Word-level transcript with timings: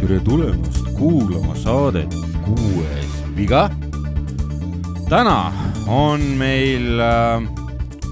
tere 0.00 0.20
tulemast 0.24 0.86
kuulama 0.96 1.52
saadet 1.60 2.14
Kuues 2.44 3.12
viga. 3.36 3.66
täna 5.08 5.52
on 5.84 6.22
meil 6.40 6.96
äh, 6.96 7.44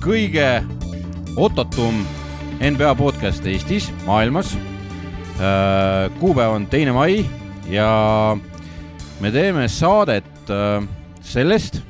kõige 0.04 0.61
ootatum 1.40 2.02
NBA 2.61 2.93
podcast 3.00 3.46
Eestis, 3.48 3.88
maailmas 4.04 4.52
äh,. 5.41 6.12
kuupäev 6.20 6.52
on 6.59 6.66
teine 6.68 6.93
mai 6.93 7.25
ja 7.73 8.36
me 9.20 9.32
teeme 9.32 9.68
saadet 9.68 10.52
äh, 10.52 10.84
sellest, 11.25 11.80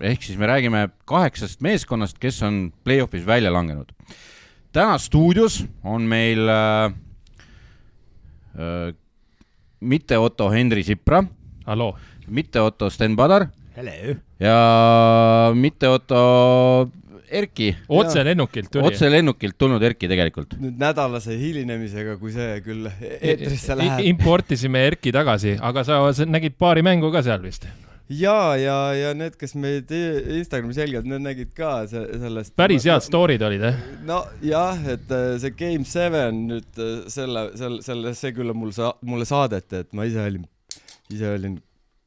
ehk 0.00 0.22
siis 0.22 0.38
me 0.38 0.46
räägime 0.46 0.88
kaheksast 1.08 1.62
meeskonnast, 1.64 2.18
kes 2.20 2.42
on 2.46 2.68
play-off'is 2.84 3.26
välja 3.26 3.52
langenud. 3.52 3.92
täna 4.72 4.98
stuudios 4.98 5.64
on 5.84 6.02
meil 6.02 6.48
äh, 6.48 6.92
äh, 8.58 8.94
mitte 9.80 10.18
Otto 10.18 10.50
Henri 10.50 10.82
Sipra, 10.82 11.24
mitte 12.26 12.60
Otto 12.60 12.90
Sten 12.90 13.16
Padar 13.16 13.46
Hello. 13.76 14.14
ja 14.40 15.52
mitte 15.54 15.88
Otto 15.88 16.90
Erki, 17.28 17.76
otse 17.88 18.24
lennukilt 18.24 18.70
tuli. 18.72 18.86
otse 18.88 19.10
lennukilt 19.10 19.58
tulnud 19.58 19.82
Erki 19.82 20.08
tegelikult. 20.08 20.54
nüüd 20.60 20.78
nädalase 20.80 21.36
hilinemisega, 21.36 22.16
kui 22.16 22.32
see 22.32 22.62
küll 22.64 22.88
eetrisse 23.20 23.76
läheb. 23.76 24.06
importisime 24.08 24.86
Erki 24.88 25.12
tagasi, 25.12 25.58
aga 25.60 25.84
sa, 25.84 26.00
sa 26.16 26.24
nägid 26.24 26.56
paari 26.58 26.82
mängu 26.86 27.12
ka 27.12 27.22
seal 27.26 27.42
vist? 27.44 27.68
ja, 28.08 28.56
ja, 28.56 28.76
ja 28.96 29.12
need, 29.16 29.36
kes 29.40 29.54
meid 29.58 29.92
Instagramis 29.92 30.80
jälgivad, 30.80 31.08
need 31.10 31.24
nägid 31.26 31.52
ka 31.56 31.86
se- 31.90 32.06
sellest. 32.22 32.54
päris 32.56 32.86
head 32.88 33.04
story'd 33.04 33.44
olid, 33.44 33.68
jah? 33.68 33.86
nojah, 34.08 34.82
et 34.94 35.12
äh, 35.12 35.30
see 35.42 35.54
Game 35.58 35.84
Seven 35.88 36.44
nüüd 36.48 36.82
äh, 36.82 36.98
selle, 37.12 37.48
selle, 37.58 37.82
selle, 37.84 38.14
see 38.18 38.34
küll 38.36 38.54
on 38.54 38.60
mul 38.64 38.74
sa-, 38.76 38.94
mulle 39.06 39.28
saadeti, 39.28 39.84
et 39.84 39.96
ma 39.96 40.08
ise 40.08 40.24
olin, 40.24 40.44
ise 41.12 41.32
olin 41.36 41.58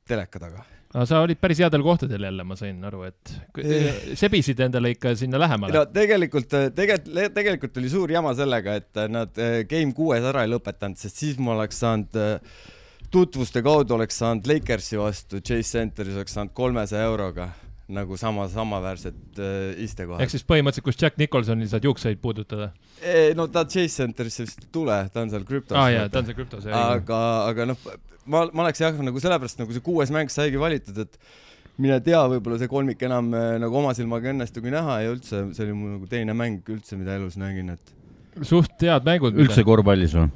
teleka 0.10 0.42
taga. 0.42 0.66
aga 0.92 1.06
sa 1.08 1.22
olid 1.24 1.40
päris 1.40 1.62
headel 1.64 1.86
kohtadel 1.86 2.26
jälle, 2.28 2.44
ma 2.48 2.58
sain 2.60 2.82
aru, 2.90 3.06
et 3.08 3.36
sebisid 4.20 4.60
endale 4.66 4.92
ikka 4.96 5.14
sinna 5.20 5.40
lähemale 5.40 5.78
no. 5.78 5.86
tegelikult, 5.94 6.52
tegelikult, 6.76 7.34
tegelikult 7.38 7.82
oli 7.82 7.94
suur 7.94 8.12
jama 8.12 8.34
sellega, 8.38 8.76
et 8.82 9.06
äh, 9.06 9.10
nad 9.12 9.40
äh, 9.40 9.62
Game 9.70 9.96
kuues 9.96 10.26
ära 10.34 10.44
ei 10.46 10.52
lõpetanud, 10.52 11.00
sest 11.00 11.24
siis 11.24 11.40
ma 11.40 11.56
oleks 11.56 11.80
saanud 11.86 12.20
äh, 12.20 12.62
tutvuste 13.12 13.64
kaudu 13.66 13.98
oleks 13.98 14.22
saanud 14.22 14.48
Lakersi 14.48 15.00
vastu 15.00 15.42
Chase 15.42 15.78
Centeris 15.78 16.16
oleks 16.16 16.38
saanud 16.38 16.54
kolmesaja 16.58 17.10
euroga 17.10 17.50
nagu 17.92 18.18
sama, 18.18 18.46
samaväärset 18.52 19.40
äh, 19.40 19.84
istekohad 19.84 20.24
ehk. 20.24 20.32
siis 20.32 20.46
põhimõtteliselt, 20.48 20.88
kus 20.88 21.00
Jack 21.02 21.20
Nicholsonil 21.20 21.68
saad 21.72 21.86
juukseid 21.88 22.22
puudutada. 22.24 22.72
no 23.36 23.48
ta 23.52 23.66
Chase 23.66 24.04
Centerisse 24.04 24.48
vist 24.48 24.64
ei 24.64 24.72
tule, 24.72 24.98
ta 25.14 25.26
on 25.26 25.34
seal 25.34 25.46
krüptos 25.48 25.78
aa 25.78 25.88
ah, 25.90 25.94
jaa, 25.96 26.10
ta 26.12 26.22
on 26.22 26.30
see 26.30 26.38
krüptos, 26.38 26.68
jah. 26.68 26.96
aga, 26.96 27.22
aga 27.50 27.68
noh, 27.74 27.88
ma, 28.26 28.46
ma 28.48 28.66
oleks 28.66 28.84
jah, 28.84 29.00
nagu 29.04 29.24
sellepärast 29.24 29.60
nagu 29.62 29.76
see 29.76 29.84
kuues 29.86 30.14
mäng 30.16 30.32
saigi 30.32 30.62
valitud, 30.62 31.04
et 31.04 31.20
mine 31.82 32.00
tea, 32.06 32.22
võib-olla 32.36 32.60
see 32.62 32.72
kolmik 32.72 33.04
enam 33.08 33.34
äh, 33.36 33.56
nagu 33.62 33.82
oma 33.82 33.96
silmaga 33.98 34.30
ei 34.30 34.38
õnnestugi 34.38 34.74
näha 34.74 35.02
ja 35.04 35.16
üldse 35.16 35.48
see 35.52 35.68
oli 35.68 35.76
mu 35.76 35.96
nagu 35.98 36.12
teine 36.12 36.38
mäng 36.38 36.72
üldse, 36.72 37.00
mida 37.00 37.18
elus 37.20 37.40
nägin, 37.42 37.74
et 37.76 37.96
suht 38.48 38.86
head 38.86 39.08
mängud. 39.08 39.38
üldse 39.40 39.66
korvpallis 39.68 40.16
või? 40.18 40.30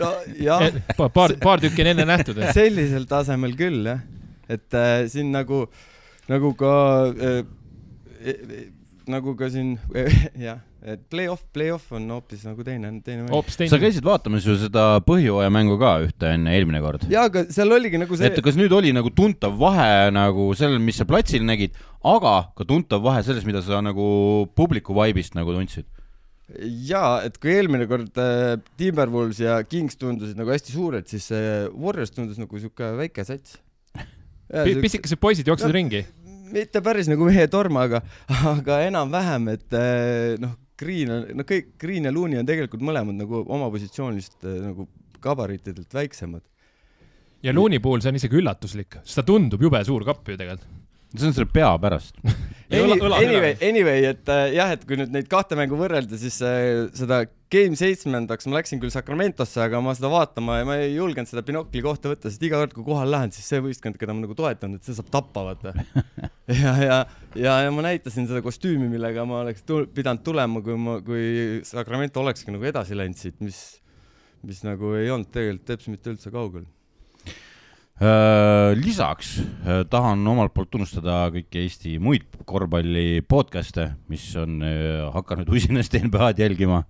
no 0.00 0.10
jah, 0.40 0.66
paar, 0.96 1.36
paar 1.40 1.62
tükki 1.62 1.84
on 1.84 1.92
enne 1.92 2.08
nähtud, 2.08 2.40
sellisel 2.56 3.06
tasemel 3.10 3.54
küll 3.58 3.86
jah, 3.88 4.02
et 4.50 4.76
äh, 4.76 5.04
siin 5.10 5.30
nagu, 5.34 5.66
nagu 6.30 6.52
ka 6.58 6.72
äh, 7.12 7.40
äh, 8.24 8.66
nagu 9.10 9.34
ka 9.38 9.50
siin 9.52 9.76
äh, 9.96 10.16
jah, 10.46 10.60
et 10.80 11.02
play-off, 11.12 11.42
play-off 11.54 11.92
on 11.96 12.08
hoopis 12.14 12.46
nagu 12.48 12.64
teine, 12.64 12.92
teine 13.04 13.26
mäng. 13.26 13.52
sa 13.72 13.80
käisid 13.80 14.06
vaatamas 14.06 14.46
ju 14.48 14.56
seda 14.60 14.86
põhjooaja 15.06 15.52
mängu 15.52 15.76
ka 15.80 15.96
ühte 16.06 16.34
enne 16.34 16.54
eelmine 16.56 16.80
kord. 16.84 17.06
ja 17.12 17.26
aga 17.28 17.46
seal 17.52 17.72
oligi 17.76 18.00
nagu 18.00 18.16
see 18.16 18.30
et, 18.30 18.40
kas 18.44 18.58
nüüd 18.58 18.72
oli 18.76 18.92
nagu 18.96 19.12
tuntav 19.12 19.56
vahe 19.60 20.10
nagu 20.14 20.50
sellel, 20.58 20.80
mis 20.82 21.00
sa 21.00 21.08
platsil 21.08 21.44
nägid, 21.46 21.76
aga 22.00 22.36
ka 22.56 22.68
tuntav 22.68 23.04
vahe 23.04 23.24
selles, 23.26 23.46
mida 23.48 23.64
sa 23.64 23.82
nagu 23.84 24.10
publiku 24.56 24.96
vibe'ist 24.96 25.36
nagu 25.38 25.56
tundsid? 25.56 25.88
jaa, 26.58 27.20
et 27.26 27.36
kui 27.40 27.52
eelmine 27.54 27.86
kord 27.90 28.16
äh, 28.20 28.56
Timberwolves 28.80 29.40
ja 29.42 29.58
Kings 29.68 29.98
tundusid 30.00 30.38
nagu 30.38 30.50
hästi 30.52 30.74
suured, 30.74 31.06
siis 31.10 31.28
äh, 31.36 31.66
Warriors 31.74 32.12
tundus 32.14 32.40
nagu 32.40 32.58
sihuke 32.62 32.92
väike 32.98 33.24
sats. 33.28 33.58
pisikesed 34.50 35.20
poisid 35.22 35.46
jooksid 35.46 35.70
No, 35.70 35.74
ringi. 35.76 36.00
mitte 36.50 36.82
päris 36.82 37.06
nagu 37.10 37.28
mehe 37.28 37.46
torm, 37.50 37.76
aga, 37.78 38.00
aga 38.50 38.80
enam-vähem, 38.88 39.48
et 39.54 39.76
äh, 39.78 40.34
noh, 40.42 40.56
Green 40.80 41.10
on, 41.12 41.26
no 41.36 41.44
kõik, 41.44 41.74
Green 41.78 42.08
ja 42.08 42.12
Looney 42.14 42.40
on 42.40 42.46
tegelikult 42.48 42.80
mõlemad 42.82 43.18
nagu 43.20 43.42
oma 43.52 43.68
positsioonist 43.70 44.38
äh, 44.48 44.56
nagu 44.64 44.88
gabariitidelt 45.20 45.92
väiksemad. 45.94 46.42
ja 47.44 47.52
Looney 47.52 47.78
puhul 47.84 48.00
see 48.00 48.10
on 48.14 48.16
isegi 48.18 48.40
üllatuslik, 48.40 48.96
sest 49.04 49.20
ta 49.20 49.26
tundub 49.28 49.60
jube 49.62 49.82
suur 49.84 50.04
kapp 50.08 50.26
ju 50.28 50.38
tegelikult. 50.40 50.79
See 51.16 51.26
on 51.30 51.34
selle 51.36 51.50
pea 51.50 51.72
pärast. 51.82 52.16
Õla- 52.70 53.18
Anyway, 53.26 53.54
anyway, 53.66 54.04
et 54.12 54.28
äh, 54.30 54.52
jah, 54.54 54.70
et 54.76 54.84
kui 54.86 54.94
nüüd 55.00 55.10
neid 55.10 55.26
kahte 55.30 55.56
mängu 55.58 55.74
võrrelda, 55.80 56.14
siis 56.20 56.36
äh, 56.46 56.84
seda 56.94 57.24
Game 57.50 57.74
seitsmendaks 57.74 58.46
ma 58.46 58.60
läksin 58.60 58.78
küll 58.78 58.92
Sacramentosse, 58.94 59.58
aga 59.64 59.80
ma 59.82 59.90
seda 59.98 60.06
vaatama 60.12 60.60
ja 60.60 60.66
ma 60.68 60.76
ei 60.78 60.92
julgenud 60.94 61.26
seda 61.26 61.42
binokli 61.42 61.82
kohta 61.82 62.12
võtta, 62.12 62.30
sest 62.30 62.44
iga 62.46 62.60
kord, 62.62 62.76
kui 62.76 62.84
kohale 62.86 63.10
lähen, 63.10 63.32
siis 63.34 63.48
see 63.50 63.58
võistkond, 63.64 63.98
keda 63.98 64.14
ma 64.14 64.22
nagu 64.22 64.36
toetan, 64.38 64.76
et 64.78 64.86
see 64.86 64.94
saab 64.94 65.10
tappa, 65.10 65.42
vaata. 65.48 65.72
ja, 66.62 66.76
ja, 66.78 66.98
ja, 67.34 67.56
ja 67.66 67.72
ma 67.74 67.82
näitasin 67.88 68.30
seda 68.30 68.38
kostüümi, 68.46 68.86
millega 68.92 69.26
ma 69.26 69.40
oleks 69.42 69.66
tul- 69.66 69.88
pidanud 69.90 70.22
tulema, 70.30 70.62
kui 70.62 70.78
ma, 70.78 71.00
kui 71.02 71.24
Sacramento 71.66 72.22
olekski 72.22 72.54
nagu 72.54 72.70
edasi 72.70 72.94
läinud 72.94 73.18
siit, 73.18 73.40
mis, 73.42 73.58
mis 74.46 74.62
nagu 74.62 74.94
ei 75.00 75.10
olnud 75.10 75.34
tegelikult 75.34 75.66
teps 75.74 75.90
mitte 75.90 76.14
üldse 76.14 76.30
kaugel. 76.30 76.70
Äh, 78.00 78.72
lisaks 78.80 79.42
äh, 79.68 79.82
tahan 79.84 80.22
omalt 80.24 80.54
poolt 80.56 80.70
tunnustada 80.72 81.26
kõiki 81.34 81.60
Eesti 81.60 81.98
muid 82.00 82.22
korvpalli 82.48 83.20
podcast'e, 83.28 83.90
mis 84.08 84.22
on 84.40 84.62
äh, 84.64 85.02
hakanud 85.12 85.50
usinasti 85.58 86.00
NBA-d 86.06 86.40
jälgima 86.46 86.84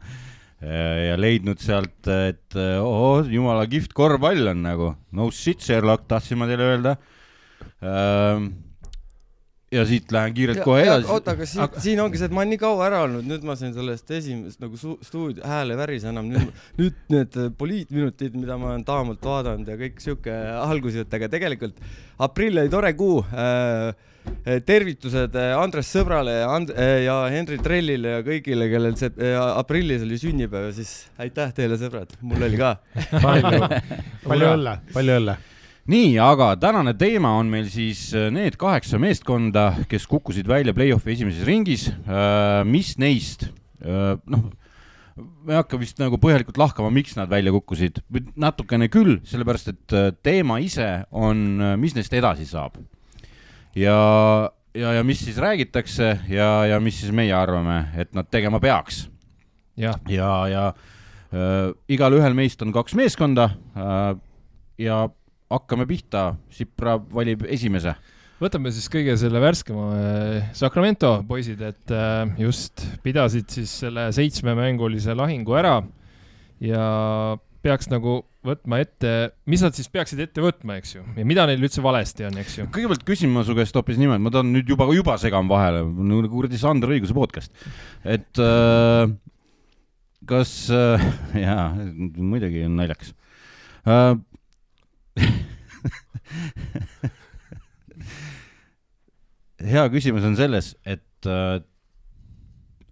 ja 0.61 1.15
leidnud 1.17 1.57
sealt, 1.57 2.05
et 2.05 2.53
oo, 2.85 3.23
jumala 3.25 3.63
kihvt 3.65 3.95
korvpall 3.97 4.51
on 4.53 4.59
nagu. 4.61 4.91
no 5.17 5.31
shit, 5.33 5.65
Sherlock, 5.65 6.05
tahtsin 6.05 6.37
ma 6.37 6.45
teile 6.51 6.67
öelda. 6.69 6.93
Ja 9.71 9.85
siit 9.87 10.11
lähen 10.11 10.35
kiirelt 10.35 10.63
kohe 10.67 10.83
edasi. 10.83 11.07
oota, 11.15 11.35
aga 11.37 11.47
siin 11.47 11.63
Aga- 11.63 11.81
siin 11.85 12.01
ongi 12.03 12.19
see, 12.19 12.27
et 12.27 12.35
ma 12.35 12.43
olen 12.43 12.51
nii 12.55 12.61
kaua 12.63 12.87
ära 12.89 13.03
olnud, 13.07 13.27
nüüd 13.31 13.45
ma 13.47 13.55
sain 13.59 13.71
sellest 13.77 14.11
esimesest 14.17 14.63
nagu 14.65 14.79
stuudio, 15.07 15.45
hääl 15.47 15.71
ei 15.71 15.79
värise 15.79 16.11
enam, 16.11 16.27
nüüd, 16.33 16.49
nüüd 16.81 16.97
need 17.15 17.39
äh, 17.39 17.51
poliitminutid, 17.59 18.35
mida 18.35 18.57
ma 18.59 18.73
olen 18.73 18.85
taamalt 18.89 19.23
vaadanud 19.23 19.71
ja 19.71 19.77
kõik 19.79 20.03
sihuke 20.03 20.35
algusjutt, 20.65 21.15
aga 21.15 21.29
tegelikult 21.31 21.79
aprill 22.27 22.59
oli 22.65 22.73
tore 22.73 22.95
kuu 22.99 23.21
äh,. 23.31 23.93
tervitused 24.67 25.39
äh, 25.39 25.55
Andres 25.57 25.89
sõbrale 25.95 26.35
ja 26.41 26.51
And- 26.57 26.75
äh, 26.75 27.05
ja 27.07 27.15
Henri 27.33 27.57
Trellile 27.63 28.17
ja 28.19 28.25
kõigile, 28.27 28.67
kellel 28.75 28.99
see 28.99 29.31
aprillis 29.39 30.03
oli 30.05 30.19
sünnipäev 30.21 30.67
ja 30.69 30.75
siis 30.77 30.93
aitäh 31.23 31.55
teile, 31.57 31.79
sõbrad, 31.81 32.13
mul 32.27 32.43
oli 32.51 32.59
ka. 32.61 32.75
palju, 33.25 33.71
palju 34.29 34.53
õlle, 34.59 34.77
palju 34.93 35.17
õlle. 35.23 35.39
nii, 35.91 36.15
aga 36.23 36.53
tänane 36.61 36.95
teema 36.99 37.35
on 37.41 37.51
meil 37.51 37.67
siis 37.73 38.09
äh, 38.15 38.29
need 38.35 38.57
kaheksa 38.61 39.01
meeskonda, 39.03 39.73
kes 39.91 40.07
kukkusid 40.11 40.49
välja 40.49 40.75
play-off'i 40.77 41.15
esimeses 41.17 41.47
ringis. 41.49 41.91
mis 42.67 42.95
neist, 43.01 43.49
noh, 43.81 44.51
ma 45.17 45.55
ei 45.55 45.59
hakka 45.59 45.79
vist 45.81 46.01
nagu 46.01 46.19
põhjalikult 46.21 46.59
lahkama, 46.61 46.91
miks 46.95 47.17
nad 47.19 47.31
välja 47.31 47.53
kukkusid, 47.55 48.01
natukene 48.41 48.89
küll, 48.93 49.19
sellepärast 49.29 49.73
et 49.73 49.97
äh, 49.97 50.09
teema 50.25 50.61
ise 50.63 50.89
on, 51.11 51.61
mis 51.81 51.97
neist 51.97 52.15
edasi 52.17 52.47
saab. 52.49 52.79
ja, 53.77 53.99
ja, 54.75 54.95
ja 54.99 55.05
mis 55.07 55.23
siis 55.25 55.39
räägitakse 55.41 56.13
ja, 56.31 56.51
ja 56.71 56.81
mis 56.83 57.01
siis 57.03 57.15
meie 57.15 57.35
arvame, 57.37 57.85
et 57.99 58.15
nad 58.15 58.29
tegema 58.31 58.61
peaks 58.63 59.05
jah, 59.81 60.01
ja, 60.11 60.31
ja 60.51 60.65
äh, 61.33 61.71
igalühel 61.89 62.35
meist 62.37 62.63
on 62.63 62.75
kaks 62.75 62.97
meeskonda 62.99 63.51
äh, 63.77 64.13
ja 64.81 65.05
hakkame 65.51 65.87
pihta, 65.91 66.35
Sipra 66.55 66.97
valib 67.13 67.45
esimese. 67.51 67.97
võtame 68.41 68.73
siis 68.73 68.89
kõige 68.89 69.17
selle 69.21 69.43
värskema 69.43 69.87
äh, 69.97 70.51
Sacramento 70.57 71.19
poisid, 71.29 71.61
et 71.61 71.93
äh, 71.93 72.25
just 72.41 72.87
pidasid 73.05 73.51
siis 73.53 73.73
selle 73.83 74.09
seitsmemängulise 74.17 75.17
lahingu 75.19 75.59
ära 75.61 75.81
ja 76.65 76.85
peaks 77.65 77.91
nagu 77.91 78.23
võtma 78.47 78.79
ette, 78.81 79.11
mis 79.51 79.61
nad 79.61 79.77
siis 79.77 79.91
peaksid 79.93 80.23
ette 80.25 80.41
võtma, 80.41 80.79
eks 80.81 80.95
ju, 80.95 81.03
ja 81.19 81.27
mida 81.29 81.45
neil 81.49 81.61
üldse 81.61 81.83
valesti 81.85 82.25
on, 82.25 82.39
eks 82.41 82.57
ju. 82.57 82.69
kõigepealt 82.73 83.05
küsin 83.09 83.33
ma 83.35 83.45
su 83.45 83.57
käest 83.57 83.77
hoopis 83.77 84.01
niimoodi, 84.01 84.23
ma 84.25 84.33
tahan 84.33 84.49
nüüd 84.55 84.71
juba, 84.73 84.87
juba 84.97 85.19
segan 85.21 85.51
vahele, 85.51 85.83
nagu 85.85 86.31
kuradi 86.33 86.61
Sander 86.61 86.95
Õiguse 86.95 87.17
podcast, 87.17 87.53
et 88.01 88.41
äh, 88.41 89.13
kas 90.31 90.55
äh, 90.73 91.05
jaa, 91.45 91.69
muidugi 92.17 92.65
on 92.69 92.81
naljakas 92.81 93.13
äh,. 93.85 94.17
hea 99.71 99.85
küsimus 99.93 100.25
on 100.27 100.37
selles, 100.39 100.73
et 100.89 101.29
äh, 101.29 101.59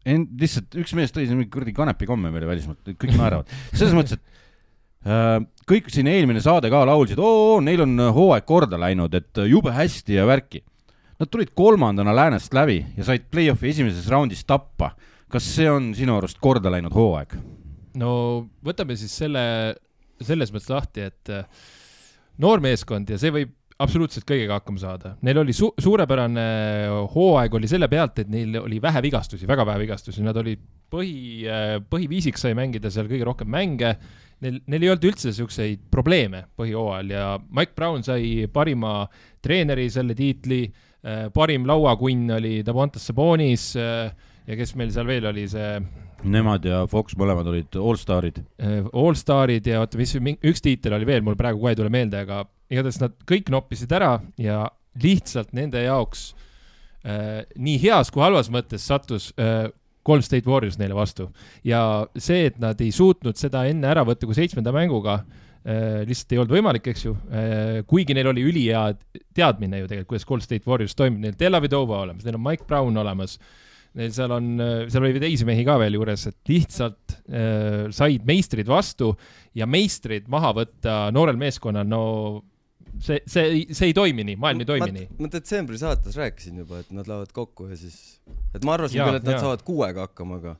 en- 0.09 0.29
lihtsalt 0.41 0.77
üks 0.83 0.93
mees 0.97 1.13
tõi 1.15 1.27
siin 1.27 1.39
mingi 1.39 1.53
kuradi 1.53 1.75
kanepikomme 1.77 2.31
meile 2.33 2.49
välismaalt, 2.51 2.83
kõik 2.95 3.15
naeravad. 3.17 3.47
selles 3.73 3.95
mõttes, 3.97 4.19
et 4.19 5.09
äh, 5.09 5.39
kõik 5.69 5.87
siin 5.93 6.09
eelmine 6.11 6.41
saade 6.45 6.71
ka 6.73 6.85
laulsid, 6.89 7.21
oo, 7.23 7.59
neil 7.65 7.81
on 7.87 7.95
hooaeg 8.17 8.45
korda 8.49 8.77
läinud, 8.81 9.13
et 9.17 9.33
jube 9.49 9.71
hästi 9.75 10.13
ja 10.19 10.25
värki. 10.29 10.61
Nad 11.19 11.29
tulid 11.35 11.51
kolmandana 11.59 12.13
läänest 12.15 12.53
läbi 12.55 12.79
ja 12.95 13.03
said 13.07 13.25
play-off'i 13.33 13.73
esimeses 13.73 14.07
raundis 14.13 14.45
tappa. 14.47 14.89
kas 15.29 15.45
see 15.45 15.67
on 15.69 15.91
sinu 15.93 16.15
arust 16.17 16.39
korda 16.41 16.71
läinud 16.73 16.95
hooaeg? 16.95 17.35
no 17.99 18.47
võtame 18.65 18.95
siis 18.97 19.13
selle, 19.19 19.75
selles 20.23 20.53
mõttes 20.55 20.71
lahti, 20.71 21.01
et 21.11 21.29
noor 22.43 22.63
meeskond 22.65 23.11
ja 23.11 23.19
see 23.21 23.33
võib 23.35 23.55
absoluutselt 23.79 24.27
kõigega 24.27 24.59
hakkama 24.59 24.81
saada. 24.83 25.13
Neil 25.23 25.39
oli 25.45 25.55
su 25.55 25.69
suurepärane 25.79 26.47
hooaeg 27.13 27.55
oli 27.55 27.69
selle 27.71 27.87
pealt, 27.91 28.25
et 28.25 28.31
neil 28.33 28.57
oli 28.59 28.81
vähe 28.83 29.03
vigastusi, 29.05 29.47
väga 29.47 29.67
vähe 29.69 29.85
vigastusi, 29.85 30.25
nad 30.27 30.39
olid 30.41 30.65
põhi, 30.91 31.45
põhiviisiks 31.91 32.43
sai 32.43 32.57
mängida 32.59 32.91
seal 32.91 33.07
kõige 33.11 33.29
rohkem 33.29 33.51
mänge. 33.55 33.95
Neil, 34.43 34.59
neil 34.71 34.87
ei 34.87 34.91
olnud 34.91 35.07
üldse 35.11 35.33
siukseid 35.35 35.87
probleeme 35.91 36.45
põhihooajal 36.59 37.15
ja 37.15 37.29
Mike 37.55 37.75
Brown 37.79 38.05
sai 38.07 38.49
parima 38.55 39.01
treeneri 39.43 39.89
selle 39.91 40.15
tiitli, 40.19 40.65
parim 41.35 41.67
lauakunn 41.67 42.35
oli 42.35 42.61
Davontas 42.67 43.07
Sabonis 43.07 43.73
ja 43.79 44.59
kes 44.59 44.75
meil 44.79 44.91
seal 44.95 45.07
veel 45.07 45.31
oli, 45.31 45.47
see 45.51 45.71
Nemad 46.27 46.65
ja 46.67 46.83
Fox 46.91 47.15
mõlemad 47.19 47.47
olid 47.51 47.77
allstarid. 47.79 48.41
äh, 48.59 48.81
allstarid 48.93 49.67
ja 49.71 49.83
oota, 49.85 49.99
mis, 50.01 50.17
üks 50.19 50.63
tiitel 50.65 50.97
oli 50.97 51.07
veel, 51.07 51.23
mul 51.27 51.39
praegu 51.39 51.61
kohe 51.63 51.75
ei 51.75 51.79
tule 51.79 51.93
meelde, 51.93 52.25
aga 52.27 52.43
igatahes 52.73 53.01
nad 53.03 53.15
kõik 53.29 53.53
noppisid 53.55 53.93
ära 53.95 54.17
ja 54.41 54.65
lihtsalt 55.03 55.53
nende 55.57 55.83
jaoks 55.85 56.33
äh, 57.07 57.45
nii 57.57 57.79
heas 57.85 58.11
kui 58.11 58.25
halvas 58.25 58.51
mõttes 58.53 58.87
sattus 58.89 59.31
äh, 59.39 59.69
Golden 60.09 60.25
State 60.25 60.49
Warriors 60.49 60.79
neile 60.81 60.97
vastu. 60.97 61.29
ja 61.65 62.07
see, 62.17 62.49
et 62.49 62.59
nad 62.63 62.81
ei 62.81 62.91
suutnud 62.95 63.39
seda 63.39 63.67
enne 63.69 63.91
ära 63.91 64.05
võtta 64.09 64.27
kui 64.27 64.37
seitsmenda 64.37 64.73
mänguga 64.75 65.21
äh,, 65.21 66.03
lihtsalt 66.09 66.35
ei 66.35 66.43
olnud 66.43 66.57
võimalik, 66.57 66.91
eks 66.91 67.07
ju 67.07 67.15
äh,, 67.29 67.81
kuigi 67.87 68.17
neil 68.17 68.33
oli 68.33 68.47
ülihea 68.49 68.89
teadmine 69.37 69.85
ju 69.85 69.91
tegelikult, 69.91 70.15
kuidas 70.15 70.29
Golden 70.29 70.49
State 70.49 70.71
Warriors 70.71 70.99
toimib, 70.99 71.23
neil 71.23 71.39
Delavedova 71.39 72.03
olemas, 72.07 72.27
neil 72.27 72.41
on 72.41 72.47
Mike 72.47 72.67
Brown 72.67 72.97
olemas 73.05 73.39
Neil 73.99 74.13
seal 74.15 74.33
on, 74.35 74.51
seal 74.93 75.07
oli 75.07 75.23
teisi 75.23 75.47
mehi 75.49 75.65
ka 75.67 75.79
veel 75.81 75.97
juures, 75.97 76.27
et 76.29 76.53
lihtsalt 76.53 77.17
äh, 77.33 77.89
said 77.95 78.27
meistrid 78.29 78.69
vastu 78.69 79.15
ja 79.57 79.67
meistrid 79.67 80.29
maha 80.31 80.53
võtta 80.61 80.99
noorel 81.15 81.39
meeskonnal, 81.41 81.89
no 81.89 82.03
see, 83.01 83.23
see, 83.25 83.65
see 83.73 83.91
ei 83.91 83.97
toimi 83.97 84.27
nii, 84.29 84.39
maailm 84.41 84.63
ei 84.63 84.69
toimi 84.69 84.91
nii. 84.95 85.09
ma 85.19 85.33
detsembri 85.33 85.81
saates 85.81 86.17
rääkisin 86.19 86.63
juba, 86.63 86.83
et 86.85 86.93
nad 86.95 87.09
lähevad 87.09 87.33
kokku 87.35 87.71
ja 87.73 87.79
siis, 87.81 88.19
et 88.55 88.65
ma 88.67 88.77
arvasin 88.77 89.01
Jaa, 89.01 89.09
küll, 89.09 89.21
et 89.21 89.29
nad 89.29 89.37
jaa. 89.39 89.45
saavad 89.47 89.65
kuuega 89.67 90.07
hakkama, 90.09 90.41
aga 90.43 90.57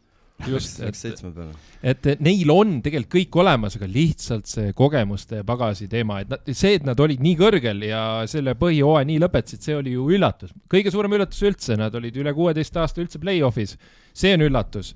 just, 0.47 0.81
et, 0.81 1.21
peale. 1.23 1.53
et 1.83 2.09
neil 2.23 2.51
on 2.53 2.79
tegelikult 2.85 3.11
kõik 3.15 3.39
olemas, 3.43 3.77
aga 3.79 3.89
lihtsalt 3.91 4.49
see 4.51 4.73
kogemuste 4.77 5.43
pagasi 5.47 5.89
teema, 5.91 6.21
et 6.23 6.33
nad, 6.33 6.51
see, 6.53 6.77
et 6.79 6.87
nad 6.87 6.99
olid 7.03 7.23
nii 7.25 7.37
kõrgel 7.41 7.85
ja 7.89 8.03
selle 8.31 8.55
põhijooaja 8.59 9.09
nii 9.09 9.21
lõpetasid, 9.25 9.65
see 9.65 9.77
oli 9.79 9.95
ju 9.97 10.09
üllatus. 10.15 10.55
kõige 10.71 10.95
suurem 10.95 11.19
üllatus 11.19 11.43
üldse, 11.49 11.79
nad 11.81 11.95
olid 11.99 12.19
üle 12.23 12.35
kuueteist 12.37 12.79
aasta 12.79 13.03
üldse 13.03 13.21
play-off'is, 13.23 13.77
see 14.17 14.35
on 14.39 14.47
üllatus. 14.49 14.95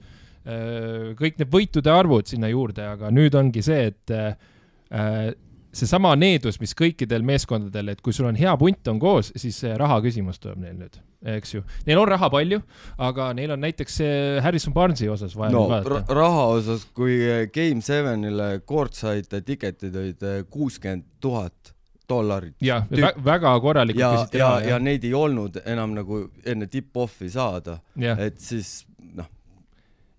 kõik 1.18 1.38
need 1.38 1.50
võitude 1.50 1.90
arvud 1.94 2.26
sinna 2.26 2.50
juurde, 2.50 2.86
aga 2.96 3.10
nüüd 3.14 3.34
ongi 3.38 3.62
see, 3.62 3.92
et 3.92 4.14
äh, 4.14 5.34
seesama 5.72 6.12
needus, 6.18 6.58
mis 6.60 6.74
kõikidel 6.78 7.24
meeskondadel, 7.26 7.92
et 7.92 8.02
kui 8.04 8.14
sul 8.16 8.28
on 8.28 8.38
hea 8.38 8.52
punt 8.60 8.88
on 8.92 9.00
koos, 9.02 9.32
siis 9.40 9.62
raha 9.80 10.00
küsimus 10.04 10.40
tuleb 10.42 10.60
neil 10.62 10.76
nüüd, 10.78 10.98
eks 11.36 11.54
ju. 11.54 11.64
Neil 11.86 12.00
on 12.02 12.10
raha 12.12 12.28
palju, 12.32 12.60
aga 13.08 13.30
neil 13.36 13.54
on 13.56 13.62
näiteks 13.64 14.00
Harrison 14.44 14.74
Barnesi 14.76 15.08
osas 15.12 15.36
vaja 15.38 15.54
no 15.54 15.66
vaadata. 15.70 16.16
raha 16.16 16.48
osas, 16.58 16.84
kui 16.94 17.18
Game 17.54 17.84
Sevenile 17.84 18.50
courtside 18.68 19.42
ticket'id 19.46 19.96
olid 19.96 20.26
kuuskümmend 20.52 21.08
tuhat 21.20 21.72
dollarit. 22.08 22.56
jah, 22.60 22.86
väga 23.24 23.54
korralikult 23.60 24.34
ja, 24.34 24.38
ja 24.38 24.48
raha,, 24.48 24.64
ja 24.74 24.78
neid 24.82 25.04
ei 25.08 25.14
olnud 25.16 25.60
enam 25.64 25.94
nagu 25.96 26.26
enne 26.44 26.68
tip-off'i 26.70 27.30
saada, 27.32 27.78
et 27.96 28.40
siis 28.42 28.82
noh, 29.16 29.28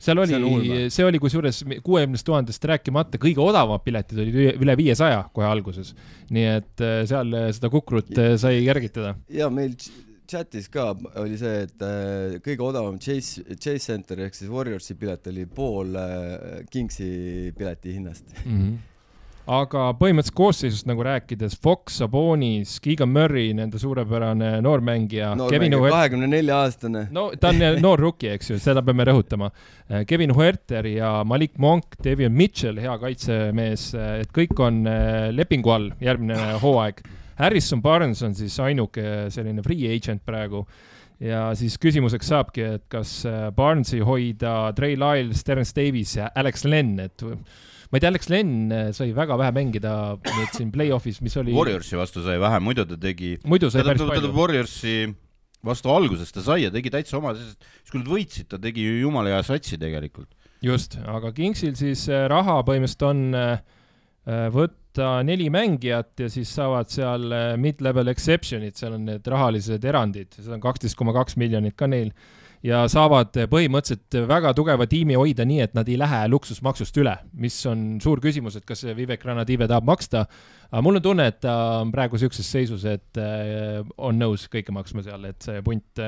seal 0.04 0.20
oli 0.20 0.88
see 0.94 1.06
oli 1.08 1.20
kusjuures 1.24 1.64
kuuekümnest 1.86 2.26
tuhandest 2.28 2.66
rääkimata, 2.70 3.20
kõige 3.22 3.44
odavamad 3.44 3.84
piletid 3.86 4.20
olid 4.24 4.40
üle- 4.54 4.78
viiesaja 4.80 5.26
kohe 5.34 5.48
alguses. 5.48 5.94
nii 6.34 6.48
et 6.58 6.84
äh, 6.84 7.04
seal 7.10 7.34
äh, 7.38 7.52
seda 7.56 7.70
kukrut 7.74 8.12
äh, 8.18 8.34
sai 8.42 8.64
kergitada. 8.66 9.16
ja 9.30 9.50
meil 9.54 9.76
ch- 9.80 9.92
chatis 10.30 10.70
ka 10.72 10.92
oli 11.22 11.38
see, 11.38 11.66
et 11.68 11.84
kõige 12.46 12.64
odavam 12.66 12.96
Chase, 13.00 13.44
Chase 13.60 13.84
Center 13.86 14.24
ehk 14.26 14.34
siis 14.36 14.50
Warriorsi 14.50 14.96
pilet 14.98 15.28
oli 15.30 15.44
pool 15.46 15.92
Kingsi 16.72 17.54
pileti 17.58 17.94
hinnast. 17.94 18.32
Mm 18.46 18.58
-hmm. 18.58 18.78
Aga 19.50 19.90
põhimõtteliselt 20.00 20.38
koosseisust 20.38 20.88
nagu 20.88 21.04
rääkides, 21.04 21.57
Fox, 21.63 21.98
Sabonis, 22.00 22.78
Keegan 22.84 23.12
Murray, 23.12 23.51
nende 23.57 23.80
suurepärane 23.81 24.56
noormängija 24.63 25.34
kahekümne 25.36 26.30
nelja 26.31 26.62
aastane. 26.63 27.07
no 27.12 27.30
ta 27.40 27.51
on 27.51 27.60
noor 27.86 28.00
rookie, 28.00 28.31
eks 28.38 28.54
ju, 28.54 28.60
seda 28.63 28.84
peame 28.86 29.07
rõhutama. 29.10 29.51
Kevin 30.07 30.34
Huerter 30.36 30.88
ja 30.88 31.12
Malik 31.28 31.57
Monk, 31.60 31.98
Davion 32.04 32.31
Mitchell, 32.31 32.80
hea 32.80 32.95
kaitsemees, 33.01 33.90
et 34.24 34.31
kõik 34.36 34.56
on 34.63 34.84
äh, 34.88 35.28
lepingu 35.36 35.75
all 35.75 35.92
järgmine 36.04 36.57
hooaeg. 36.63 37.04
Harrison 37.40 37.81
Barnes 37.81 38.22
on 38.24 38.36
siis 38.38 38.56
ainuke 38.62 39.28
selline 39.34 39.63
free 39.66 39.90
agent 39.90 40.22
praegu 40.25 40.63
ja 41.24 41.50
siis 41.57 41.75
küsimuseks 41.81 42.30
saabki, 42.31 42.66
et 42.78 42.88
kas 42.92 43.22
äh, 43.28 43.48
Barnesi 43.56 44.00
hoida 44.06 44.72
Trey 44.78 44.95
Lyles, 44.95 45.44
Terence 45.44 45.75
Davis 45.75 46.16
ja 46.18 46.31
Alex 46.36 46.63
Len, 46.69 46.95
et 47.04 47.24
ma 47.94 48.00
ei 48.00 48.01
tea, 48.01 48.10
Alex 48.10 48.30
Len 48.34 48.72
äh, 48.74 48.88
sai 48.90 49.12
väga 49.13 49.36
vähe 49.38 49.54
mängida 49.54 49.92
nüüd 50.18 50.56
siin 50.57 50.72
play-off'is, 50.74 51.19
mis 51.22 51.36
oli 51.38 51.54
Warriorsi 51.54 52.00
vastu 52.00 52.24
sai 52.25 52.40
vähe, 52.42 52.57
muidu 52.66 52.88
ta 52.90 52.98
tegi, 52.98 53.36
muidu 53.45 53.69
sai 53.69 53.84
päris 53.86 54.01
palju. 54.01 54.31
Warriorsi 54.34 54.95
vastu 55.63 55.94
alguses 55.94 56.34
ta 56.34 56.42
sai 56.42 56.63
ja 56.63 56.72
tegi 56.74 56.90
täitsa 56.94 57.19
oma, 57.19 57.36
siis 57.38 57.54
kui 57.92 58.01
nad 58.01 58.10
võitsid, 58.10 58.50
ta 58.50 58.57
tegi 58.62 58.88
ju 58.88 59.04
jumala 59.04 59.36
hea 59.36 59.44
satsi 59.45 59.78
tegelikult. 59.78 60.31
just, 60.66 60.98
aga 61.06 61.30
Kingsil 61.38 61.78
siis 61.78 62.07
äh, 62.10 62.25
raha 62.34 62.63
põhimõtteliselt 62.66 63.06
on 63.12 63.24
äh, 63.38 63.62
võtta 64.57 65.13
neli 65.28 65.51
mängijat 65.54 66.25
ja 66.25 66.34
siis 66.34 66.50
saavad 66.50 66.90
seal 66.90 67.30
mid-level 67.62 68.10
exception'id, 68.10 68.74
seal 68.80 68.98
on 68.98 69.06
need 69.12 69.30
rahalised 69.30 69.86
erandid, 69.86 70.34
seda 70.40 70.57
on 70.57 70.66
kaksteist 70.66 70.98
koma 70.98 71.13
kaks 71.13 71.38
miljonit 71.38 71.78
ka 71.78 71.86
neil 71.92 72.10
ja 72.63 72.83
saavad 72.92 73.35
äh, 73.42 73.47
põhimõtteliselt 73.52 74.19
väga 74.30 74.54
tugeva 74.57 74.88
tiimi 74.90 75.18
hoida 75.19 75.45
nii, 75.47 75.61
et 75.66 75.73
nad 75.78 75.90
ei 75.90 75.97
lähe 75.99 76.21
luksusmaksust 76.31 76.97
üle, 77.02 77.16
mis 77.40 77.57
on 77.69 77.97
suur 78.04 78.21
küsimus, 78.23 78.57
et 78.59 78.68
kas 78.68 78.85
Vivek 78.95 79.26
Ranadive 79.28 79.68
tahab 79.69 79.88
maksta. 79.90 80.26
aga 80.71 80.83
mul 80.85 81.02
on 81.02 81.06
tunne, 81.06 81.28
et 81.31 81.42
ta 81.44 81.57
on 81.81 81.92
praegu 81.94 82.19
sihukeses 82.19 82.54
seisus, 82.57 82.85
et 82.90 83.21
äh, 83.21 83.81
on 83.97 84.19
nõus 84.19 84.47
kõike 84.52 84.76
maksma 84.76 85.04
seal, 85.06 85.28
et 85.30 85.44
see 85.44 85.61
punt, 85.66 86.06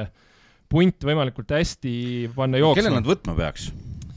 punt 0.72 1.10
võimalikult 1.12 1.52
hästi 1.58 1.96
panna 2.36 2.58
kelle 2.58 2.70
jooksma 2.70 2.98
nad. 3.00 3.12
võtma 3.14 3.38
peaks? 3.38 3.70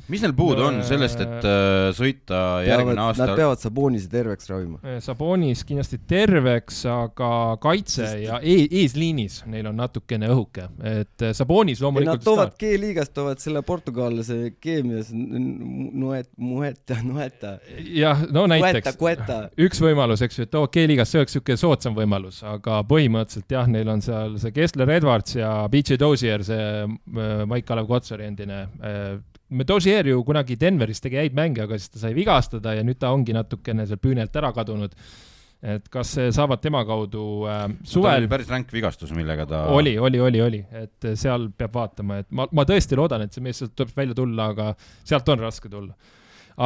Mis 0.09 0.23
neil 0.25 0.35
puudu 0.37 0.65
on 0.69 0.81
sellest, 0.87 1.21
et 1.25 1.47
äh, 1.49 1.89
sõita 1.97 2.41
järgmine 2.67 2.97
Nad 2.99 3.13
aasta? 3.13 3.35
peavad 3.37 3.61
Sabonise 3.63 4.09
terveks 4.13 4.49
ravima. 4.51 4.79
Sabonis 5.05 5.65
kindlasti 5.69 6.01
terveks, 6.09 6.81
aga 6.93 7.31
kaitse 7.63 8.05
Sest- 8.07 8.23
ja 8.25 8.39
e 8.43 8.57
eesliinis 8.83 9.43
neil 9.51 9.69
on 9.71 9.79
natukene 9.79 10.31
õhuke, 10.33 10.69
et 10.89 11.27
Sabonis 11.37 11.79
ei, 11.79 11.83
nad 11.83 11.87
loomulikult 11.87 12.25
toovad 12.27 12.55
G-liigast, 12.61 13.15
toovad 13.17 13.43
selle 13.43 13.63
portugallase 13.67 14.39
keemias 14.61 15.13
Nuet-, 15.13 16.31
Mueta, 16.37 16.99
Nueta, 17.05 17.57
jah, 17.85 18.25
no 18.29 18.47
Kueta, 18.47 18.55
näiteks 18.55 18.99
Kueta. 19.01 19.39
üks 19.69 19.83
võimalus, 19.83 20.23
eks 20.25 20.41
ju, 20.41 20.49
et 20.49 20.55
too 20.55 20.67
G-liigas, 20.73 21.13
see 21.13 21.23
oleks 21.23 21.37
niisugune 21.37 21.61
soodsam 21.61 21.97
võimalus, 21.99 22.41
aga 22.47 22.81
põhimõtteliselt 22.89 23.57
jah, 23.59 23.69
neil 23.71 23.89
on 23.93 24.03
seal 24.05 24.39
see 24.41 24.55
Kessler 24.57 24.91
Edwards 24.99 25.37
ja 25.39 25.53
BJ 25.73 25.99
Dozier, 26.01 26.45
see 26.47 26.69
äh, 26.85 27.43
Maik-Kalev 27.49 27.89
Kotsari 27.91 28.29
endine 28.29 28.65
äh, 28.81 29.19
Dozier 29.49 30.07
ju 30.07 30.21
kunagi 30.29 30.59
Denveris 30.61 31.01
tegi 31.01 31.17
häid 31.17 31.37
mänge, 31.37 31.65
aga 31.65 31.79
siis 31.79 31.93
ta 31.95 32.03
sai 32.03 32.13
vigastada 32.17 32.75
ja 32.77 32.85
nüüd 32.85 32.99
ta 33.01 33.15
ongi 33.17 33.33
natukene 33.33 33.87
seal 33.89 34.01
püünelt 34.03 34.35
ära 34.37 34.53
kadunud. 34.53 34.95
et 35.59 35.89
kas 35.91 36.13
see 36.15 36.29
saavad 36.31 36.61
tema 36.63 36.85
kaudu 36.87 37.23
äh, 37.51 37.65
suvel 37.83 38.21
oli 38.21 38.29
päris 38.31 38.47
ränk 38.53 38.69
vigastus, 38.71 39.11
millega 39.11 39.43
ta 39.49 39.65
oli, 39.75 39.97
oli, 39.99 40.21
oli, 40.23 40.43
oli, 40.43 40.61
et 40.71 41.09
seal 41.19 41.49
peab 41.51 41.75
vaatama, 41.75 42.21
et 42.23 42.29
ma, 42.31 42.47
ma 42.55 42.63
tõesti 42.63 42.95
loodan, 42.95 43.25
et 43.25 43.35
see 43.35 43.43
mees 43.43 43.59
sealt 43.59 43.75
tuleb 43.75 43.91
välja 43.97 44.15
tulla, 44.21 44.53
aga 44.53 44.69
sealt 44.79 45.33
on 45.35 45.43
raske 45.43 45.73
tulla. 45.73 45.97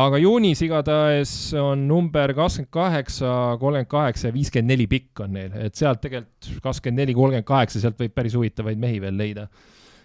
aga 0.03 0.21
juunis 0.21 0.61
igatahes 0.67 1.33
on 1.57 1.87
number 1.89 2.35
kakskümmend 2.37 2.73
kaheksa, 2.77 3.33
kolmkümmend 3.63 3.93
kaheksa 3.95 4.29
ja 4.29 4.37
viiskümmend 4.37 4.75
neli 4.75 4.91
pikk 4.93 5.25
on 5.25 5.39
neil, 5.39 5.57
et 5.57 5.79
sealt 5.79 6.05
tegelikult 6.05 6.61
kakskümmend 6.67 7.07
neli, 7.07 7.17
kolmkümmend 7.17 7.49
kaheksa, 7.49 7.81
sealt 7.81 7.97
võib 8.03 8.13
päris 8.13 8.37
huvitavaid 8.37 8.83
mehi 8.83 9.01
veel 9.01 9.17
leida. 9.17 9.49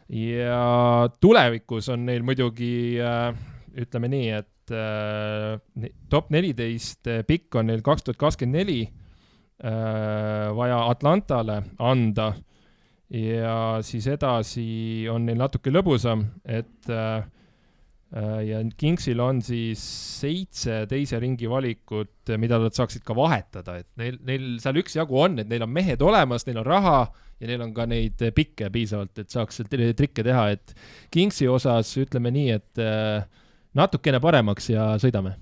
Ja 0.09 1.09
tulevikus 1.19 1.89
on 1.93 2.05
neil 2.07 2.23
muidugi 2.23 2.99
äh, 3.03 3.31
ütleme 3.77 4.07
nii, 4.11 4.29
et 4.37 4.71
äh, 4.73 5.89
top 6.09 6.31
neliteist 6.33 7.09
pikk 7.27 7.59
on 7.59 7.71
neil 7.71 7.83
kaks 7.85 8.07
tuhat 8.07 8.19
kakskümmend 8.21 8.61
neli 8.61 8.81
äh, 8.87 10.49
vaja 10.55 10.83
Atlantale 10.89 11.61
anda. 11.79 12.33
Ja 13.07 13.79
siis 13.87 14.03
edasi 14.11 15.07
on 15.07 15.23
neil 15.29 15.37
natuke 15.39 15.71
lõbusam, 15.71 16.25
et 16.43 16.89
äh, 16.91 17.21
äh, 18.11 18.41
ja 18.49 18.59
Kingsil 18.75 19.21
on 19.23 19.39
siis 19.39 19.79
seitse 20.19 20.81
teise 20.91 21.19
ringi 21.23 21.47
valikut, 21.47 22.33
mida 22.35 22.59
nad 22.59 22.75
saaksid 22.75 23.05
ka 23.07 23.15
vahetada, 23.15 23.77
et 23.79 23.87
neil, 23.95 24.17
neil 24.27 24.49
seal 24.59 24.81
üksjagu 24.83 25.21
on, 25.23 25.39
et 25.39 25.47
neil 25.47 25.63
on 25.63 25.71
mehed 25.71 26.03
olemas, 26.03 26.43
neil 26.49 26.59
on 26.59 26.67
raha 26.67 26.97
ja 27.39 27.49
neil 27.49 27.63
on 27.65 27.73
ka 27.75 27.85
neid 27.89 28.21
pikke 28.35 28.69
piisavalt, 28.73 29.17
et 29.21 29.33
saaks 29.33 29.61
trikke 29.69 30.25
teha, 30.25 30.47
et 30.55 30.73
Kingsi 31.13 31.47
osas 31.51 31.91
ütleme 32.01 32.31
nii, 32.33 32.55
et 32.57 32.81
äh, 32.81 33.27
natukene 33.77 34.21
paremaks 34.23 34.71
ja 34.73 34.89
sõidame. 35.01 35.35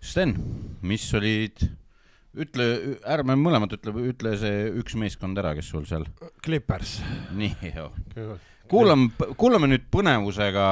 Sten, 0.00 0.32
mis 0.86 1.04
olid, 1.14 1.60
ütle, 2.40 2.66
ärme 3.04 3.36
mõlemad 3.38 3.76
ütle, 3.76 3.92
ütle 4.12 4.32
see 4.40 4.70
üks 4.80 4.96
meeskond 4.98 5.38
ära, 5.38 5.52
kes 5.58 5.68
sul 5.74 5.84
seal, 5.88 6.06
Clippers. 6.44 6.98
nii, 7.36 7.74
kuulame, 8.70 9.10
kuulame 9.38 9.70
nüüd 9.70 9.86
põnevusega, 9.92 10.70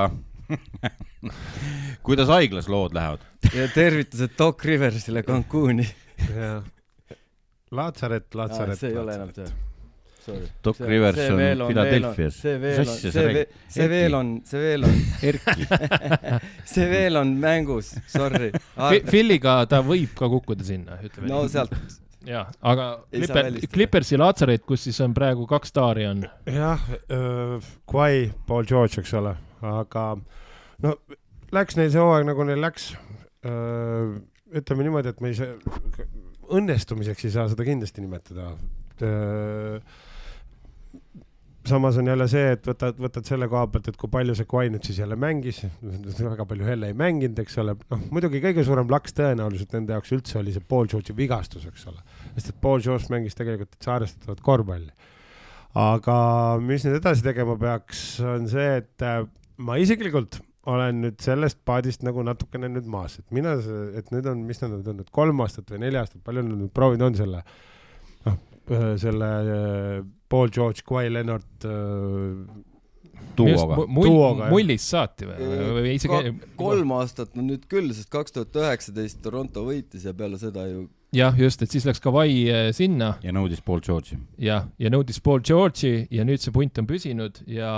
kuidas 2.06 2.32
haiglas 2.32 2.70
lood 2.72 2.96
lähevad. 2.96 3.28
ja 3.52 3.68
tervitused 3.74 4.34
Doc 4.38 4.64
Riversile 4.64 5.22
Cancuni. 5.22 5.86
Laatsaret, 7.70 8.32
Laatsaret. 8.34 8.78
see 8.80 8.94
ei 8.94 8.96
ole 8.96 9.14
enam 9.18 9.32
see. 9.36 9.67
Sorry. 10.28 10.48
Doc 10.62 10.80
Rivers 10.80 11.18
on 11.30 11.38
Philadelphia's. 11.70 12.34
see 12.42 12.58
veel 12.60 12.82
on, 12.82 12.90
see 13.00 13.12
veel 13.14 13.38
see 13.76 13.86
veel 13.88 14.16
on, 14.18 14.32
see 14.48 14.60
veel 14.60 14.84
on, 14.88 14.98
Erki, 15.30 15.68
see 16.72 16.88
veel 16.90 17.16
on 17.20 17.30
mängus, 17.40 17.94
sorry. 18.12 18.50
Philly'ga 19.08 19.62
ta 19.70 19.80
võib 19.86 20.12
ka 20.18 20.28
kukkuda 20.32 20.66
sinna, 20.68 20.98
ütleme 21.04 21.30
no 21.30 21.40
sealt, 21.48 21.72
jaa, 22.28 22.44
aga 22.72 22.88
Clipper. 23.14 23.48
Clippersi 23.72 24.20
Laatsaret, 24.20 24.66
kus 24.68 24.84
siis 24.88 25.00
on 25.04 25.16
praegu 25.16 25.48
kaks 25.48 25.72
staari 25.72 26.04
on, 26.10 26.26
jah, 26.52 26.84
Kawhi, 27.88 28.28
Paul 28.48 28.68
George, 28.68 29.00
eks 29.00 29.14
ole, 29.16 29.32
aga 29.64 30.10
no 30.84 30.96
läks 31.56 31.78
neil 31.80 31.92
see 31.94 32.02
hooaeg 32.04 32.28
nagu 32.28 32.48
neil 32.48 32.60
läks. 32.64 32.90
ütleme 34.58 34.84
niimoodi, 34.84 35.14
et 35.14 35.24
me 35.24 35.32
ei 35.32 35.38
saa, 35.38 35.56
õnnestumiseks 36.58 37.24
ei 37.28 37.32
saa 37.32 37.48
seda 37.52 37.64
kindlasti 37.64 38.04
nimetada. 38.04 38.52
Samas 41.68 41.98
on 42.00 42.08
jälle 42.10 42.26
see, 42.30 42.54
et 42.56 42.64
võtad, 42.66 42.96
võtad 43.00 43.28
selle 43.28 43.48
koha 43.50 43.66
pealt, 43.72 43.90
et 43.90 43.98
kui 44.00 44.10
palju 44.12 44.34
see 44.38 44.48
Kawhi 44.48 44.72
nüüd 44.72 44.88
siis 44.88 45.00
jälle 45.02 45.18
mängis, 45.20 45.60
väga 46.18 46.46
palju 46.48 46.66
jälle 46.68 46.90
ei 46.92 46.96
mänginud, 46.98 47.38
eks 47.42 47.58
ole, 47.62 47.76
noh 47.92 48.02
muidugi 48.14 48.42
kõige 48.44 48.64
suurem 48.66 48.90
laks 48.92 49.16
tõenäoliselt 49.18 49.76
nende 49.76 49.96
jaoks 49.96 50.14
üldse 50.16 50.40
oli 50.40 50.54
see 50.54 50.64
Paul 50.74 50.90
George'i 50.90 51.16
vigastus, 51.18 51.68
eks 51.68 51.86
ole, 51.90 52.02
sest 52.34 52.52
et 52.52 52.60
Paul 52.64 52.82
George 52.84 53.12
mängis 53.12 53.38
tegelikult 53.38 53.72
täitsa 53.76 53.94
arvestatavat 53.98 54.44
korvpalli. 54.44 54.92
aga 55.78 56.18
mis 56.64 56.84
nüüd 56.86 56.98
edasi 56.98 57.24
tegema 57.26 57.56
peaks, 57.60 58.04
on 58.24 58.48
see, 58.50 58.68
et 58.82 59.06
äh, 59.06 59.22
ma 59.62 59.78
isiklikult 59.78 60.40
olen 60.68 61.00
nüüd 61.04 61.22
sellest 61.24 61.60
paadist 61.68 62.04
nagu 62.04 62.22
natukene 62.26 62.68
nüüd 62.72 62.88
maas, 62.90 63.18
et 63.20 63.32
mina, 63.34 63.54
et 63.96 64.10
nüüd 64.12 64.26
on, 64.28 64.44
mis 64.48 64.60
nad 64.62 64.74
nüüd 64.74 64.90
on, 64.92 65.00
et 65.04 65.10
kolm 65.14 65.40
aastat 65.44 65.70
või 65.72 65.82
neli 65.86 66.00
aastat, 66.00 66.20
palju 66.26 66.44
nad 66.44 66.60
nüüd 66.64 66.72
proovinud 66.76 67.08
on 67.08 67.18
selle, 67.18 67.42
noh, 67.42 67.64
selle 68.98 69.30
äh, 69.42 70.02
Paul 70.28 70.50
George, 70.50 70.84
Kawhi 70.86 71.12
Leonard 71.12 71.64
äh, 71.64 71.70
duoga. 73.38 73.78
Jah. 73.78 74.50
mullist 74.50 74.90
saati 74.90 75.28
või, 75.28 75.48
või 75.78 75.96
isegi 75.96 76.36
kolm 76.58 76.94
aastat 76.98 77.34
no 77.38 77.46
nüüd 77.46 77.66
küll, 77.70 77.90
sest 77.94 78.10
kaks 78.12 78.34
tuhat 78.34 78.56
üheksateist 78.58 79.20
Toronto 79.22 79.64
võitis 79.68 80.06
ja 80.08 80.14
peale 80.16 80.40
seda 80.40 80.66
ju 80.68 80.88
jah, 81.14 81.36
just, 81.38 81.62
et 81.64 81.72
siis 81.72 81.86
läks 81.88 82.02
Kawhi 82.04 82.48
sinna 82.76 83.12
ja 83.24 83.32
nõudis 83.34 83.62
Paul 83.64 83.80
George'i. 83.84 84.18
ja, 84.42 84.60
ja 84.80 84.92
nõudis 84.92 85.22
Paul 85.24 85.40
George'i 85.46 86.08
ja 86.14 86.26
nüüd 86.28 86.42
see 86.42 86.54
punt 86.54 86.82
on 86.82 86.88
püsinud 86.90 87.40
ja 87.48 87.70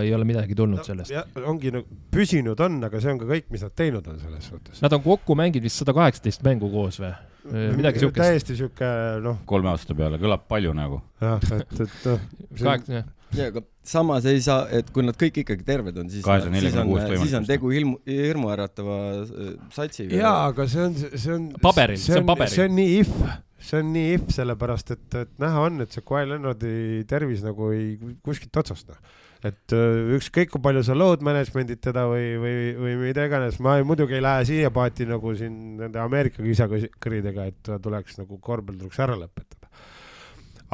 ei 0.00 0.14
ole 0.16 0.26
midagi 0.28 0.56
tulnud 0.58 0.82
sellest. 0.86 1.12
jah, 1.14 1.28
ongi 1.44 1.74
nagu 1.74 2.00
püsinud 2.14 2.64
on, 2.64 2.80
aga 2.88 3.02
see 3.02 3.12
on 3.12 3.22
ka 3.22 3.30
kõik, 3.30 3.52
mis 3.54 3.66
nad 3.66 3.76
teinud 3.76 4.08
on 4.10 4.18
selles 4.22 4.50
suhtes. 4.50 4.82
Nad 4.84 4.96
on 4.96 5.04
kokku 5.04 5.36
mänginud 5.38 5.68
vist 5.68 5.84
sada 5.84 5.94
kaheksateist 5.96 6.44
mängu 6.46 6.72
koos 6.72 7.02
või? 7.02 7.12
Midagi 7.52 8.00
siukest. 8.02 8.22
täiesti 8.22 8.56
sihuke 8.58 8.88
noh, 9.24 9.42
kolme 9.48 9.70
aasta 9.72 9.96
peale, 9.96 10.18
kõlab 10.22 10.46
palju 10.48 10.72
nagu. 10.76 11.00
jah, 11.22 11.44
et, 11.58 11.78
et 11.84 12.06
noh. 12.08 12.26
kaheksa, 12.60 13.00
jah. 13.00 13.08
ja 13.36 13.48
aga 13.52 13.64
samas 13.84 14.28
ei 14.30 14.40
saa, 14.44 14.64
et 14.72 14.88
kui 14.94 15.04
nad 15.04 15.16
kõik 15.20 15.42
ikkagi 15.42 15.66
terved 15.66 15.98
on, 16.00 16.10
siis, 16.12 16.24
246 16.24 16.62
siis 16.64 16.78
on, 17.20 17.26
siis 17.26 17.34
on 17.40 17.48
tegu 17.48 17.72
hirmu, 17.74 17.98
hirmuäratava 18.08 19.00
äh, 19.22 19.50
satsiga. 19.74 20.20
jaa, 20.22 20.36
aga 20.52 20.68
see 20.70 20.86
on, 20.86 20.96
see 21.12 21.34
on. 21.34 21.50
Paberil, 21.64 22.00
see 22.00 22.20
on 22.20 22.30
paberil. 22.30 22.54
see 22.54 22.68
on 22.68 22.78
nii 22.78 22.96
if, 23.02 23.12
see 23.60 23.82
on 23.82 23.92
nii 23.96 24.14
if, 24.18 24.30
sellepärast 24.38 24.94
et, 24.96 25.06
et 25.20 25.36
näha 25.44 25.66
on, 25.68 25.84
et 25.84 25.92
see 25.92 26.06
Kawhi 26.06 26.30
Leonardi 26.32 27.04
tervis 27.10 27.44
nagu 27.44 27.70
ei 27.76 28.16
kuskilt 28.24 28.64
otsast 28.64 28.88
noh. 28.92 29.20
Et 29.44 29.74
öö, 29.76 30.14
ükskõik 30.16 30.54
kui 30.54 30.62
palju 30.64 30.82
sa 30.86 30.96
load 30.96 31.24
management'id 31.26 31.82
teda 31.84 32.06
või, 32.08 32.30
või, 32.40 32.54
või 32.80 32.94
mida 33.02 33.26
iganes, 33.28 33.58
ma 33.64 33.76
ei, 33.78 33.84
muidugi 33.86 34.16
ei 34.16 34.24
lähe 34.24 34.46
siia 34.48 34.70
paati 34.74 35.06
nagu 35.08 35.34
siin 35.36 35.58
nende 35.82 36.00
Ameerika 36.00 36.40
kisakõridega, 36.44 37.50
et 37.52 37.58
ta 37.66 37.76
tuleks 37.82 38.16
nagu 38.22 38.38
korvpall 38.40 38.78
tuleks 38.80 39.02
ära 39.04 39.18
lõpetada. 39.20 39.68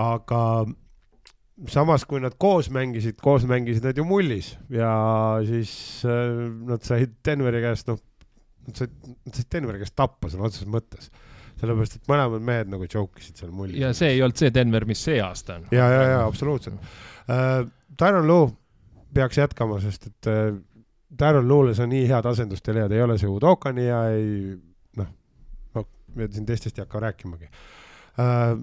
aga 0.01 0.43
samas, 1.69 2.05
kui 2.09 2.23
nad 2.23 2.37
koos 2.41 2.71
mängisid, 2.73 3.19
koos 3.23 3.45
mängisid 3.49 3.85
nad 3.85 3.99
ju 3.99 4.07
mullis 4.07 4.53
ja 4.73 4.93
siis 5.49 5.73
äh, 6.07 6.39
nad 6.71 6.87
said 6.87 7.19
Denveri 7.27 7.65
käest, 7.65 7.91
noh, 7.91 7.99
nad 8.69 8.79
said, 8.79 8.95
nad 9.27 9.35
said 9.35 9.51
Denveri 9.57 9.83
käest 9.83 9.97
tappa 9.99 10.31
sõna 10.31 10.47
otseses 10.47 10.71
mõttes. 10.71 11.11
sellepärast, 11.61 11.99
et 11.99 12.07
mõlemad 12.09 12.41
mehed 12.41 12.71
nagu 12.73 12.87
joke 12.87 13.21
isid 13.21 13.43
seal 13.43 13.51
mullis. 13.53 13.83
ja 13.83 13.91
see 13.97 14.15
ei 14.15 14.23
olnud 14.23 14.39
see 14.39 14.55
Denver, 14.55 14.87
mis 14.89 15.03
see 15.03 15.19
aasta 15.21 15.59
on. 15.59 15.69
ja, 15.75 15.91
ja, 15.91 16.09
ja 16.15 16.25
absoluutselt 16.25 16.79
äh,. 17.27 17.67
Tyron 18.01 18.25
Lue 18.25 18.53
peaks 19.15 19.39
jätkama, 19.39 19.81
sest 19.83 20.07
et 20.11 20.31
äh, 20.31 20.51
Tyron 21.19 21.49
Lue'les 21.49 21.81
on 21.83 21.91
nii 21.91 22.07
head 22.09 22.27
asendusteljad, 22.31 22.93
ei 22.95 23.03
ole 23.03 23.19
see 23.19 23.31
Udokani 23.31 23.87
ja 23.87 24.03
ei 24.15 24.57
noh, 24.97 25.09
no 25.75 25.85
me 26.15 26.29
siin 26.31 26.47
teistest 26.47 26.79
ei 26.79 26.87
hakka 26.87 27.03
rääkimagi 27.07 27.49
äh,. 27.51 28.57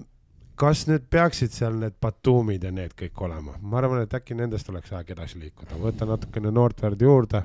kas 0.58 0.86
nüüd 0.88 1.04
peaksid 1.10 1.54
seal 1.54 1.76
need 1.78 1.98
Batumid 2.00 2.64
ja 2.66 2.72
need 2.74 2.96
kõik 2.98 3.20
olema, 3.28 3.54
ma 3.60 3.78
arvan, 3.78 4.02
et 4.02 4.14
äkki 4.16 4.34
nendest 4.34 4.70
oleks 4.72 4.92
aeg 4.96 5.12
edasi 5.14 5.38
liikuda, 5.38 5.78
võtta 5.78 6.08
natukene 6.08 6.50
noort 6.50 6.82
verd 6.82 7.02
juurde, 7.04 7.44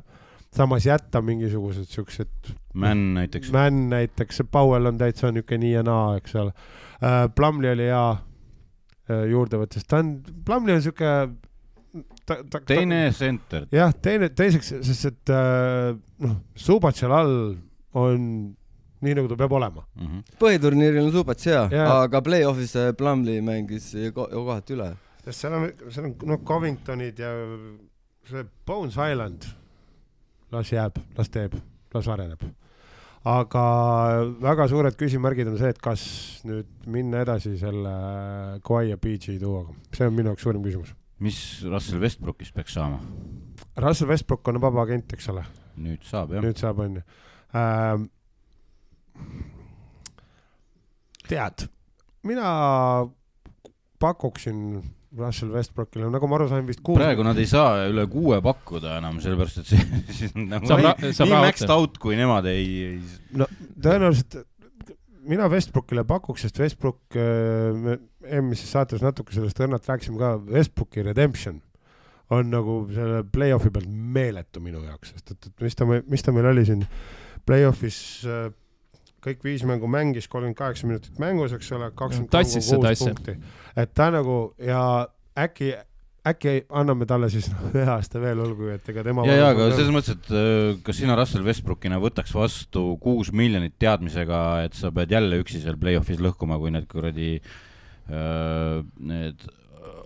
samas 0.54 0.88
jätta 0.88 1.22
mingisugused 1.22 1.92
siuksed 1.94 2.54
Männ 2.74 3.14
näiteks. 3.20 3.52
Männ 3.54 3.90
näiteks, 3.92 4.42
Powell 4.52 4.90
on 4.90 4.98
täitsa 4.98 5.32
niuke 5.32 5.58
nii 5.62 5.76
ja 5.76 5.84
naa, 5.86 6.16
eks 6.18 6.36
ole 6.36 6.54
uh,. 6.54 7.28
Plumlee 7.36 7.76
oli 7.76 7.90
hea 7.92 8.06
juurde 9.30 9.60
võttes, 9.60 9.86
ta 9.88 10.00
on, 10.02 10.16
Plumlee 10.46 10.80
on 10.80 10.86
siuke. 10.86 11.10
Teine 12.66 13.12
center. 13.14 13.66
jah, 13.72 13.92
teine, 14.02 14.30
teiseks, 14.32 14.74
sest 14.88 15.06
et 15.12 15.32
uh, 15.34 15.94
noh, 16.24 16.38
Subacel 16.56 17.12
all 17.12 17.34
on 18.00 18.28
nii 19.04 19.16
nagu 19.18 19.28
ta 19.28 19.36
peab 19.36 19.52
olema. 19.58 19.84
Mhm. 20.00 20.22
põhiturniiril 20.40 21.04
on 21.04 21.12
Zubats 21.12 21.44
hea 21.50 21.66
Jaa., 21.74 22.04
aga 22.06 22.22
play-off'is 22.24 22.76
äh, 22.80 22.94
Plumlee 22.96 23.42
mängis 23.44 23.90
ko- 24.16 24.30
kohati 24.32 24.78
üle. 24.78 24.94
sest 25.26 25.42
seal 25.44 25.54
on, 25.58 25.68
seal 25.92 26.08
on 26.08 26.16
noh, 26.32 26.40
Covingtonid 26.48 27.20
ja 27.20 27.34
see 28.30 28.46
Bones 28.66 28.96
Island, 28.96 29.44
las 30.56 30.72
jääb, 30.72 31.02
las 31.18 31.28
teeb, 31.34 31.58
las 31.94 32.08
areneb. 32.08 32.40
aga 33.28 33.66
väga 34.44 34.68
suured 34.72 34.96
küsimärgid 35.00 35.48
on 35.52 35.58
see, 35.60 35.70
et 35.76 35.80
kas 35.84 36.02
nüüd 36.48 36.68
minna 36.92 37.22
edasi 37.24 37.58
selle 37.60 37.94
Kawhi 38.64 38.90
ja 38.94 38.98
PG 39.00 39.38
duoga, 39.44 39.72
see 39.96 40.08
on 40.08 40.16
minu 40.16 40.32
jaoks 40.32 40.44
suurim 40.48 40.64
küsimus. 40.64 40.92
Mis 41.24 41.40
Russell 41.68 42.02
Westbrookist 42.04 42.56
peaks 42.56 42.76
saama? 42.78 43.00
Russell 43.80 44.12
Westbrook 44.12 44.48
on 44.52 44.62
vaba 44.62 44.84
agent, 44.86 45.16
eks 45.16 45.30
ole, 45.34 45.46
nüüd 45.82 46.04
saab 46.08 46.36
jah. 46.36 46.44
nüüd 46.46 46.60
saab, 46.60 46.82
onju 46.84 47.04
ähm,. 47.58 48.10
tead, 51.30 51.68
mina 52.28 52.50
pakuksin 54.04 54.84
Russell 55.18 55.54
Westbrookile, 55.54 56.10
nagu 56.10 56.28
ma 56.28 56.40
aru 56.40 56.48
sain, 56.50 56.66
vist 56.68 56.82
kuus. 56.86 56.98
praegu 56.98 57.26
nad 57.26 57.38
ei 57.38 57.50
saa 57.50 57.86
üle 57.90 58.06
kuue 58.12 58.40
pakkuda 58.44 58.98
enam, 59.00 59.20
sellepärast 59.24 59.62
et 59.62 59.70
see 59.74 60.02
siis 60.18 60.34
on 60.36 60.50
nagu 60.56 60.70
Saab 60.70 60.82
nii, 60.82 60.90
ra- 60.90 61.14
saab 61.20 61.30
nii 61.30 61.44
maxed 61.46 61.76
out, 61.76 62.02
kui 62.02 62.18
nemad 62.20 62.50
ei, 62.50 62.66
ei 62.90 63.38
no 63.38 63.48
tõenäoliselt 63.78 64.42
mina 65.30 65.48
Westbrookile 65.52 66.04
pakuks, 66.08 66.44
sest 66.44 66.60
Westbrook, 66.60 67.16
me 67.16 67.98
eelmises 68.26 68.72
saates 68.72 69.04
natuke 69.04 69.36
sellest 69.36 69.60
õrnalt 69.64 69.88
rääkisime 69.90 70.20
ka, 70.22 70.34
Westbrooki 70.50 71.06
redemption 71.06 71.62
on 72.34 72.50
nagu 72.54 72.80
selle 72.94 73.22
play-off'i 73.34 73.72
pealt 73.74 73.90
meeletu 73.90 74.64
minu 74.64 74.84
jaoks, 74.88 75.14
sest 75.14 75.34
et, 75.36 75.48
et 75.50 75.66
mis 75.66 75.78
ta, 75.78 75.88
mis 75.88 76.26
ta 76.26 76.34
meil 76.36 76.50
oli 76.54 76.66
siin 76.68 76.84
play-off'is 77.48 77.98
äh, 78.30 78.46
kõik 79.24 79.44
viis 79.46 79.64
mängu 79.68 79.88
mängis, 79.92 80.28
kolmkümmend 80.32 80.60
kaheksa 80.60 80.90
minutit 80.90 81.20
mängus, 81.22 81.56
eks 81.56 81.72
ole, 81.76 81.90
kakskümmend 81.96 82.38
asja. 82.40 83.10
punkti. 83.10 83.36
et 83.80 83.96
ta 83.96 84.10
nagu 84.14 84.38
ja 84.64 84.84
äkki, 85.40 85.74
äkki 86.28 86.56
anname 86.72 87.08
talle 87.10 87.30
siis 87.34 87.50
noh, 87.52 87.68
ühe 87.76 87.86
aasta 87.96 88.24
veel, 88.24 88.42
olgu, 88.44 88.72
et 88.74 88.90
ega 88.94 89.06
tema 89.06 89.28
ja, 89.28 89.38
ja 89.42 89.52
aga 89.54 89.70
selles 89.76 89.92
mõttes, 89.96 90.18
et 90.18 90.32
äh, 90.32 90.80
kas 90.88 91.00
sina 91.04 91.20
Russell 91.20 91.46
Westbrookina 91.48 92.00
võtaks 92.04 92.34
vastu 92.36 92.88
kuus 93.04 93.34
miljonit 93.36 93.76
teadmisega, 93.84 94.64
et 94.70 94.80
sa 94.80 94.92
pead 94.96 95.14
jälle 95.16 95.44
üksi 95.44 95.62
seal 95.64 95.80
play-off'is 95.80 96.24
lõhkuma, 96.24 96.60
kui 96.62 96.74
need 96.76 96.90
kuradi 96.92 97.36
äh, 97.38 97.54
need 98.08 99.46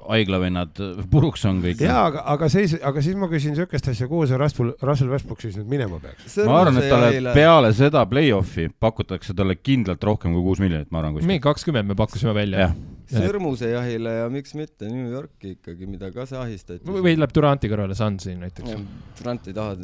haiglavennad 0.07 0.79
puruks 1.11 1.43
on 1.49 1.61
kõik. 1.63 1.81
jaa, 1.83 2.05
aga, 2.09 2.23
aga 2.33 2.49
siis, 2.51 2.75
aga 2.85 3.01
siis 3.03 3.17
ma 3.19 3.29
küsin 3.31 3.55
siukest 3.57 3.89
asja, 3.91 4.07
kuhu 4.09 4.27
see 4.29 4.39
Russell, 4.39 4.73
Russell 4.85 5.11
Westbrook 5.11 5.41
siis 5.43 5.57
nüüd 5.59 5.71
minema 5.71 5.99
peaks? 6.03 6.37
ma 6.47 6.61
arvan, 6.61 6.79
et 6.81 6.91
talle 6.91 7.33
peale 7.35 7.71
seda 7.77 8.05
play-off'i 8.09 8.69
pakutakse 8.79 9.35
talle 9.37 9.57
kindlalt 9.59 10.03
rohkem 10.07 10.35
kui 10.37 10.45
kuus 10.45 10.61
miljonit, 10.63 10.91
ma 10.93 11.01
arvan 11.01 11.19
mingi 11.19 11.43
kakskümmend 11.43 11.91
me 11.91 11.97
pakkusime 11.99 12.35
välja 12.37 12.67
jah., 12.67 12.77
sõrmusejahile 13.11 14.15
ja 14.21 14.31
miks 14.31 14.55
mitte 14.59 14.89
New 14.91 15.11
Yorki 15.11 15.57
ikkagi, 15.57 15.89
mida 15.89 16.11
ka 16.15 16.27
see 16.29 16.39
ahistati. 16.39 16.83
või 16.87 17.17
läheb 17.17 17.35
Duranti 17.35 17.71
kõrvale 17.71 17.95
Sunsi 17.97 18.35
näiteks. 18.39 18.87
Trant 19.19 19.47
ei 19.47 19.55
taha 19.55 19.75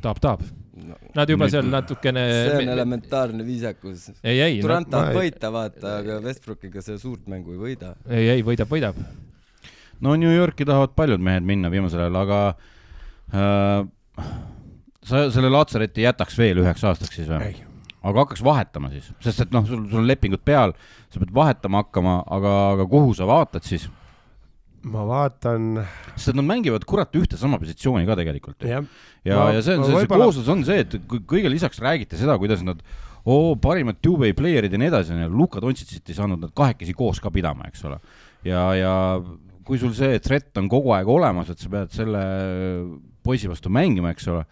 tahab, 0.00 0.20
tahab. 0.20 0.44
no,. 0.88 0.96
Nad 1.14 1.30
juba 1.32 1.46
Nüüd- 1.46 1.54
seal 1.54 1.68
natukene. 1.70 2.24
see 2.32 2.58
on 2.60 2.72
elementaarne 2.74 3.46
viisakus. 3.46 4.10
ei, 4.22 4.40
ei, 4.40 4.60
Durant 4.62 4.90
tahab 4.90 5.12
ei- 5.14 5.18
võita, 5.30 5.50
vaata, 5.54 5.96
aga 6.00 6.18
Westbrookiga 6.24 6.82
see 6.84 6.98
suurt 6.98 7.26
mängu 7.30 7.54
ei 7.56 7.60
võida. 7.64 7.94
ei, 8.08 8.28
ei 8.36 8.42
võidab, 8.46 8.70
võidab. 8.72 9.00
no 10.00 10.14
New 10.16 10.32
Yorki 10.34 10.64
tahavad 10.68 10.94
paljud 10.96 11.20
mehed 11.20 11.44
minna 11.46 11.70
viimasel 11.72 12.06
ajal, 12.06 12.20
aga 12.24 12.40
äh, 13.34 14.28
sa 15.06 15.26
selle 15.32 15.50
Latsareti 15.52 16.04
jätaks 16.06 16.38
veel 16.38 16.62
üheks 16.64 16.84
aastaks 16.86 17.16
siis 17.20 17.28
või? 17.30 17.54
aga 18.00 18.22
hakkaks 18.24 18.40
vahetama 18.44 18.88
siis, 18.92 19.10
sest 19.20 19.42
et 19.44 19.50
noh, 19.52 19.66
sul, 19.68 19.82
sul 19.90 20.00
on 20.00 20.06
lepingud 20.08 20.40
peal, 20.44 20.72
sa 21.12 21.20
pead 21.20 21.32
vahetama 21.36 21.82
hakkama, 21.82 22.14
aga, 22.32 22.52
aga 22.76 22.86
kuhu 22.88 23.12
sa 23.16 23.26
vaatad 23.28 23.66
siis? 23.66 23.88
Ma 24.88 25.02
vaatan, 25.04 25.82
sest 26.14 26.36
nad 26.38 26.46
mängivad 26.48 26.84
kurat 26.88 27.12
ühte 27.18 27.36
sama 27.40 27.58
positsiooni 27.60 28.06
ka 28.08 28.16
tegelikult 28.16 28.64
jah, 28.64 28.86
ja 29.26 29.36
Ma-, 29.36 29.52
ja 29.52 29.60
see 29.64 29.76
on 29.76 29.84
see, 29.84 29.92
see 29.92 29.98
võib-olla- 29.98 30.28
kooslus 30.30 30.48
on 30.52 30.64
see, 30.64 30.84
et 30.86 30.96
kui 31.10 31.20
kõige 31.34 31.52
lisaks 31.52 31.82
räägite 31.84 32.16
seda, 32.20 32.38
kuidas 32.40 32.64
nad 32.64 32.80
oo, 33.28 33.52
parimad 33.60 34.00
two-way 34.00 34.32
player'id 34.36 34.72
ja 34.72 34.80
nii 34.80 34.88
edasi, 34.88 35.12
onju, 35.12 35.28
Luka 35.36 35.60
Dontšitsit 35.60 36.08
ei 36.08 36.16
saanud 36.16 36.40
nad 36.40 36.54
kahekesi 36.56 36.96
koos 36.96 37.20
ka 37.20 37.32
pidama, 37.34 37.68
eks 37.68 37.84
ole. 37.90 38.00
ja, 38.48 38.62
ja 38.78 38.94
kui 39.68 39.78
sul 39.78 39.92
see 39.94 40.16
threat 40.24 40.56
on 40.58 40.70
kogu 40.72 40.94
aeg 40.96 41.12
olemas, 41.12 41.52
et 41.52 41.60
sa 41.60 41.68
pead 41.72 41.92
selle 41.94 42.24
poisi 43.22 43.50
vastu 43.52 43.68
mängima, 43.68 44.14
eks 44.14 44.30
ole, 44.32 44.46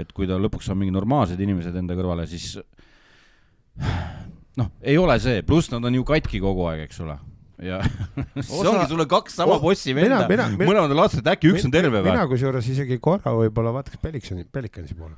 et 0.00 0.12
kui 0.12 0.28
ta 0.28 0.36
lõpuks 0.36 0.68
saab 0.68 0.82
mingi 0.82 0.92
normaalsed 0.92 1.40
inimesed 1.40 1.80
enda 1.80 1.96
kõrvale, 1.96 2.28
siis 2.28 2.52
noh, 4.60 4.70
ei 4.84 5.00
ole 5.00 5.16
see, 5.22 5.40
pluss 5.46 5.72
nad 5.72 5.88
on 5.88 5.96
ju 5.96 6.04
katki 6.04 6.44
kogu 6.44 6.68
aeg, 6.68 6.84
eks 6.84 7.00
ole 7.06 7.16
ja 7.62 7.80
siis 7.84 8.50
Osa- 8.60 8.70
ongi, 8.72 8.86
sul 8.92 9.00
on 9.04 9.08
kaks 9.10 9.36
sama 9.40 9.56
Oh, 9.58 9.60
bossi 9.62 9.94
mina- 9.94 10.22
venda, 10.22 10.28
mina- 10.28 10.48
mina- 10.56 10.70
mõlemad 10.72 10.90
on 10.94 11.00
lapsed, 11.02 11.26
äkki 11.34 11.52
üks 11.54 11.64
on 11.68 11.74
terve 11.74 12.02
mina 12.02 12.24
või? 12.26 12.34
kusjuures 12.34 12.68
isegi 12.72 12.98
korra 13.02 13.32
võib-olla 13.36 13.72
vaataks 13.80 14.00
Pelikani, 14.02 14.44
Pelikansi 14.50 14.94
poole. 14.98 15.16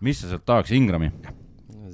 mis 0.00 0.20
sa 0.20 0.28
sealt 0.32 0.44
tahaks, 0.46 0.70
Ingrami? 0.76 1.12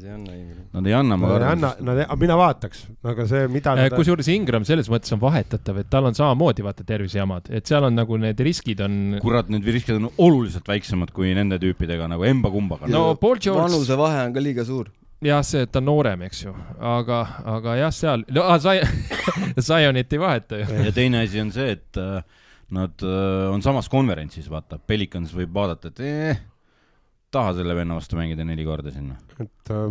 see 0.04 0.10
on 0.12 0.24
õige. 0.28 0.54
Nad 0.74 0.86
ei 0.90 0.92
anna, 0.92 1.16
ma 1.16 1.28
Nad 1.30 1.42
ei 1.44 1.48
anna, 1.54 1.68
nad 1.86 1.98
ei, 2.02 2.16
mina 2.20 2.34
vaataks, 2.36 2.80
aga 3.08 3.24
see, 3.30 3.46
mida 3.48 3.72
Äh, 3.72 3.84
nad 3.86 3.94
kusjuures 3.96 4.26
Ingram 4.34 4.64
selles 4.68 4.90
mõttes 4.92 5.12
on 5.14 5.20
vahetatav, 5.22 5.78
et 5.80 5.88
tal 5.88 6.04
on 6.10 6.12
samamoodi 6.18 6.64
vaata 6.66 6.84
tervisejamad, 6.84 7.46
et 7.54 7.64
seal 7.70 7.86
on 7.88 7.94
nagu 7.96 8.18
need 8.20 8.36
riskid 8.44 8.82
on. 8.84 8.98
kurat, 9.22 9.48
need 9.48 9.64
riskid 9.64 9.96
on 9.96 10.10
oluliselt 10.18 10.66
väiksemad 10.68 11.12
kui 11.14 11.32
nende 11.38 11.56
tüüpidega 11.62 12.08
nagu 12.10 12.26
emba-kumbaga 12.28 12.90
no 12.90 13.14
Paul 13.14 13.38
George, 13.38 13.62
vanusevahe 13.62 14.26
on 14.26 14.34
ka 14.34 14.40
liiga 14.44 14.66
suur. 14.66 14.90
jah, 15.24 15.42
see, 15.46 15.64
et 15.64 15.72
ta 15.72 15.80
on 15.82 15.88
noorem, 15.88 16.24
eks 16.28 16.44
ju, 16.44 16.54
aga, 16.84 17.20
aga 17.54 17.76
jah, 17.80 17.92
seal, 17.94 18.24
no 18.34 18.46
Zion, 18.62 19.04
Zionit 19.68 20.12
ei 20.14 20.22
vaheta 20.22 20.60
ju. 20.60 20.80
ja 20.86 20.94
teine 20.96 21.24
asi 21.24 21.40
on 21.42 21.52
see, 21.54 21.76
et 21.76 22.00
äh, 22.00 22.18
nad 22.74 23.04
äh, 23.04 23.52
on 23.52 23.64
samas 23.64 23.88
konverentsis, 23.92 24.48
vaata, 24.52 24.78
Pelikans 24.78 25.34
võib 25.36 25.54
vaadata, 25.56 25.92
et 25.92 26.02
eh, 26.04 26.42
taha 27.34 27.54
selle 27.58 27.76
venna 27.76 27.98
vastu 27.98 28.18
mängida 28.18 28.46
neli 28.46 28.66
korda 28.66 28.92
sinna. 28.94 29.18
et 29.38 29.74
äh, 29.74 29.86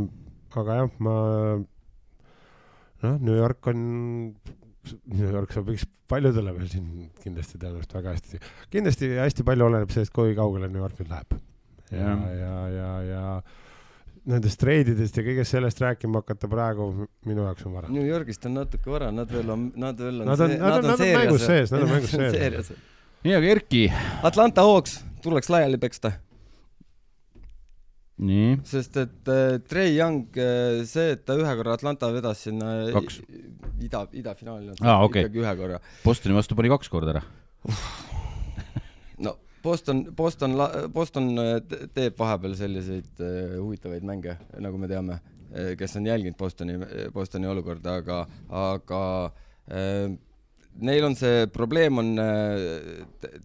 aga 0.62 0.82
jah, 0.82 1.00
ma 1.04 1.16
noh, 3.04 3.18
New 3.18 3.36
York 3.36 3.72
on, 3.72 3.82
New 5.14 5.30
York 5.30 5.56
sobiks 5.56 5.88
paljudele 6.12 6.54
veel 6.54 6.70
siin 6.70 7.10
kindlasti 7.24 7.58
tõenäoliselt 7.58 7.98
väga 7.98 8.14
hästi. 8.14 8.40
kindlasti 8.74 9.12
hästi 9.18 9.46
palju 9.48 9.70
oleneb 9.70 9.94
sellest, 9.94 10.14
kui 10.14 10.36
kaugele 10.38 10.70
New 10.70 10.84
York 10.84 11.00
nüüd 11.02 11.14
läheb. 11.14 11.38
ja 11.90 12.00
Jah., 12.04 12.26
ja, 12.38 12.56
ja, 12.74 12.92
ja 13.10 13.26
nendest 14.30 14.60
treididest 14.62 15.18
ja 15.20 15.24
kõigest 15.26 15.52
sellest 15.56 15.82
rääkima 15.84 16.22
hakata 16.22 16.48
praegu 16.52 16.86
minu 17.28 17.44
jaoks 17.44 17.66
on 17.68 17.74
vara. 17.76 17.90
New 17.92 18.06
Yorgist 18.08 18.46
on 18.48 18.54
natuke 18.62 18.88
vara, 18.94 19.10
nad 19.12 19.28
veel 19.32 19.50
on, 19.52 19.66
nad 19.76 20.00
veel 20.00 20.22
on. 20.22 20.28
Nad 20.32 20.40
on- 20.46 20.54
nad 20.60 20.78
on- 20.80 20.86
nad 20.92 21.00
on 21.04 21.16
mängus 21.20 21.44
sees, 21.48 21.72
nad 21.76 21.84
on 21.84 21.90
mängus 21.92 22.14
sees. 22.16 22.72
nii, 23.24 23.34
aga 23.40 23.52
Erki, 23.58 23.82
Atlanta 24.24 24.64
Hawks 24.68 25.02
tuleks 25.24 25.50
laiali 25.52 25.78
peksta, 25.80 26.14
nii, 28.24 28.58
sest 28.68 28.96
et 29.02 29.32
äh, 29.32 29.58
Trey 29.68 29.94
Young, 29.98 30.22
see, 30.88 31.10
et 31.18 31.24
ta 31.28 31.36
ühe 31.40 31.54
korra 31.60 31.76
Atlanta 31.76 32.10
vedas 32.14 32.44
sinna 32.48 32.74
Kaks. 32.96 33.20
ida, 33.84 34.06
idafinaali, 34.24 34.76
Aa, 34.82 35.00
okei. 35.08 35.26
ikkagi 35.28 35.44
ühe 35.44 35.54
korra. 35.60 35.80
Bostoni 36.06 36.36
vastu 36.38 36.56
pani 36.60 36.72
kaks 36.72 36.92
korda 36.94 37.18
ära. 37.18 37.24
Boston, 39.64 40.04
Boston, 40.16 40.58
Boston 40.94 41.32
äh, 41.40 41.56
te- 41.68 41.88
teeb 41.96 42.20
vahepeal 42.20 42.58
selliseid 42.60 43.24
äh, 43.24 43.56
huvitavaid 43.58 44.06
mänge, 44.08 44.38
nagu 44.64 44.82
me 44.82 44.90
teame, 44.92 45.22
kes 45.78 46.00
on 46.00 46.08
jälginud 46.10 46.38
Bostoni, 46.38 46.76
Bostoni 47.14 47.46
olukorda, 47.46 48.00
aga, 48.02 48.20
aga 48.58 49.02
äh, 49.70 50.08
neil 50.82 51.06
on 51.06 51.16
see 51.16 51.44
probleem 51.54 52.02
on 52.02 52.14
äh, 52.18 53.04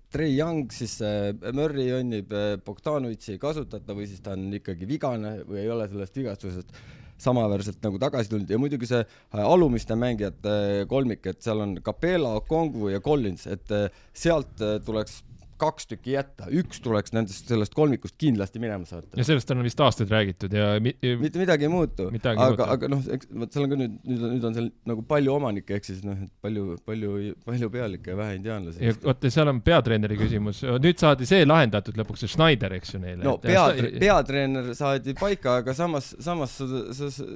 Trey 0.08 0.32
Young, 0.32 0.70
siis 0.72 0.96
äh, 1.04 1.34
Murry 1.52 1.90
jonnib, 1.90 2.32
Bogdanovitši 2.64 3.36
ei 3.36 3.42
kasutata 3.42 3.96
või 3.96 4.08
siis 4.08 4.24
ta 4.24 4.32
on 4.38 4.48
ikkagi 4.56 4.88
vigane 4.88 5.42
või 5.44 5.66
ei 5.66 5.74
ole 5.74 5.90
sellest 5.92 6.16
vigastusest 6.16 6.72
samaväärselt 7.18 7.82
nagu 7.82 7.98
tagasi 7.98 8.30
tulnud. 8.30 8.50
Ja 8.50 8.58
muidugi 8.60 8.88
see 8.88 9.00
äh, 9.02 9.42
alumiste 9.42 9.96
mängijate 9.98 10.86
kolmik, 10.90 11.26
et 11.26 11.42
seal 11.44 11.62
on 11.64 11.76
Capella, 11.84 12.36
Kongu 12.48 12.92
ja 12.92 13.02
Collins, 13.04 13.46
et 13.50 13.74
äh, 13.74 13.88
sealt 14.14 14.62
äh, 14.62 14.78
tuleks 14.84 15.22
kaks 15.60 15.88
tükki 15.90 16.14
jätta, 16.14 16.48
üks 16.54 16.82
tuleks 16.84 17.14
nendest, 17.16 17.48
sellest 17.50 17.74
kolmikust 17.76 18.16
kindlasti 18.20 18.62
minema 18.62 18.86
saata 18.88 19.18
ja. 19.18 19.26
sellest 19.26 19.50
on 19.54 19.62
vist 19.66 19.80
aastaid 19.84 20.12
räägitud 20.12 20.54
ja 20.54 20.70
mi- 20.82 20.94
mitte 21.20 21.40
midagi 21.42 21.68
ei 21.68 21.72
muutu, 21.72 22.08
aga 22.32 22.68
aga 22.74 22.90
noh, 22.92 23.02
eks 23.16 23.30
vot 23.42 23.54
seal 23.54 23.66
on 23.66 23.72
ka 23.72 23.80
nüüd, 23.80 23.96
nüüd 24.08 24.22
on, 24.22 24.34
nüüd 24.36 24.48
on 24.50 24.58
seal 24.58 24.70
nagu 24.92 25.04
palju 25.08 25.34
omanikke, 25.34 25.78
ehk 25.78 25.88
siis 25.90 26.04
noh, 26.06 26.18
et 26.24 26.32
palju, 26.44 26.78
palju, 26.88 27.34
palju 27.46 27.72
pealikke 27.74 28.14
ja 28.14 28.20
vähe 28.20 28.36
ja 28.36 28.40
indiaanlasi. 28.40 28.94
vaata, 29.04 29.32
seal 29.34 29.52
on 29.52 29.62
peatreeneri 29.66 30.18
küsimus, 30.20 30.62
nüüd 30.84 31.00
saadi 31.00 31.28
see 31.28 31.46
lahendatud 31.46 31.98
lõpuks, 31.98 32.24
see 32.24 32.34
Schneider, 32.34 32.74
eks 32.78 32.94
ju 32.94 33.02
neile. 33.02 33.22
no 33.26 33.36
pea, 33.42 33.68
peatreener 33.98 34.72
saadi 34.78 35.16
paika, 35.18 35.58
aga 35.62 35.74
samas, 35.76 36.14
samas 36.24 36.58
sa, 36.58 36.68
sa, 36.96 37.10
sa, 37.18 37.28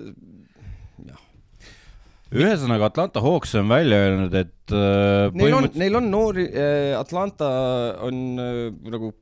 ühesõnaga 2.32 2.88
Atlanta 2.90 3.20
Hawks 3.24 3.54
on 3.60 3.68
välja 3.72 3.98
öelnud, 4.06 4.34
et 4.40 4.72
äh, 4.74 5.28
neil 5.36 5.56
on, 5.58 5.68
neil 5.78 5.98
on 6.00 6.10
noori, 6.12 6.46
Atlanta 6.98 7.48
on 8.08 8.22
äh, 8.40 8.62
nagu 8.94 9.12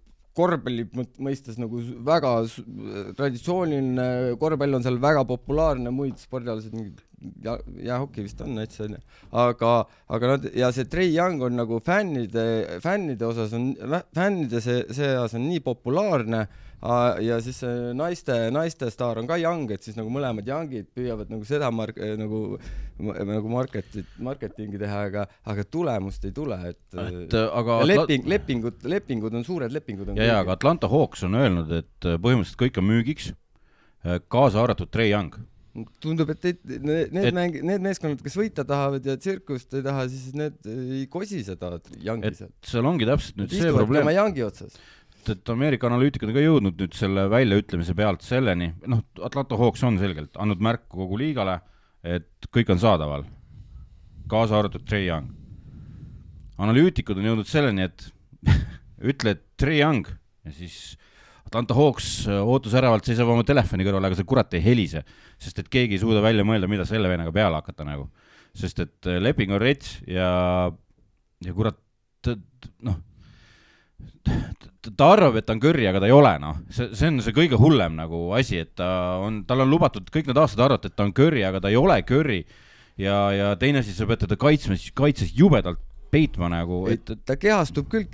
korvpalli 0.41 0.85
mõistes 1.21 1.57
nagu 1.59 1.81
väga 2.07 2.31
traditsiooniline, 3.19 4.37
korvpall 4.41 4.79
on 4.79 4.85
seal 4.85 4.99
väga 5.03 5.25
populaarne, 5.29 5.91
muid 5.93 6.21
spordialasid 6.23 6.75
mingid 6.77 7.01
ja, 7.45 7.57
jäähoki 7.91 8.25
vist 8.25 8.41
on 8.45 8.55
täitsa 8.61 8.87
onju, 8.87 9.01
aga, 9.43 9.73
aga 10.17 10.31
nad 10.35 10.47
ja 10.57 10.71
see 10.73 10.87
Trey 10.89 11.11
Young 11.13 11.43
on 11.45 11.59
nagu 11.61 11.81
fännide, 11.85 12.47
fännide 12.85 13.27
osas 13.29 13.53
on, 13.59 13.73
fännide 14.17 14.63
se- 14.65 14.87
seas 14.97 15.35
on 15.37 15.45
nii 15.51 15.61
populaarne 15.67 16.45
aa, 16.47 16.70
ja 17.21 17.37
siis 17.45 17.59
see 17.61 17.91
naiste, 17.97 18.37
naiste 18.55 18.89
staar 18.93 19.21
on 19.21 19.27
ka 19.29 19.37
Young, 19.41 19.69
et 19.75 19.85
siis 19.85 19.99
nagu 19.99 20.09
mõlemad 20.13 20.47
Youngid 20.49 20.89
püüavad 20.97 21.29
nagu 21.33 21.45
seda 21.49 21.69
mark-, 21.75 22.01
nagu, 22.21 22.41
nagu 23.01 23.53
marketit, 23.53 24.09
marketingi 24.23 24.81
teha, 24.81 25.03
aga, 25.11 25.27
aga 25.53 25.67
tulemust 25.69 26.25
ei 26.25 26.33
tule, 26.37 26.57
et, 26.73 26.81
et 27.05 27.37
äh, 27.37 27.47
aga 27.61 27.81
ja 27.83 27.91
leping, 27.93 28.25
lepingud, 28.33 28.81
lepingud 28.89 29.37
on 29.37 29.45
suured 29.45 29.73
lepingud 29.77 30.15
on 30.15 30.21
ja, 30.21 30.33
ja 30.33 30.41
aga 30.41 30.57
Atlanta 30.57 30.89
Hawks 30.89 31.27
on 31.29 31.37
öelnud, 31.41 31.71
et 31.83 32.09
äh, 32.09 32.17
põhimõtteliselt 32.17 32.63
kõik 32.65 32.81
on 32.81 32.89
müügiks, 32.89 33.33
kaasa 34.33 34.63
arvatud 34.63 34.89
Trey 34.89 35.11
Young. 35.13 35.35
tundub, 36.03 36.31
et 36.33 36.43
need, 36.43 36.63
need 36.83 37.19
Et- 37.21 37.29
et... 37.29 37.35
mäng-, 37.37 37.61
need 37.63 37.85
meeskonnad, 37.85 38.23
kes 38.25 38.35
võita 38.41 38.65
tahavad 38.67 39.05
ja 39.07 39.15
tsirkust 39.21 39.77
ei 39.79 39.85
taha, 39.85 40.09
siis 40.11 40.33
need 40.35 40.57
ei 40.67 41.05
kosi 41.13 41.45
seda 41.47 41.77
Youngi 42.01 42.27
et 42.33 42.41
sealt. 42.41 42.57
seal 42.67 42.89
ongi 42.89 43.07
täpselt 43.07 43.37
nüüd 43.39 43.53
see 43.53 43.61
istuvad 43.61 43.85
probleem 43.85 44.09
tema, 44.09 44.17
Youngi 44.17 44.43
otsas. 44.49 44.81
Et 45.29 45.51
Ameerika 45.53 45.89
analüütikud 45.91 46.31
on 46.31 46.37
ka 46.37 46.45
jõudnud 46.45 46.79
nüüd 46.81 46.95
selle 46.97 47.27
väljaütlemise 47.33 47.95
pealt 47.99 48.25
selleni, 48.25 48.71
noh, 48.91 49.03
Atlanta 49.27 49.59
Hawks 49.61 49.83
on 49.87 49.99
selgelt 50.01 50.39
andnud 50.41 50.63
märku 50.65 51.03
kogu 51.03 51.19
liigale, 51.21 51.59
et 52.07 52.49
kõik 52.55 52.73
on 52.73 52.81
saadaval, 52.81 53.27
kaasa 54.31 54.59
arvatud 54.59 54.87
Trey 54.89 55.09
Young. 55.09 55.29
analüütikud 56.61 57.19
on 57.21 57.29
jõudnud 57.31 57.49
selleni, 57.49 57.89
et 57.89 58.07
ütle, 59.13 59.37
et 59.37 59.45
Trey 59.61 59.81
Young 59.81 60.09
ja 60.45 60.55
siis 60.55 60.97
Atlanta 61.51 61.75
Hawks 61.75 62.29
ootusärevalt 62.31 63.09
seisab 63.09 63.29
oma 63.33 63.45
telefoni 63.47 63.85
kõrval, 63.87 64.07
aga 64.07 64.17
see 64.19 64.29
kurat 64.29 64.53
ei 64.55 64.63
helise, 64.65 65.03
sest 65.41 65.59
et 65.59 65.71
keegi 65.73 65.97
ei 65.99 66.03
suuda 66.03 66.23
välja 66.23 66.47
mõelda, 66.47 66.69
mida 66.71 66.87
selle 66.87 67.11
vennaga 67.11 67.33
peale 67.35 67.59
hakata 67.59 67.87
nagu. 67.89 68.09
sest 68.55 68.81
et 68.83 69.07
leping 69.23 69.53
on 69.55 69.61
rets 69.63 70.01
ja, 70.11 70.31
ja 71.45 71.53
kurat, 71.55 71.79
noh, 72.83 72.97
ta 74.97 75.11
arvab, 75.15 75.37
et 75.41 75.47
ta 75.47 75.55
on 75.57 75.61
Curry, 75.63 75.87
aga 75.91 76.01
ta 76.03 76.09
ei 76.09 76.15
ole, 76.17 76.33
noh, 76.43 76.57
see, 76.73 76.89
see 76.97 77.11
on 77.13 77.21
see 77.25 77.35
kõige 77.37 77.59
hullem 77.61 77.97
nagu 77.99 78.31
asi, 78.37 78.61
et 78.65 78.73
ta 78.79 78.89
on, 79.21 79.43
tal 79.49 79.65
on 79.65 79.71
lubatud 79.73 80.09
kõik 80.13 80.31
need 80.31 80.41
aastad 80.41 80.65
arvata, 80.67 80.89
et 80.91 80.97
ta 80.97 81.05
on 81.07 81.13
Curry, 81.17 81.43
aga 81.47 81.61
ta 81.65 81.73
ei 81.73 81.77
ole 81.81 81.99
Curry. 82.09 82.41
ja, 83.01 83.19
ja 83.37 83.51
teine 83.61 83.83
asi, 83.85 83.93
sa 83.97 84.07
pead 84.09 84.25
teda 84.25 84.37
kaitsma, 84.41 84.77
kaitses 84.97 85.33
jubedalt 85.37 85.81
peitma 86.11 86.49
nagu, 86.51 86.83
et 86.91 87.13
ta 87.25 87.37
kehastub 87.39 87.87
küll 87.93 88.09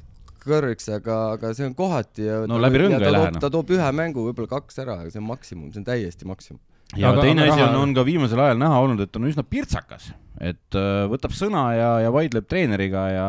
kõrgeks, 0.46 0.86
aga, 0.94 1.14
aga 1.34 1.50
see 1.58 1.66
on 1.66 1.74
kohati 1.74 2.26
ja 2.26 2.42
No 2.46 2.58
läbi 2.62 2.78
rõnga 2.84 3.00
ei 3.02 3.10
lähe, 3.14 3.30
noh. 3.34 3.40
ta 3.42 3.48
toob 3.50 3.72
ühe 3.74 3.86
mängu, 3.98 4.28
võib-olla 4.28 4.50
kaks 4.58 4.78
ära, 4.84 5.00
aga 5.02 5.10
see 5.10 5.18
on 5.22 5.26
maksimum, 5.30 5.70
see 5.74 5.80
on 5.82 5.86
täiesti 5.88 6.28
maksimum. 6.28 6.60
ja 6.94 7.10
Aga- 7.10 7.24
teine 7.26 7.46
asi 7.48 7.56
on, 7.56 7.64
raha- 7.64 7.80
on 7.82 7.94
ka 7.96 8.04
viimasel 8.06 8.42
ajal 8.44 8.60
näha 8.62 8.78
olnud, 8.84 9.00
et 9.02 9.16
on 9.18 9.26
üsna 9.26 9.42
pirtsakas, 9.42 10.12
et 10.38 10.78
äh, 10.78 11.06
võtab 11.10 11.34
sõna 11.34 11.64
ja, 11.74 11.88
ja 12.04 12.12
vaidleb 12.14 12.46
treeneriga 12.46 13.06
ja 13.10 13.26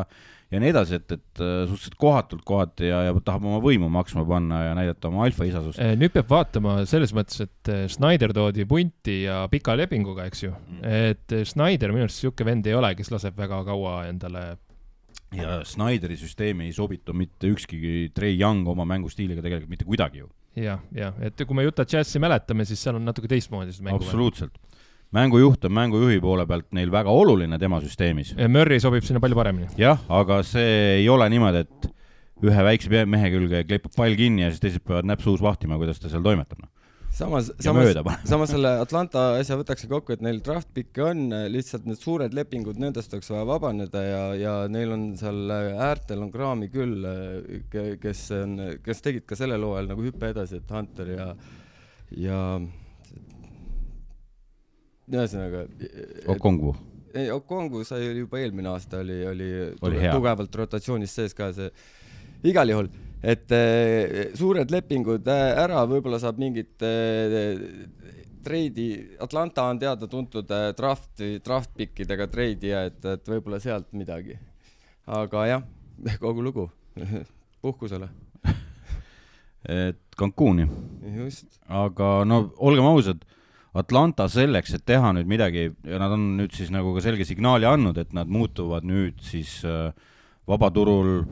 ja 0.52 0.62
nii 0.62 0.72
edasi, 0.72 0.98
et, 1.02 1.12
et 1.12 1.42
äh, 1.44 1.64
suhteliselt 1.68 1.98
kohatult 2.00 2.44
kohati 2.48 2.88
ja, 2.88 3.02
ja 3.10 3.16
tahab 3.20 3.48
oma 3.50 3.60
võimu 3.64 3.90
maksma 3.92 4.24
panna 4.28 4.62
ja 4.70 4.76
näidata 4.78 5.10
oma 5.10 5.26
alfaisasust. 5.28 5.82
Eh, 5.84 5.96
nüüd 6.00 6.14
peab 6.16 6.30
vaatama 6.32 6.78
selles 6.90 7.14
mõttes, 7.16 7.42
et 7.44 7.72
eh, 7.74 7.84
Schneider 7.92 8.34
toodi 8.36 8.68
punti 8.70 9.20
ja 9.26 9.42
pika 9.52 9.76
lepinguga, 9.78 10.28
eks 10.30 10.46
ju. 10.46 10.54
et 10.88 11.36
eh, 11.36 11.44
Schneider 11.48 11.92
minu 11.96 12.08
arust 12.08 12.24
sihuke 12.24 12.48
vend 12.48 12.68
ei 12.70 12.78
ole, 12.78 12.94
kes 12.98 13.12
laseb 13.14 13.38
väga 13.40 13.62
kaua 13.68 14.00
endale. 14.08 14.48
ja 15.36 15.60
Snyderi 15.68 16.16
süsteemi 16.16 16.70
ei 16.70 16.74
sobitu 16.74 17.14
mitte 17.14 17.50
ükski 17.52 18.10
Trey 18.16 18.38
Young 18.40 18.68
oma 18.72 18.86
mängustiiliga 18.88 19.44
tegelikult 19.44 19.74
mitte 19.74 19.86
kuidagi 19.86 20.24
ju. 20.24 20.30
jah, 20.56 20.80
jah, 20.96 21.18
et 21.22 21.44
kui 21.44 21.60
me 21.60 21.68
Utah 21.68 21.86
Jazzi 21.86 22.24
mäletame, 22.24 22.66
siis 22.66 22.80
seal 22.80 22.96
on 22.96 23.04
natuke 23.06 23.28
teistmoodi 23.28 23.76
seda 23.76 23.90
mängu. 23.90 24.08
absoluutselt. 24.08 24.56
Mängujuht 25.16 25.66
on 25.68 25.76
mängujuhi 25.76 26.20
poole 26.24 26.46
pealt 26.48 26.68
neil 26.76 26.92
väga 26.92 27.12
oluline 27.14 27.60
tema 27.60 27.80
süsteemis. 27.84 28.34
Murry 28.52 28.80
sobib 28.84 29.06
sinna 29.08 29.22
palju 29.24 29.38
paremini. 29.40 29.70
jah, 29.80 30.02
aga 30.10 30.42
see 30.44 30.98
ei 31.02 31.10
ole 31.10 31.30
niimoodi, 31.32 31.64
et 31.64 31.94
ühe 32.46 32.66
väikse 32.70 33.06
mehe 33.10 33.30
külge 33.34 33.64
kleepab 33.68 33.94
pall 33.96 34.18
kinni 34.18 34.46
ja 34.46 34.50
siis 34.52 34.64
teised 34.64 34.84
peavad 34.86 35.08
näpsuus 35.10 35.42
vahtima, 35.42 35.80
kuidas 35.80 36.02
ta 36.02 36.12
seal 36.12 36.26
toimetab. 36.26 36.60
noh. 36.62 36.70
samas, 37.18 37.50
samas, 37.64 37.96
samas 38.30 38.52
selle 38.52 38.74
Atlanta 38.84 39.24
asja 39.40 39.58
võtaks 39.58 39.88
kokku, 39.90 40.14
et 40.14 40.22
neil 40.22 40.42
draft 40.46 40.70
pick'e 40.76 41.06
on, 41.08 41.30
lihtsalt 41.50 41.88
need 41.90 42.02
suured 42.02 42.36
lepingud, 42.36 42.78
nendest 42.78 43.16
oleks 43.16 43.32
vaja 43.32 43.46
vabaneda 43.48 44.04
ja, 44.04 44.24
ja 44.38 44.58
neil 44.70 44.92
on 44.94 45.08
seal 45.18 45.56
äärtel 45.88 46.26
on 46.26 46.34
kraami 46.34 46.68
küll, 46.74 47.08
kes 48.04 48.26
on, 48.38 48.60
kes 48.86 49.02
tegid 49.06 49.26
ka 49.30 49.40
sellel 49.40 49.66
hooajal 49.66 49.96
nagu 49.96 50.06
hüppe 50.06 50.36
edasi, 50.36 50.60
et 50.62 50.76
Hunter 50.76 51.16
ja, 51.16 51.32
ja 52.28 52.42
ühesõnaga. 55.12 55.66
Okongu. 56.34 56.76
ei, 57.16 57.30
Okongu 57.32 57.84
sai 57.88 58.10
juba 58.18 58.40
eelmine 58.42 58.70
aasta 58.74 59.00
oli, 59.04 59.22
oli, 59.26 59.50
Oli 59.82 60.02
hea. 60.04 60.14
tugevalt 60.14 60.56
rotatsioonis 60.56 61.14
sees 61.16 61.34
ka 61.38 61.52
see, 61.56 61.70
igal 62.46 62.70
juhul, 62.70 62.90
et 63.24 63.52
eh, 63.56 64.34
suured 64.38 64.70
lepingud 64.72 65.28
eh, 65.32 65.48
ära, 65.64 65.86
võib-olla 65.90 66.20
saab 66.22 66.38
mingit 66.44 66.84
eh, 66.86 67.58
treidi, 68.48 68.90
Atlanta 69.24 69.66
on 69.72 69.80
teada-tuntud 69.82 70.52
eh, 70.56 70.68
draft, 70.78 71.24
draft 71.44 71.74
pickidega 71.80 72.28
treidija, 72.32 72.84
et, 72.92 73.00
et 73.16 73.32
võib-olla 73.34 73.60
sealt 73.64 73.90
midagi. 73.98 74.38
aga 75.08 75.46
jah, 75.48 75.64
kogu 76.22 76.44
lugu, 76.44 76.68
puhkusele, 77.64 78.10
et 79.68 80.00
Cancuni, 80.18 80.68
aga 81.68 82.12
no 82.26 82.44
olgem 82.58 82.86
ausad, 82.90 83.26
Atlanta 83.78 84.28
selleks, 84.32 84.74
et 84.78 84.86
teha 84.90 85.12
nüüd 85.18 85.30
midagi 85.30 85.68
ja 85.86 86.00
nad 86.02 86.16
on 86.16 86.30
nüüd 86.40 86.56
siis 86.56 86.72
nagu 86.74 86.96
ka 86.96 87.04
selge 87.06 87.28
signaali 87.30 87.68
andnud, 87.70 87.98
et 88.02 88.14
nad 88.18 88.30
muutuvad 88.32 88.88
nüüd 88.88 89.20
siis 89.26 89.60
äh, 89.68 89.92
vabaturul 90.48 91.26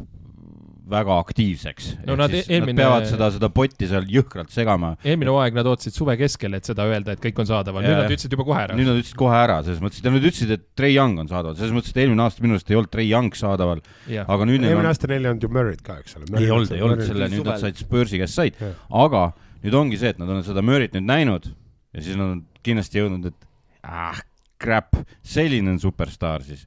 väga 0.85 1.15
aktiivseks. 1.17 1.85
No 2.05 2.13
nad 2.19 2.29
eelmine- 2.29 2.75
nad 2.75 2.77
peavad 2.77 3.07
seda, 3.09 3.31
seda 3.33 3.49
potti 3.49 3.87
seal 3.89 4.05
jõhkralt 4.05 4.51
segama. 4.53 4.91
eelmine 5.03 5.31
hooaeg 5.33 5.55
nad 5.57 5.65
ootasid 5.65 5.95
suve 5.97 6.13
keskel, 6.19 6.53
et 6.53 6.67
seda 6.69 6.85
öelda, 6.85 7.15
et 7.15 7.23
kõik 7.23 7.39
on 7.41 7.47
saadaval, 7.49 7.81
nüüd 7.81 7.97
nad 8.03 8.11
ütlesid 8.13 8.35
juba 8.35 8.45
kohe 8.45 8.59
ära. 8.67 8.75
nüüd 8.77 8.85
nad 8.91 8.99
ütlesid 9.01 9.17
kohe 9.17 9.33
ära, 9.39 9.63
selles 9.65 9.81
mõttes, 9.81 10.03
et 10.03 10.05
nad 10.11 10.21
ütlesid, 10.21 10.51
et 10.51 10.67
Trey 10.77 10.93
Young 10.93 11.17
on 11.19 11.27
saadaval, 11.31 11.57
selles 11.57 11.73
mõttes, 11.73 11.89
et 11.89 11.97
eelmine 12.05 12.21
aasta 12.21 12.45
minu 12.45 12.53
arust 12.59 12.69
ei 12.69 12.77
olnud 12.77 12.91
Trey 12.93 13.09
Young 13.09 13.33
saadaval, 13.33 13.81
aga 14.27 14.45
nüüd 14.45 14.61
eelmine 14.61 14.85
on, 14.85 14.91
aasta 14.93 15.09
neil 15.09 15.25
ei 15.25 15.31
olnud 15.33 15.41
ju 15.41 15.49
Murry't 15.57 15.81
ka, 15.81 15.97
eks 16.05 16.17
ole. 16.19 16.29
ei 16.37 16.51
olnud, 16.53 16.71
ei 16.77 16.85
olnud 16.85 17.01
selle, 17.01 17.29
nüüd 17.33 17.49
nad 17.49 17.57
said 17.65 17.81
Spursi 17.81 18.21
käest 18.21 18.37
said, 18.37 18.61
aga 18.93 19.31
nüüd 19.65 19.73
ongi 19.73 19.97
see, 19.97 20.13
et 20.13 20.19
nad 20.21 20.29
on 20.29 20.43
seda 20.45 20.61
Murry't 20.61 20.93
nüüd 20.93 21.09
näinud 21.09 21.49
ja 21.95 22.03
siis 22.03 22.19
nad 22.19 22.35
on 22.35 22.45
kindlasti 22.65 23.01
jõudnud, 23.01 23.31
et 23.31 23.51
ah, 23.87 24.19
crap, 24.61 24.97
selline 25.25 25.75
on 25.75 25.81
superstaar 25.81 26.45
siis. 26.45 26.65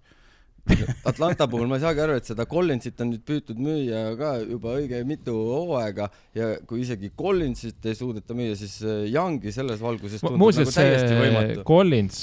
Atlanta 1.09 1.47
puhul 1.49 1.65
ma 1.65 1.79
ei 1.79 1.81
saagi 1.81 2.03
aru, 2.05 2.19
et 2.21 2.27
seda 2.29 2.45
Collinsit 2.49 2.99
on 3.01 3.09
nüüd 3.15 3.23
püütud 3.25 3.57
müüa 3.57 4.03
ka 4.19 4.35
juba 4.43 4.75
õige 4.77 4.99
mitu 5.09 5.33
hooaega 5.33 6.11
ja 6.37 6.51
kui 6.69 6.83
isegi 6.83 7.09
Collinsit 7.17 7.89
ei 7.89 7.97
suudeta 7.97 8.37
müüa, 8.37 8.53
siis 8.59 8.75
äh, 8.85 9.07
Youngi 9.09 9.49
selles 9.55 9.81
valguses 9.81 10.21
tundub 10.21 10.43
muuseas 10.43 10.69
nagu 10.69 10.77
täiesti 10.77 11.17
võimatu. 11.23 11.65
Collins, 11.71 12.21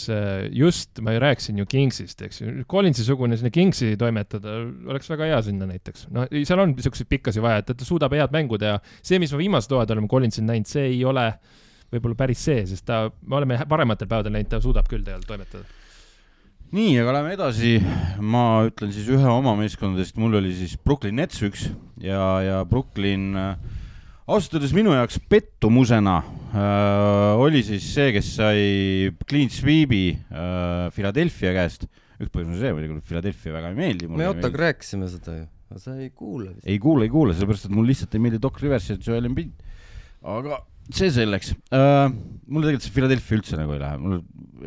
just 0.53 1.01
ma 1.01 1.15
ju 1.15 1.25
rääkisin 1.25 1.63
ju 1.63 1.69
Kingsist, 1.73 2.21
eks 2.27 2.43
ju, 2.43 2.53
Collinsi-sugune 2.69 3.41
sinna 3.41 3.49
Kingsi 3.55 3.95
toimetada 3.97 4.59
oleks 4.93 5.09
väga 5.09 5.33
hea 5.33 5.41
sinna 5.49 5.65
näiteks. 5.71 6.05
no 6.13 6.29
seal 6.37 6.61
on 6.61 6.77
niisuguseid 6.77 7.09
pikkasi 7.17 7.41
vaja, 7.41 7.65
et 7.65 7.73
ta 7.73 7.87
suudab 7.87 8.13
head 8.13 8.35
mängu 8.35 8.61
teha. 8.61 8.77
see, 9.01 9.17
mis 9.17 9.33
me 9.33 9.41
viimased 9.41 9.73
hooajad 9.73 9.97
oleme 9.97 10.11
Collinsil 10.11 10.45
näinud, 10.45 10.69
see 10.69 10.85
ei 10.93 11.01
ole 11.01 11.31
võib-olla 11.95 12.19
päris 12.25 12.43
see, 12.47 12.65
sest 12.69 12.86
ta, 12.88 13.05
me 13.25 13.39
oleme 13.39 13.60
parematel 13.69 14.10
päevadel 14.12 14.36
näinud, 14.36 14.51
ta 14.51 14.62
suudab 14.63 14.89
küll 14.91 15.05
tegelikult 15.05 15.31
toimetada. 15.31 15.65
nii, 16.75 16.91
aga 17.01 17.15
lähme 17.19 17.34
edasi. 17.38 17.77
ma 18.19 18.45
ütlen 18.67 18.93
siis 18.95 19.10
ühe 19.12 19.31
oma 19.31 19.55
meeskondadest, 19.60 20.19
mul 20.21 20.41
oli 20.41 20.53
siis 20.58 20.77
Brooklyn 20.77 21.17
Nets 21.21 21.41
üks 21.45 21.69
ja, 22.03 22.21
ja 22.45 22.62
Brooklyn 22.69 23.34
äh, 23.39 23.81
ausalt 24.25 24.58
öeldes 24.58 24.73
minu 24.73 24.93
jaoks 24.95 25.19
pettumusena 25.29 26.15
äh, 26.19 27.41
oli 27.41 27.62
siis 27.65 27.86
see, 27.93 28.10
kes 28.15 28.31
sai 28.39 28.62
clean 29.29 29.51
sweep'i 29.53 30.05
äh, 30.15 30.88
Philadelphia 30.95 31.53
käest. 31.55 31.86
üks 32.15 32.31
põhjus 32.31 32.49
on 32.49 32.58
see 32.58 32.71
muidugi, 32.73 32.97
et 32.97 33.10
Philadelphia 33.10 33.53
väga 33.58 33.69
ei 33.73 33.77
meeldi 33.77 34.08
me 34.08 34.15
mulle. 34.15 34.29
Ottaga 34.31 34.62
rääkisime 34.63 35.10
seda 35.12 35.36
ju, 35.36 35.47
aga 35.69 35.81
sa 35.84 35.97
ei 35.99 36.10
kuula 36.10 36.53
vist. 36.53 36.65
ei 36.65 36.79
kuule, 36.81 37.05
ei 37.05 37.13
kuule, 37.13 37.36
sellepärast 37.36 37.67
et 37.67 37.75
mul 37.75 37.89
lihtsalt 37.91 38.15
ei 38.17 38.23
meeldi 38.23 38.41
Doc 38.41 38.58
Rivers 38.63 38.89
ja 38.89 38.97
Joel 38.97 39.29
Embiid. 39.29 39.51
aga 40.25 40.62
see 40.93 41.12
selleks 41.13 41.54
uh,. 41.74 42.10
mulle 42.45 42.67
tegelikult 42.67 42.86
see 42.86 42.95
Philadelphia 42.95 43.39
üldse 43.39 43.60
nagu 43.60 43.74
ei 43.76 43.82
lähe, 43.82 44.02
mul 44.02 44.19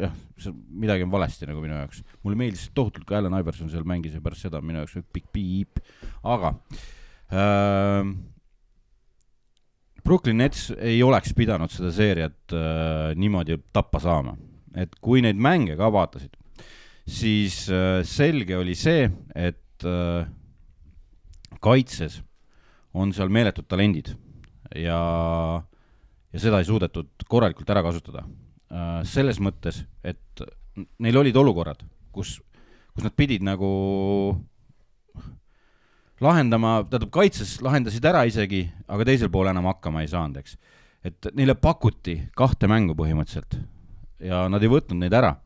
jah, 0.02 0.14
see 0.40 0.54
midagi 0.82 1.06
on 1.06 1.12
valesti 1.12 1.48
nagu 1.48 1.62
minu 1.62 1.76
jaoks. 1.78 2.02
mulle 2.24 2.40
meeldis 2.40 2.68
tohutult 2.74 3.06
ka 3.08 3.20
Allan 3.20 3.38
Iverson 3.38 3.70
seal 3.72 3.86
mängis 3.88 4.16
ja 4.16 4.24
pärast 4.24 4.46
seda 4.46 4.62
minu 4.64 4.82
jaoks 4.82 4.98
pikk 5.14 5.30
piip, 5.34 5.84
aga 6.26 6.56
uh,. 6.56 8.02
Brooklyn 10.08 10.38
Nets 10.40 10.70
ei 10.78 11.02
oleks 11.04 11.34
pidanud 11.36 11.68
seda 11.68 11.90
seeriat 11.92 12.54
uh, 12.56 13.10
niimoodi 13.18 13.58
tappa 13.76 14.00
saama, 14.00 14.32
et 14.78 14.94
kui 15.04 15.20
neid 15.20 15.36
mänge 15.36 15.74
ka 15.76 15.90
vaatasid, 15.92 16.32
siis 17.04 17.66
uh, 17.68 18.00
selge 18.08 18.56
oli 18.56 18.76
see, 18.78 19.04
et 19.36 19.84
uh, 19.84 20.22
kaitses 21.60 22.22
on 22.96 23.12
seal 23.12 23.28
meeletud 23.28 23.68
talendid 23.68 24.14
ja, 24.76 25.00
ja 26.32 26.42
seda 26.42 26.60
ei 26.60 26.68
suudetud 26.68 27.26
korralikult 27.28 27.70
ära 27.70 27.82
kasutada. 27.86 28.24
selles 29.08 29.38
mõttes, 29.40 29.80
et 30.04 30.42
neil 31.00 31.16
olid 31.16 31.36
olukorrad, 31.36 31.80
kus, 32.12 32.34
kus 32.92 33.04
nad 33.06 33.14
pidid 33.16 33.42
nagu 33.42 33.70
lahendama, 36.20 36.82
tähendab 36.84 37.10
kaitses 37.14 37.56
lahendasid 37.64 38.04
ära 38.04 38.26
isegi, 38.28 38.66
aga 38.88 39.06
teisel 39.08 39.30
pool 39.32 39.48
enam 39.48 39.70
hakkama 39.70 40.02
ei 40.04 40.10
saanud, 40.12 40.36
eks. 40.42 40.58
et 41.02 41.30
neile 41.32 41.54
pakuti 41.56 42.18
kahte 42.36 42.68
mängu 42.68 42.96
põhimõtteliselt 42.98 43.56
ja 44.20 44.44
nad 44.52 44.62
ei 44.62 44.68
võtnud 44.68 45.00
neid 45.00 45.16
ära. 45.16 45.36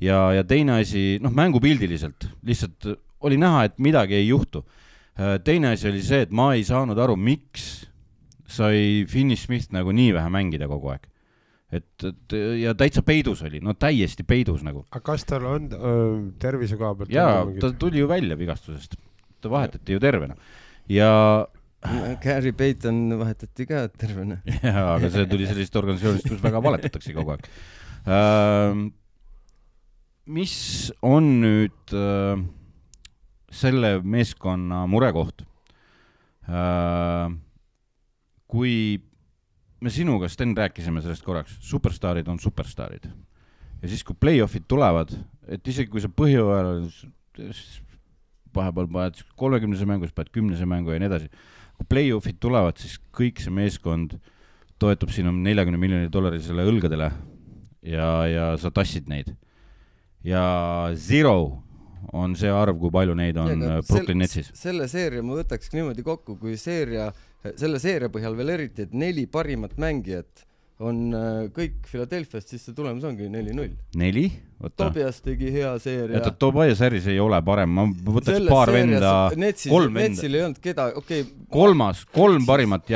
ja, 0.00 0.32
ja 0.32 0.44
teine 0.44 0.80
asi, 0.80 1.18
noh, 1.20 1.34
mängupildiliselt 1.34 2.30
lihtsalt 2.42 2.88
oli 3.20 3.36
näha, 3.36 3.66
et 3.68 3.78
midagi 3.78 4.16
ei 4.16 4.28
juhtu 4.28 4.64
teine 5.44 5.74
asi 5.74 5.88
oli 5.90 6.02
see, 6.02 6.24
et 6.24 6.32
ma 6.32 6.52
ei 6.56 6.64
saanud 6.64 6.98
aru, 6.98 7.16
miks 7.16 7.84
sai 8.52 9.06
Finney 9.10 9.38
Smith 9.40 9.72
nagu 9.74 9.94
nii 9.96 10.12
vähe 10.16 10.32
mängida 10.32 10.68
kogu 10.70 10.92
aeg. 10.94 11.06
et, 11.72 12.04
et 12.04 12.36
ja 12.60 12.74
täitsa 12.76 13.04
peidus 13.06 13.40
oli, 13.46 13.62
no 13.64 13.72
täiesti 13.74 14.26
peidus 14.28 14.64
nagu. 14.66 14.84
aga 14.90 15.04
kas 15.12 15.24
tal 15.28 15.46
on 15.48 15.70
öö, 15.72 16.18
tervise 16.42 16.76
koha 16.80 16.94
pealt? 16.98 17.14
jaa, 17.14 17.46
ta 17.60 17.72
tuli 17.72 18.02
ju 18.02 18.10
välja 18.10 18.36
vigastusest, 18.36 18.98
ta 19.40 19.52
vahetati 19.52 19.96
ju 19.96 20.02
tervena 20.02 20.36
ja, 20.90 21.46
Gary 22.22 22.52
Payton 22.54 23.18
vahetati 23.18 23.66
ka 23.66 23.86
tervena. 23.98 24.38
jaa, 24.62 24.96
aga 24.96 25.10
see 25.10 25.28
tuli 25.30 25.46
sellisest 25.48 25.78
organisatsioonist, 25.80 26.28
kus 26.30 26.42
väga 26.42 26.62
valetatakse 26.62 27.14
kogu 27.16 27.34
aeg. 27.34 27.48
mis 30.32 30.56
on 31.02 31.30
nüüd 31.42 31.94
äh, 31.96 32.42
selle 33.52 33.96
meeskonna 34.02 34.84
murekoht? 34.90 35.46
Kui 38.52 39.00
me 39.82 39.90
sinuga, 39.90 40.28
Sten, 40.30 40.52
rääkisime 40.56 41.02
sellest 41.02 41.24
korraks, 41.24 41.56
superstaarid 41.64 42.28
on 42.28 42.40
superstaarid 42.42 43.08
ja 43.82 43.90
siis, 43.90 44.04
kui 44.06 44.16
play-off'id 44.18 44.68
tulevad, 44.70 45.14
et 45.50 45.66
isegi 45.68 45.90
kui 45.90 46.02
sa 46.02 46.10
põhjooajal 46.12 46.84
vahepeal 48.54 48.88
paned 48.92 49.22
kolmekümnese 49.40 49.88
mängu, 49.88 50.06
siis 50.06 50.16
paned 50.16 50.30
kümnese 50.34 50.68
mängu 50.68 50.94
ja 50.94 51.00
nii 51.02 51.10
edasi. 51.10 51.30
kui 51.78 51.88
play-off'id 51.90 52.38
tulevad, 52.40 52.78
siis 52.78 52.98
kõik 53.16 53.40
see 53.42 53.54
meeskond 53.54 54.18
toetub 54.82 55.10
sinu 55.14 55.32
neljakümne 55.34 55.80
miljoni 55.80 56.10
dollarisele 56.12 56.66
õlgadele 56.68 57.10
ja, 57.82 58.08
ja 58.28 58.46
sa 58.60 58.70
tassid 58.70 59.08
neid. 59.10 59.34
ja 60.22 60.92
zero 60.94 61.62
on 62.12 62.34
see 62.36 62.50
arv, 62.50 62.78
kui 62.78 62.90
palju 62.92 63.14
neid 63.18 63.38
on 63.38 63.62
äh, 63.62 63.78
Brooklyn 63.88 64.18
Netsis. 64.22 64.50
selle 64.58 64.88
seeria 64.90 65.22
ma 65.22 65.38
võtaks 65.38 65.72
niimoodi 65.74 66.04
kokku, 66.06 66.36
kui 66.38 66.56
seeria, 66.60 67.10
selle 67.58 67.80
seeria 67.82 68.10
põhjal 68.12 68.36
veel 68.38 68.54
eriti, 68.56 68.86
et 68.86 68.96
neli 68.96 69.26
parimat 69.30 69.76
mängijat 69.80 70.46
on 70.82 70.98
äh, 71.14 71.44
kõik 71.54 71.82
Philadelphiast, 71.86 72.50
siis 72.52 72.64
see 72.66 72.74
tulemus 72.76 73.04
ongi 73.06 73.28
neli-null. 73.30 73.74
neli, 73.98 74.26
Tobias 74.78 75.18
tegi 75.24 75.50
hea 75.54 75.70
seeria 75.82 76.20
oota, 76.20 76.32
Tobias 76.38 76.82
Harris 76.82 77.06
ei 77.10 77.18
ole 77.22 77.38
parem, 77.46 77.72
ma 77.76 77.86
võtaks 77.86 78.46
paar 78.50 78.72
venda, 78.74 79.12
kolm 79.68 79.98
venda, 79.98 80.08
Netsil 80.08 80.38
ei 80.38 80.44
olnud 80.46 80.62
keda, 80.62 80.88
okei 80.98 81.24
okay,, 81.24 81.34
kolmas, 81.52 82.04
kolm 82.14 82.46
parimat 82.48 82.88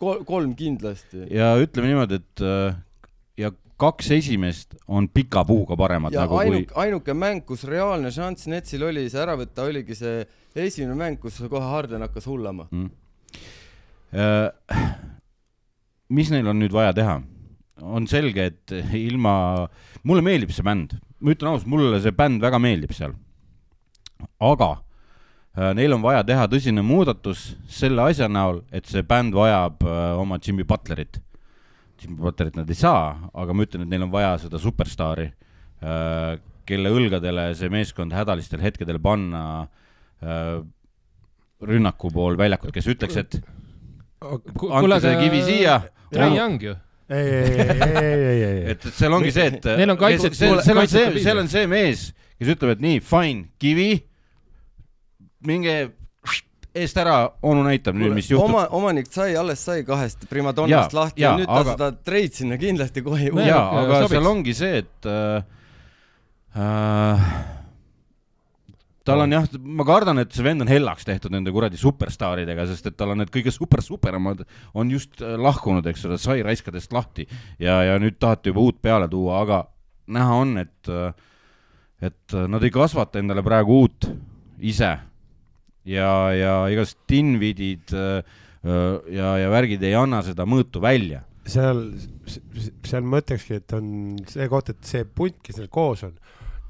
kol, 0.00 0.22
kolm 0.28 0.54
kindlasti. 0.58 1.26
ja 1.34 1.52
ütleme 1.60 1.92
niimoodi, 1.92 2.20
et 2.22 2.44
äh, 2.46 2.78
ja 3.44 3.52
kaks 3.80 4.10
esimest 4.18 4.74
on 4.88 5.08
pika 5.12 5.44
puuga 5.48 5.78
paremad 5.78 6.14
ja 6.14 6.26
nagu 6.26 6.36
kui 6.36 6.48
ainuke, 6.48 6.76
ainuke 6.82 7.16
mäng, 7.16 7.44
kus 7.48 7.64
reaalne 7.68 8.12
šanss 8.14 8.50
Netsil 8.50 8.84
oli 8.88 9.06
see 9.12 9.22
ära 9.22 9.36
võtta, 9.40 9.68
oligi 9.70 9.98
see 9.98 10.24
esimene 10.54 10.98
mäng, 10.98 11.20
kus 11.22 11.38
kohe 11.46 11.62
Harden 11.74 12.06
hakkas 12.08 12.26
hullama. 12.30 12.68
mm.. 12.70 12.90
Mis 16.10 16.30
neil 16.32 16.48
on 16.50 16.58
nüüd 16.58 16.74
vaja 16.74 16.94
teha? 16.96 17.20
on 17.80 18.06
selge, 18.10 18.50
et 18.50 18.74
ilma, 18.96 19.32
mulle 20.04 20.24
meeldib 20.24 20.52
see 20.54 20.64
bänd, 20.66 20.94
ma 21.20 21.34
ütlen 21.34 21.52
ausalt, 21.52 21.70
mulle 21.72 22.00
see 22.02 22.14
bänd 22.16 22.42
väga 22.42 22.60
meeldib 22.62 22.92
seal. 22.96 23.14
aga 24.40 24.70
äh, 25.56 25.72
neil 25.78 25.96
on 25.96 26.04
vaja 26.04 26.22
teha 26.28 26.46
tõsine 26.52 26.84
muudatus 26.84 27.54
selle 27.72 28.04
asja 28.10 28.28
näol, 28.28 28.62
et 28.72 28.88
see 28.90 29.04
bänd 29.06 29.36
vajab 29.36 29.84
äh, 29.86 30.20
oma 30.20 30.38
Jimmy 30.42 30.66
Butlerit. 30.68 31.20
Jimmy 32.00 32.20
Butlerit 32.20 32.56
nad 32.56 32.68
ei 32.68 32.76
saa, 32.76 33.30
aga 33.32 33.56
ma 33.56 33.64
ütlen, 33.64 33.84
et 33.84 33.92
neil 33.92 34.04
on 34.04 34.12
vaja 34.12 34.36
seda 34.40 34.60
superstaari, 34.60 35.30
kelle 36.68 36.90
õlgadele 36.92 37.46
see 37.56 37.70
meeskond 37.72 38.12
hädalistel 38.12 38.60
hetkedel 38.60 38.98
panna 39.00 39.42
äh, 40.20 40.60
rünnaku 41.64 42.10
pool 42.12 42.36
väljakut, 42.40 42.72
kes 42.72 42.88
ütleks, 42.92 43.16
et 43.20 43.38
andke 44.20 45.00
see 45.00 45.16
kivi 45.24 45.42
siia. 45.46 45.76
Young 46.12 46.60
ju. 46.62 46.74
ei, 47.10 47.16
ei, 47.18 47.60
ei, 47.60 47.78
ei, 48.00 48.24
ei, 48.24 48.42
ei, 48.46 48.58
et, 48.74 48.84
et 48.86 48.94
seal 48.94 49.12
ongi 49.16 49.32
see, 49.34 49.46
et 49.50 49.64
Neil 49.78 49.90
on 49.90 49.98
kaitset- 49.98 50.34
see- 50.38 50.60
seal 50.62 50.78
on 50.78 50.86
see, 50.90 51.06
seal 51.24 51.38
on 51.42 51.48
see 51.50 51.66
mees, 51.70 52.04
kes 52.38 52.52
ütleb, 52.54 52.76
et 52.76 52.84
nii, 52.84 53.00
fine, 53.02 53.48
kivi, 53.62 53.88
minge 55.48 55.74
eest 56.70 57.00
ära, 57.02 57.16
onu 57.42 57.64
näitab 57.66 57.96
nüüd, 57.98 58.12
mis 58.14 58.28
juhtub. 58.30 58.46
oma, 58.52 58.66
omanik 58.78 59.08
sai, 59.10 59.32
alles 59.38 59.58
sai 59.66 59.80
kahest 59.86 60.22
primadonnast 60.30 60.92
Jaa, 60.94 61.00
lahti 61.00 61.24
jaa, 61.24 61.32
ja 61.32 61.40
nüüd 61.40 61.50
ta 61.50 61.56
aga- 61.64 61.72
seda 61.74 61.88
treid 62.06 62.36
sinna 62.38 62.58
kindlasti 62.62 63.02
kohe 63.02 63.24
ei 63.26 63.32
võta. 63.34 63.48
jaa, 63.48 63.64
aga 63.80 63.96
sobiks. 64.04 64.12
seal 64.14 64.28
ongi 64.30 64.54
see, 64.54 64.82
et 64.84 65.10
äh, 65.10 65.42
äh, 66.54 67.32
tal 69.10 69.24
on 69.26 69.36
jah, 69.36 69.50
ma 69.80 69.86
kardan, 69.88 70.22
et 70.22 70.32
see 70.36 70.46
vend 70.46 70.64
on 70.64 70.70
hellaks 70.70 71.06
tehtud 71.08 71.34
nende 71.34 71.52
kuradi 71.54 71.80
superstaaridega, 71.80 72.66
sest 72.70 72.90
et 72.90 72.96
tal 72.98 73.14
on 73.14 73.20
need 73.22 73.32
kõige 73.34 73.52
super-superemad 73.54 74.46
on 74.78 74.94
just 74.94 75.20
äh, 75.24 75.36
lahkunud, 75.40 75.86
eks 75.90 76.06
ole, 76.08 76.18
sai 76.22 76.40
raiskadest 76.46 76.94
lahti 76.96 77.28
ja, 77.58 77.80
ja 77.88 77.98
nüüd 78.02 78.18
tahate 78.22 78.54
juba 78.54 78.64
uut 78.68 78.80
peale 78.82 79.10
tuua, 79.10 79.42
aga 79.44 79.62
näha 80.10 80.40
on, 80.42 80.56
et, 80.58 80.90
et 82.02 82.40
nad 82.50 82.64
ei 82.66 82.72
kasvata 82.74 83.20
endale 83.20 83.44
praegu 83.46 83.84
uut 83.84 84.08
ise 84.60 84.96
ja, 85.84 86.32
ja 86.34 86.54
äh, 86.66 88.24
äh, 88.64 89.14
ja, 89.14 89.38
ja 89.38 89.50
värgid 89.50 89.82
ei 89.84 89.94
anna 89.96 90.22
seda 90.24 90.46
mõõtu 90.48 90.82
välja. 90.82 91.22
seal, 91.46 91.86
seal 92.84 93.02
ma 93.02 93.22
ütlekski, 93.22 93.60
et 93.60 93.72
on 93.74 94.18
see 94.28 94.48
koht, 94.48 94.70
et 94.70 94.84
see 94.86 95.04
punt, 95.04 95.40
kes 95.42 95.58
neil 95.58 95.70
koos 95.72 96.04
on, 96.06 96.14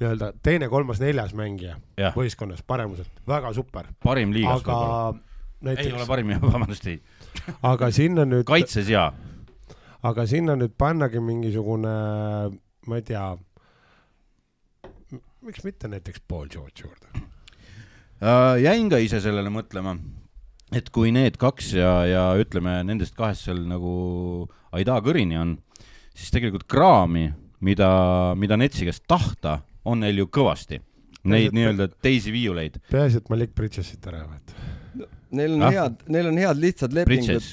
nii-öelda 0.01 0.31
teine, 0.43 0.69
kolmas, 0.73 1.01
neljas 1.03 1.35
mängija 1.37 1.77
jah, 2.01 2.15
võistkonnas 2.17 2.63
paremuselt, 2.67 3.13
väga 3.29 3.53
super, 3.57 3.91
parim 4.05 4.33
liigas 4.35 4.63
aga 4.63 4.77
võib-olla. 4.77 5.27
ei 5.71 5.75
ole 5.75 5.77
näiteks, 5.77 6.07
parim, 6.09 6.33
vabandust, 6.41 6.87
ei. 6.89 7.01
aga 7.73 7.91
sinna 7.95 8.25
nüüd, 8.29 8.47
kaitses 8.49 8.89
jaa. 8.91 9.11
aga 10.09 10.27
sinna 10.29 10.57
nüüd 10.57 10.73
pannagi 10.81 11.21
mingisugune, 11.25 11.97
ma 12.89 13.01
ei 13.01 13.05
tea, 13.07 13.27
miks 15.45 15.65
mitte 15.67 15.91
näiteks 15.93 16.25
Paul 16.29 16.49
George 16.53 16.87
juurde? 16.87 17.27
Äh, 18.21 18.57
jäin 18.61 18.91
ka 18.93 18.99
ise 19.01 19.21
sellele 19.25 19.53
mõtlema, 19.53 19.95
et 20.77 20.91
kui 20.93 21.13
need 21.13 21.39
kaks 21.41 21.75
ja, 21.77 21.93
ja 22.09 22.25
ütleme, 22.41 22.81
nendest 22.89 23.17
kahest 23.17 23.49
seal 23.49 23.63
nagu 23.69 23.93
Aida 24.77 24.99
kõrini 25.03 25.39
on, 25.41 25.57
siis 26.15 26.33
tegelikult 26.35 26.67
kraami, 26.71 27.31
mida, 27.65 27.89
mida 28.39 28.59
Netsi 28.61 28.87
käest 28.89 29.07
tahta, 29.11 29.61
on 29.85 30.01
neil 30.01 30.19
ju 30.19 30.27
kõvasti. 30.27 30.81
Neid 31.25 31.53
nii-öelda 31.53 31.91
teisi 32.03 32.33
viiuleid. 32.33 32.79
peaasi, 32.91 33.17
et 33.21 33.29
Malik 33.29 33.51
Bridgesit 33.55 34.07
ära 34.09 34.23
ei 34.23 34.29
võeta. 34.31 35.07
Neil 35.31 35.53
on 35.55 35.63
Ah. 35.63 35.71
head, 35.71 35.99
neil 36.09 36.27
on 36.27 36.37
head 36.39 36.57
lihtsad 36.57 36.93
lepingud, 36.97 37.45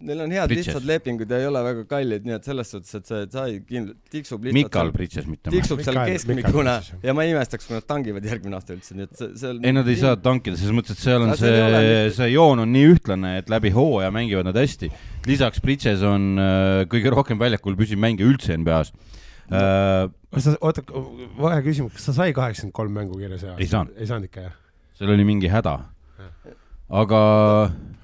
neil 0.00 0.20
on 0.24 0.30
head 0.32 0.48
Bridges. 0.48 0.66
lihtsad 0.70 0.86
lepingud 0.88 1.30
ja 1.30 1.38
ei 1.42 1.46
ole 1.46 1.60
väga 1.62 1.84
kallid, 1.90 2.24
nii 2.24 2.34
et 2.38 2.46
selles 2.48 2.70
suhtes, 2.72 2.94
et 2.96 3.06
see 3.10 3.26
sai 3.34 3.58
kindlalt, 3.68 3.98
tiksub 4.10 4.42
lihtsalt 4.48 4.56
Mikal 4.56 4.90
Bridges, 4.96 5.26
mitte 5.28 5.50
ma. 5.50 5.52
tiksub 5.58 5.82
seal 5.84 5.98
keskmikuna 6.08 6.74
ja 7.04 7.12
ma 7.14 7.26
ei 7.26 7.34
imestaks, 7.34 7.68
kui 7.68 7.76
nad 7.76 7.84
tangivad 7.86 8.24
järgmine 8.24 8.56
aasta 8.56 8.72
üldse, 8.74 8.96
nii 8.96 9.04
et 9.04 9.14
see, 9.20 9.28
seal 9.44 9.60
ei, 9.62 9.72
nad 9.76 9.86
ei 9.92 9.96
saa 10.00 10.16
tankida, 10.16 10.56
selles 10.56 10.72
mõttes, 10.80 10.96
et 10.96 11.04
seal 11.04 11.20
on 11.28 11.36
see, 11.36 11.52
mitte- 11.52 12.16
see 12.16 12.30
joon 12.32 12.64
on 12.64 12.72
nii 12.72 12.88
ühtlane, 12.94 13.36
et 13.42 13.52
läbi 13.52 13.70
hooaja 13.76 14.10
mängivad 14.10 14.48
nad 14.48 14.56
hästi. 14.56 14.88
lisaks 15.28 15.60
Bridges 15.60 16.02
on 16.02 16.32
äh, 16.40 16.86
kõige 16.88 17.12
rohkem 17.12 17.38
väljakul 17.38 17.76
püsiv 17.76 18.00
mängija 18.00 18.24
üldse 18.32 18.56
NBA-s. 18.56 18.90
Kas 19.50 20.44
sa, 20.46 20.54
oota, 20.62 20.82
vaheküsimus, 21.40 21.92
kas 21.96 22.04
sa 22.10 22.12
sai 22.16 22.32
kaheksakümmend 22.36 22.74
kolm 22.76 22.92
mängu 22.94 23.18
kirja 23.18 23.38
see 23.38 23.50
aasta? 23.50 23.62
Ei 23.62 23.70
saanud. 23.70 23.94
ei 23.98 24.06
saanud 24.10 24.28
ikka 24.30 24.44
jah? 24.48 24.56
seal 24.98 25.10
oli 25.14 25.24
mingi 25.26 25.48
häda. 25.50 25.76
aga 26.90 27.20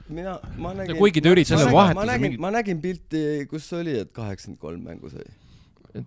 mina, 0.09 0.37
ma 0.59 0.73
nägin 0.75 0.97
kuigi 0.99 1.21
ta 1.23 1.29
üritas- 1.35 1.57
ma 1.57 1.59
Selle 1.59 1.71
nägin- 1.71 1.77
vahetus 1.79 1.97
ma 2.01 2.07
nägin 2.11 2.23
mingi-, 2.27 2.41
ma 2.41 2.51
nägin 2.55 2.81
pilti, 2.83 3.23
kus 3.51 3.73
oli, 3.73 3.99
et 4.05 4.13
kaheksakümmend 4.15 4.61
kolm 4.61 4.83
mängu 4.87 5.11
sai. 5.11 5.25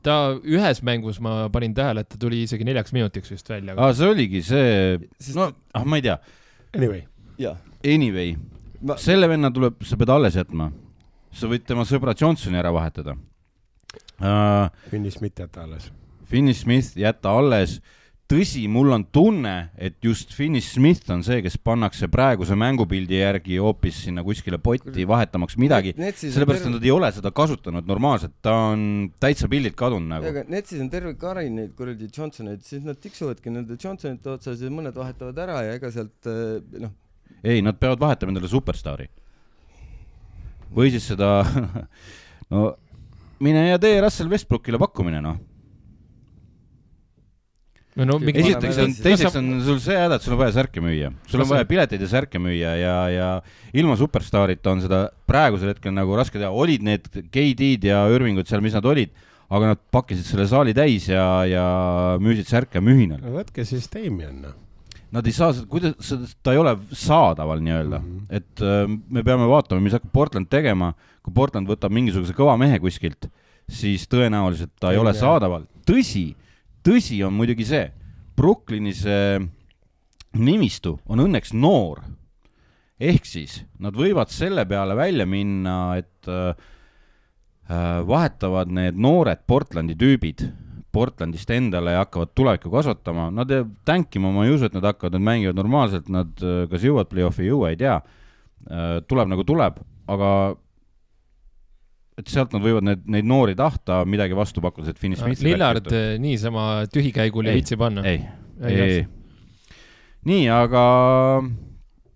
ta 0.04 0.36
ühes 0.44 0.84
mängus 0.84 1.20
ma 1.20 1.50
panin 1.50 1.74
tähele, 1.74 2.02
et 2.06 2.10
ta 2.10 2.18
tuli 2.18 2.44
isegi 2.44 2.64
neljaks 2.68 2.94
minutiks 2.94 3.32
vist 3.32 3.50
välja. 3.50 3.76
ah,, 3.78 3.92
see 3.94 4.08
oligi 4.08 4.42
see, 4.44 5.00
Sest- 5.20 5.36
no 5.36 5.52
ah, 5.74 5.84
ma 5.86 5.96
ei 5.98 6.02
tea, 6.02 6.20
Anyway, 6.76 7.02
anyway, 7.84 8.36
ma, 8.82 8.96
selle 9.02 9.28
venna 9.28 9.50
tuleb, 9.52 9.80
sa 9.84 9.98
pead 9.98 10.10
alles 10.14 10.36
jätma. 10.38 10.72
sa 11.32 11.48
võid 11.48 11.64
tema 11.66 11.82
sõbra 11.86 12.14
Johnsoni 12.18 12.58
ära 12.58 12.72
vahetada 12.74 13.16
uh,. 14.20 14.70
Finney 14.90 15.12
Smith 15.12 15.40
jäta 15.42 15.64
alles. 15.64 15.90
Finney 16.30 16.54
Smith 16.54 16.98
jätta 17.00 17.34
alles. 17.38 17.80
tõsi, 18.30 18.68
mul 18.70 18.92
on 18.94 19.08
tunne, 19.10 19.72
et 19.74 19.96
just 20.06 20.36
Finney 20.38 20.62
Smith 20.62 21.10
on 21.10 21.24
see, 21.26 21.40
kes 21.42 21.56
pannakse 21.66 22.06
praeguse 22.14 22.54
mängupildi 22.54 23.18
järgi 23.24 23.56
hoopis 23.58 24.04
sinna 24.06 24.22
kuskile 24.22 24.60
potti 24.62 25.08
vahetamaks 25.10 25.58
midagi, 25.58 25.96
sellepärast 25.98 26.68
et 26.68 26.76
nad 26.76 26.86
ei 26.86 26.94
ole 26.94 27.10
seda 27.16 27.32
kasutanud 27.34 27.90
normaalselt, 27.90 28.36
ta 28.46 28.54
on 28.68 28.84
täitsa 29.18 29.50
pildilt 29.50 29.74
kadunud 29.80 30.14
nagu. 30.14 30.30
aga 30.30 30.44
Netsis 30.46 30.78
on 30.84 30.92
terve 30.94 31.16
kari 31.18 31.50
neid 31.50 31.74
kuradi 31.80 32.06
Johnsoneid, 32.06 32.62
siis 32.68 32.86
nad 32.86 33.02
tiksuvadki 33.02 33.50
nende 33.50 33.80
Johnsonite 33.82 34.30
otsas 34.36 34.62
ja 34.62 34.70
mõned 34.70 34.94
vahetavad 35.02 35.42
ära 35.48 35.64
ja 35.66 35.80
ega 35.80 35.90
sealt 35.96 36.30
eh, 36.30 36.62
noh, 36.86 36.94
ei, 37.42 37.64
nad 37.66 37.82
peavad 37.82 38.06
vahetama 38.06 38.36
endale 38.36 38.52
superstaari. 38.52 39.10
või 40.70 40.94
siis 40.94 41.10
seda, 41.10 41.42
no 42.54 42.68
mine 43.44 43.70
ja 43.70 43.80
tee 43.82 44.00
Russell 44.04 44.32
Westbrookile 44.32 44.80
pakkumine, 44.82 45.22
noh. 45.24 45.40
no 48.00 48.16
mingi 48.22 48.44
esiteks 48.46 48.78
on, 48.80 48.94
teiseks 49.04 49.38
on 49.40 49.50
sul 49.66 49.80
see 49.84 49.98
häda, 50.00 50.20
et 50.20 50.24
sul 50.24 50.36
on 50.38 50.40
vaja 50.40 50.56
särke 50.56 50.84
müüa, 50.84 51.10
sul 51.28 51.44
on 51.44 51.50
vaja 51.50 51.68
pileteid 51.68 52.04
ja 52.06 52.12
särke 52.12 52.40
müüa 52.40 52.76
ja, 52.80 52.94
ja 53.12 53.30
ilma 53.76 53.98
superstaarita 54.00 54.72
on 54.72 54.84
seda 54.86 55.02
praegusel 55.28 55.74
hetkel 55.74 55.96
nagu 55.96 56.16
raske 56.16 56.40
teha, 56.40 56.52
olid 56.52 56.86
need 56.86 57.10
KD-d 57.12 57.92
ja 57.92 58.06
Irvingud 58.14 58.48
seal, 58.48 58.64
mis 58.64 58.78
nad 58.78 58.88
olid, 58.88 59.12
aga 59.50 59.74
nad 59.74 59.84
pakkisid 59.92 60.30
selle 60.30 60.48
saali 60.48 60.76
täis 60.78 61.10
ja, 61.12 61.28
ja 61.50 61.68
müüsid 62.24 62.48
särke 62.48 62.84
mühinal. 62.84 63.24
võtke 63.36 63.68
siis 63.68 63.90
Damien, 63.92 64.44
noh. 64.46 64.58
Nad 65.10 65.26
ei 65.26 65.34
saa 65.34 65.54
seda, 65.58 65.66
kuidas, 65.70 66.12
ta 66.46 66.54
ei 66.54 66.60
ole 66.62 66.76
saadaval 66.94 67.64
nii-öelda 67.66 68.00
mm, 68.00 68.10
-hmm. 68.10 68.26
et 68.30 68.62
äh, 68.62 68.84
me 69.10 69.24
peame 69.26 69.48
vaatama, 69.50 69.82
mis 69.82 69.96
hakkab 69.98 70.12
Portland 70.14 70.50
tegema, 70.50 70.92
kui 71.26 71.34
Portland 71.34 71.70
võtab 71.70 71.94
mingisuguse 71.94 72.36
kõva 72.38 72.54
mehe 72.62 72.78
kuskilt, 72.80 73.26
siis 73.70 74.06
tõenäoliselt 74.10 74.76
ta 74.80 74.92
ei, 74.94 75.02
ole 75.02 75.14
jää. 75.16 75.22
saadaval. 75.22 75.66
tõsi, 75.90 76.36
tõsi 76.86 77.24
on 77.26 77.34
muidugi 77.34 77.66
see, 77.66 77.90
Brooklyni 78.38 78.94
see 78.94 79.40
nimistu 80.38 81.00
on 81.10 81.26
õnneks 81.26 81.54
noor. 81.58 82.04
ehk 83.00 83.26
siis 83.26 83.64
nad 83.80 83.96
võivad 83.96 84.30
selle 84.30 84.66
peale 84.66 84.96
välja 84.96 85.26
minna, 85.26 85.98
et 85.98 86.28
äh, 86.28 86.54
äh, 87.66 88.08
vahetavad 88.08 88.70
need 88.70 88.96
noored 89.00 89.42
Portlandi 89.48 89.96
tüübid 89.96 90.46
Portlandist 90.92 91.50
endale 91.54 91.92
ja 91.94 92.04
hakkavad 92.06 92.32
tulevikku 92.36 92.72
kasvatama, 92.74 93.28
nad 93.32 93.52
ei- 93.52 93.66
tänkima 93.86 94.32
ma 94.34 94.46
ei 94.48 94.56
usu, 94.56 94.66
et 94.70 94.74
nad 94.74 94.84
hakkavad, 94.90 95.14
nad 95.18 95.22
mängivad 95.28 95.60
normaalselt, 95.60 96.10
nad 96.10 96.32
äh, 96.42 96.64
kas 96.72 96.82
jõuavad 96.88 97.12
play-off'i, 97.12 97.46
ei 97.46 97.52
jõua, 97.54 97.70
ei 97.76 97.78
tea. 97.80 98.00
tuleb 99.08 99.30
nagu 99.32 99.44
tuleb, 99.48 99.78
aga 100.12 100.30
et 102.20 102.28
sealt 102.28 102.52
nad 102.52 102.62
võivad 102.66 102.84
need, 102.84 103.06
neid 103.08 103.28
noori 103.30 103.56
tahta 103.56 104.02
midagi 104.10 104.36
vastu 104.36 104.60
pakkuda, 104.64 104.92
et 104.92 105.00
Finney 105.00 105.16
Smith. 105.18 105.40
Lillard 105.46 105.88
eh, 105.96 106.18
niisama 106.20 106.66
tühikäigul 106.92 107.48
ei 107.48 107.54
Ei, 107.56 107.62
viitsi 107.62 107.78
panna. 107.80 108.04
ei, 108.04 108.20
ei. 108.68 109.06
nii, 110.28 110.50
aga 110.52 110.84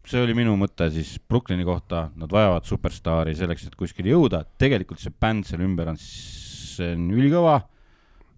see 0.03 0.19
oli 0.19 0.35
minu 0.35 0.57
mõte 0.59 0.89
siis 0.91 1.15
Brooklyni 1.29 1.63
kohta, 1.63 2.09
nad 2.19 2.31
vajavad 2.35 2.67
superstaari 2.67 3.35
selleks, 3.39 3.69
et 3.69 3.77
kuskile 3.79 4.11
jõuda, 4.11 4.43
tegelikult 4.59 4.99
see 4.99 5.13
bänd 5.15 5.47
seal 5.47 5.63
ümber 5.63 5.93
on, 5.93 5.99
see 6.03 6.91
on 6.97 7.07
ülikõva, 7.15 7.61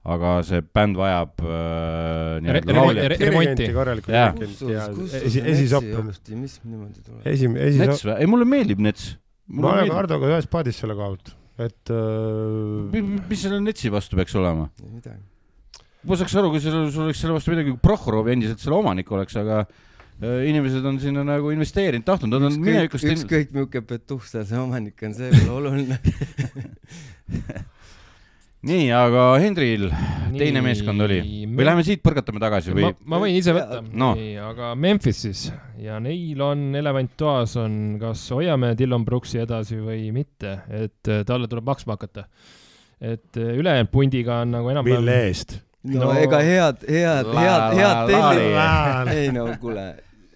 aga 0.05 0.33
see 0.45 0.61
bänd 0.75 0.97
vajab 0.99 1.41
äh, 1.41 2.49
remonti. 2.67 3.05
dirigenti 3.09 3.69
korralikult 3.73 4.13
Jaa. 4.13 4.33
dirigenti 4.35 4.73
ja 4.73 4.85
esi, 5.21 5.41
esisopran. 5.41 6.11
mis 6.41 6.59
niimoodi 6.61 7.01
tuleb? 7.01 7.23
esi, 7.31 7.49
Nets 7.49 7.63
esisop-, 7.71 8.11
või? 8.11 8.17
ei, 8.21 8.29
mulle 8.29 8.47
meeldib 8.49 8.83
Nets. 8.85 9.15
ma 9.49 9.73
olen 9.73 9.95
Hardoga 9.95 10.29
ühes 10.35 10.49
paadis 10.51 10.77
selle 10.83 10.97
koha 10.97 11.15
pealt, 11.15 11.33
et 11.65 11.93
äh, 11.95 13.01
mis 13.31 13.41
selle 13.41 13.57
Netsi 13.65 13.89
vastu 13.93 14.19
peaks 14.19 14.37
olema? 14.37 14.69
ei 14.83 14.93
midagi. 14.93 15.19
ma 16.05 16.21
saaks 16.21 16.37
aru, 16.37 16.53
kui 16.53 16.61
sul, 16.61 16.85
sul 16.93 17.07
oleks 17.07 17.25
selle 17.25 17.39
vastu 17.39 17.55
midagi, 17.55 17.73
kui 17.73 17.81
Prohorov 17.89 18.29
endiselt 18.35 18.61
selle 18.61 18.77
omanik 18.77 19.09
oleks, 19.09 19.39
aga 19.41 19.63
äh, 19.65 20.43
inimesed 20.51 20.85
on 20.85 21.01
sinna 21.01 21.25
nagu 21.25 21.49
investeerinud, 21.55 22.05
tahtnud, 22.05 22.37
nad 22.37 22.51
on 22.51 22.61
minevikust 22.61 23.09
ükskõik 23.09 23.57
milline 23.57 23.87
petuh 23.89 24.21
seal 24.29 24.45
see 24.45 24.61
omanik 24.61 25.01
on, 25.01 25.17
see 25.17 25.33
pole 25.33 25.63
oluline. 25.63 25.97
nii, 28.65 28.85
aga 28.97 29.23
Hendril 29.41 29.89
teine 30.35 30.61
meeskond 30.65 31.01
oli 31.05 31.19
või 31.55 31.67
läheme 31.67 31.83
siit 31.87 32.01
põrgatame 32.03 32.41
tagasi 32.43 32.73
või 32.75 32.89
ma, 33.05 33.19
võin 33.21 33.37
ise 33.37 33.53
võtta 33.55 33.81
No. 33.93 34.11
no., 34.15 34.47
aga 34.49 34.71
Memphis 34.75 35.21
siis 35.27 35.43
ja 35.79 35.99
neil 36.03 36.41
on 36.43 36.65
elevant 36.75 37.13
toas 37.19 37.53
on, 37.61 37.97
kas 38.01 38.23
hoiame 38.35 38.73
Dillon 38.79 39.05
Brooksi 39.07 39.39
edasi 39.43 39.77
või 39.79 40.09
mitte, 40.15 40.57
et 40.69 41.11
äh, 41.13 41.21
talle 41.27 41.47
tuleb 41.51 41.67
maksma 41.69 41.95
hakata. 41.99 42.25
et 42.99 43.37
äh, 43.37 43.53
ülejäänud 43.61 43.91
pundiga 43.93 44.41
on 44.43 44.51
nagu 44.57 44.67
mille 44.67 44.79
enam-vähem, 44.81 45.29
eest? 45.29 45.59
no, 45.85 46.11
ega 46.17 46.39
head, 46.41 46.83
head, 46.89 47.29
head, 47.29 47.77
head 47.77 47.77
la- 47.77 48.07
telli- 48.09 48.51
la-, 48.55 49.11
ei 49.19 49.31
no 49.35 49.45
kuule, 49.61 49.85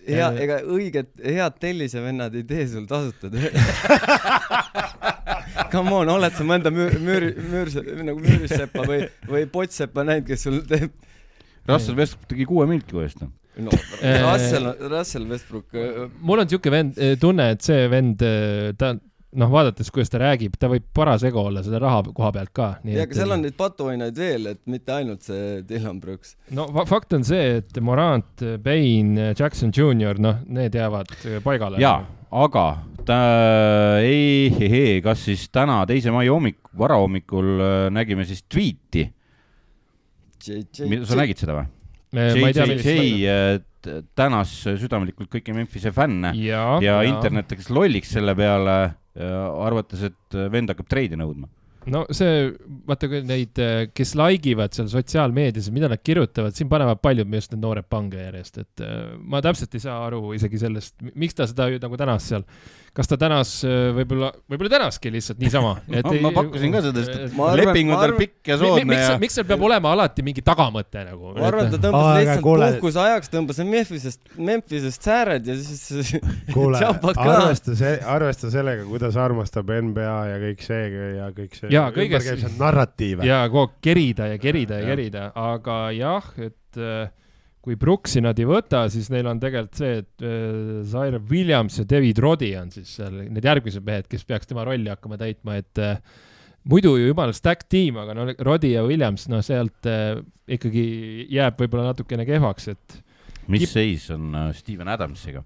hea, 0.08 0.30
Eh. 0.32 0.39
ega 0.46 0.56
õiged, 0.65 1.10
head 1.26 1.58
tellisevennad 1.62 2.34
ei 2.39 2.44
tee 2.50 2.68
sul 2.72 2.86
tasuta 2.89 3.30
tööd. 3.30 3.54
Come 5.72 5.94
on, 5.94 6.10
oled 6.10 6.38
sa 6.38 6.46
mõnda 6.48 6.72
müür, 6.74 6.96
müür, 7.04 7.28
müür, 7.52 7.74
nagu 8.08 8.22
müürissepa 8.24 8.86
või, 8.90 9.04
või 9.30 9.44
pottseppa 9.52 10.06
näinud, 10.08 10.28
kes 10.30 10.48
sul 10.48 10.62
teeb? 10.70 10.96
Russell 11.70 12.00
Westbrook 12.00 12.32
tegi 12.32 12.48
kuue 12.50 12.66
milki 12.70 12.98
eest. 13.04 13.22
no. 13.60 13.76
Russell, 14.24 14.72
Russell 14.90 15.30
Westbrook, 15.30 15.78
mul 16.26 16.42
on 16.42 16.50
siuke 16.50 16.72
vend, 16.74 16.98
tunne, 17.22 17.52
et 17.54 17.66
see 17.66 17.86
vend, 17.92 18.24
ta 18.80 18.96
noh, 19.38 19.50
vaadates, 19.52 19.92
kuidas 19.94 20.10
ta 20.10 20.22
räägib, 20.24 20.56
ta 20.60 20.70
võib 20.72 20.86
parasegu 20.96 21.42
olla 21.42 21.62
selle 21.65 21.82
raha 21.82 22.02
koha 22.15 22.32
pealt 22.34 22.54
ka. 22.56 22.70
ja 22.88 23.06
aga 23.06 23.18
seal 23.18 23.36
on 23.36 23.44
neid 23.46 23.58
patuoinaid 23.60 24.18
veel, 24.18 24.48
et 24.54 24.62
mitte 24.72 24.96
ainult 24.96 25.26
see 25.28 25.60
Dylan 25.70 26.00
Brooks. 26.02 26.36
no 26.56 26.70
fa- 26.74 26.88
fakt 26.89 27.13
on 27.18 27.26
see, 27.28 27.60
et 27.60 27.82
Morant, 27.86 28.46
Payne, 28.63 29.34
Jackson 29.38 29.74
Jr, 29.76 30.22
noh, 30.22 30.42
need 30.50 30.78
jäävad 30.80 31.13
paigale. 31.46 31.82
jaa, 31.84 32.02
aga 32.30 32.65
ta 33.06 33.22
ei, 34.06 35.00
kas 35.06 35.24
siis 35.30 35.48
täna, 35.54 35.82
teise 35.89 36.13
mai 36.13 36.28
hommik, 36.30 36.62
varahommikul 36.78 37.56
äh, 37.58 37.78
nägime 37.94 38.26
siis 38.30 38.44
tweet'i, 38.50 39.08
sa 40.39 41.20
nägid 41.20 41.42
seda 41.42 41.60
või? 41.60 41.70
ma 42.15 42.30
ei 42.34 42.56
tea, 42.56 42.65
millist. 42.65 42.88
JJ 42.89 43.30
äh, 43.30 44.02
tänas 44.18 44.52
südamlikult 44.65 45.30
kõiki 45.32 45.54
Memphise 45.56 45.92
fänne 45.96 46.34
ja, 46.36 46.63
ja 46.84 47.00
internet 47.08 47.54
läks 47.54 47.70
lolliks 47.72 48.12
selle 48.18 48.36
peale, 48.36 48.76
arvates, 49.20 50.04
et 50.10 50.38
vend 50.52 50.72
hakkab 50.72 50.90
treidi 50.92 51.20
nõudma. 51.20 51.50
no 51.90 52.04
see, 52.14 52.50
vaata 52.88 53.10
kui 53.12 53.22
neid, 53.26 53.60
kes 53.96 54.14
like 54.20 54.52
ivad 54.52 54.76
seal 54.76 54.90
sotsiaalmeedias, 54.92 55.72
mida 55.76 55.90
nad 55.92 56.04
kirjutavad, 56.04 56.56
siin 56.56 56.70
panevad 56.72 57.02
paljud 57.04 57.34
just 57.34 57.54
need 57.54 57.64
noored 57.64 57.88
pange 57.90 58.20
järjest, 58.20 58.60
et 58.64 58.84
äh, 58.86 59.16
ma 59.20 59.42
täpselt 59.46 59.76
ei 59.76 59.86
saa 59.86 60.02
aru 60.08 60.34
isegi 60.38 60.62
sellest, 60.62 60.98
miks 61.16 61.38
ta 61.38 61.48
seda 61.50 61.70
ju 61.72 61.82
nagu 61.82 62.00
tänas 62.00 62.30
seal. 62.32 62.46
Kas 62.97 63.10
ta 63.10 63.17
tänas 63.21 63.52
äh, 63.67 63.89
võib-olla, 63.95 64.32
võib-olla 64.49 64.71
tänaski 64.78 65.12
lihtsalt 65.13 65.39
niisama. 65.41 65.75
No, 65.99 66.13
ma 66.23 66.32
pakkusin 66.34 66.71
ka 66.73 66.82
seda, 66.84 67.02
sest 67.06 67.36
leping 67.60 67.91
on 67.93 67.99
tal 68.02 68.13
pikk 68.17 68.49
ja 68.52 68.56
soodne 68.62 68.86
miks 68.88 69.04
ja, 69.04 69.17
miks 69.21 69.36
seal 69.38 69.45
peab 69.49 69.62
olema 69.67 69.91
alati 69.95 70.23
mingi 70.25 70.41
tagamõte 70.45 71.04
nagu? 71.10 71.34
ma 71.36 71.47
arvan, 71.49 71.67
et 71.67 71.75
ta 71.75 71.80
tõmbas 71.84 72.10
lihtsalt 72.19 72.43
kuule- 72.45 72.69
puhkuse 72.78 73.02
ajaks, 73.04 73.32
tõmbas 73.34 73.60
Memphisest, 73.69 74.21
Memphisest 74.38 75.06
sääred 75.10 75.47
ja 75.49 75.58
siis 75.60 76.15
kuule, 76.54 76.80
arvesta 77.19 77.75
see, 77.78 77.93
arvesta 78.15 78.52
sellega, 78.54 78.88
kuidas 78.89 79.17
armastab 79.19 79.69
NBA 79.89 80.17
ja 80.32 80.39
kõik 80.45 80.65
see 80.65 80.82
ja 81.19 81.30
kõik 81.36 81.60
see. 81.60 81.71
Jaa, 81.75 81.89
kõiges- 81.95 82.47
narratiive. 82.60 83.28
ja 83.28 83.43
kogu 83.52 83.67
aeg 83.67 83.78
kerida 83.89 84.32
ja 84.34 84.41
kerida 84.41 84.80
ja 84.80 84.86
Jah. 84.88 84.91
kerida, 84.95 85.25
aga 85.36 85.80
jah, 85.95 86.30
et 86.39 86.80
äh, 86.80 87.10
kui 87.70 87.78
Brooksi 87.78 88.24
nad 88.26 88.40
ei 88.42 88.48
võta, 88.50 88.88
siis 88.90 89.12
neil 89.14 89.28
on 89.30 89.38
tegelikult 89.42 89.78
see, 89.78 90.00
et 90.02 90.26
äh, 90.26 90.80
Zaire 90.90 91.20
Williams 91.30 91.78
ja 91.78 91.86
David 91.90 92.22
Roddy 92.24 92.56
on 92.58 92.74
siis 92.74 92.96
seal 92.98 93.22
need 93.28 93.46
järgmised 93.46 93.86
mehed, 93.86 94.10
kes 94.10 94.26
peaks 94.26 94.50
tema 94.50 94.66
rolli 94.66 94.90
hakkama 94.90 95.20
täitma, 95.22 95.60
et 95.62 95.82
äh, 95.84 96.02
muidu 96.70 96.96
ju 96.98 97.12
jumala 97.12 97.36
stack 97.36 97.68
tiim, 97.70 98.00
aga 98.02 98.18
no 98.18 98.26
Roddy 98.48 98.74
ja 98.74 98.82
Williams, 98.88 99.28
no 99.30 99.44
sealt 99.46 99.86
äh, 99.90 100.18
ikkagi 100.50 100.88
jääb 101.30 101.62
võib-olla 101.62 101.92
natukene 101.92 102.26
kehvaks, 102.26 102.72
et 102.74 103.00
mis 103.50 103.70
seis 103.70 104.10
on 104.14 104.34
äh, 104.34 104.52
Steven 104.58 104.90
Adamsiga? 104.90 105.46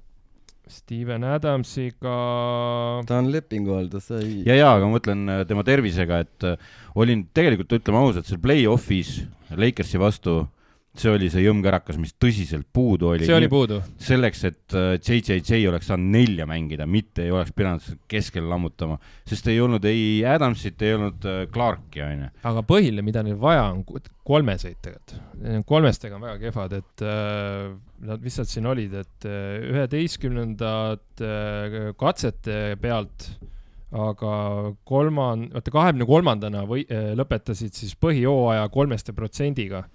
Steven 0.68 1.26
Adamsiga 1.28 2.16
ta 3.08 3.20
on 3.20 3.30
lepingu 3.34 3.76
all, 3.76 3.92
ta 3.92 4.00
sai. 4.04 4.46
ja, 4.48 4.56
ja, 4.56 4.72
aga 4.72 4.88
ma 4.88 4.96
mõtlen 4.96 5.28
äh, 5.28 5.44
tema 5.50 5.68
tervisega, 5.68 6.24
et 6.24 6.48
äh, 6.48 6.74
olin 6.96 7.28
tegelikult, 7.36 7.76
ütleme 7.82 8.00
ausalt, 8.00 8.30
seal 8.30 8.40
play-off'is 8.44 9.18
Lakersi 9.60 10.00
vastu, 10.02 10.40
see 10.94 11.10
oli 11.10 11.30
see 11.34 11.42
jõmmkärakas, 11.42 11.98
mis 11.98 12.14
tõsiselt 12.22 12.68
puudu 12.74 13.10
oli. 13.14 13.26
see 13.26 13.36
oli 13.36 13.50
puudu. 13.50 13.80
selleks, 14.02 14.44
et 14.50 14.76
äh, 14.78 14.96
JJJ 15.00 15.70
oleks 15.72 15.90
saanud 15.90 16.14
nelja 16.14 16.46
mängida, 16.50 16.86
mitte 16.90 17.26
ei 17.26 17.34
oleks 17.34 17.54
pidanud 17.56 18.04
keskel 18.10 18.46
lammutama, 18.50 19.00
sest 19.30 19.50
ei 19.50 19.62
olnud 19.64 19.86
ei 19.90 20.22
Adamsit, 20.30 20.82
ei 20.86 20.94
olnud 20.98 21.26
äh, 21.30 21.40
Clarki, 21.54 22.04
onju. 22.06 22.30
aga 22.52 22.66
põhiline, 22.70 23.06
mida 23.06 23.24
neil 23.26 23.40
vaja 23.42 23.66
on, 23.72 23.82
kolmeseid 24.24 24.78
tegelikult. 24.86 25.66
kolmestega 25.68 26.20
on 26.20 26.28
väga 26.28 26.38
kehvad, 26.46 26.78
et 26.78 27.06
äh, 27.08 27.74
nad, 28.08 28.30
nad 28.38 28.52
siin 28.52 28.70
olid, 28.70 28.94
et 29.02 29.28
äh, 29.28 29.66
üheteistkümnendad 29.72 31.26
äh, 31.26 31.80
katsete 32.00 32.78
pealt, 32.82 33.28
aga 33.94 34.36
kolman-, 34.90 35.50
oota 35.54 35.74
kahekümne 35.74 36.08
kolmandana 36.10 36.64
või 36.70 36.86
äh, 36.88 37.12
lõpetasid 37.18 37.76
siis 37.78 37.98
põhijooaja 38.02 38.66
kolmeste 38.74 39.14
protsendiga. 39.16 39.86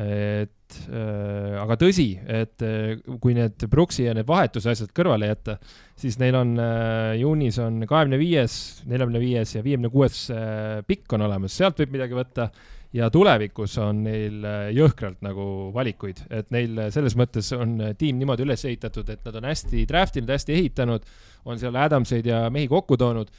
Et 0.00 0.76
äh, 0.88 1.56
aga 1.60 1.76
tõsi, 1.80 2.08
et 2.16 2.64
äh, 2.64 3.00
kui 3.20 3.34
need 3.36 3.66
Brooksi 3.70 4.06
ja 4.06 4.14
need 4.16 4.28
vahetuse 4.28 4.72
asjad 4.72 4.92
kõrvale 4.96 5.30
jätta, 5.30 5.56
siis 5.98 6.18
neil 6.20 6.38
on 6.38 6.54
äh, 6.62 7.14
juunis 7.20 7.58
on 7.62 7.82
kahekümne 7.84 8.20
viies, 8.20 8.54
neljakümne 8.88 9.22
viies 9.22 9.56
ja 9.56 9.64
viiekümne 9.66 9.90
kuues 9.92 10.22
äh, 10.34 10.80
pikk 10.86 11.16
on 11.16 11.26
olemas, 11.28 11.56
sealt 11.56 11.80
võib 11.82 11.98
midagi 11.98 12.18
võtta. 12.18 12.50
Ja 12.90 13.06
tulevikus 13.14 13.76
on 13.78 14.00
neil 14.02 14.40
äh, 14.42 14.72
jõhkralt 14.74 15.20
nagu 15.22 15.44
valikuid, 15.74 16.24
et 16.34 16.48
neil 16.50 16.74
äh, 16.74 16.88
selles 16.90 17.14
mõttes 17.18 17.52
on 17.54 17.76
tiim 17.98 18.18
niimoodi 18.18 18.42
üles 18.42 18.64
ehitatud, 18.66 19.12
et 19.14 19.22
nad 19.28 19.38
on 19.38 19.46
hästi 19.46 19.84
draft 19.86 20.18
inud, 20.18 20.32
hästi 20.34 20.56
ehitanud, 20.56 21.06
on 21.46 21.60
seal 21.60 21.78
Adamseid 21.78 22.26
ja 22.26 22.48
mehi 22.50 22.66
kokku 22.70 22.98
toonud, 22.98 23.30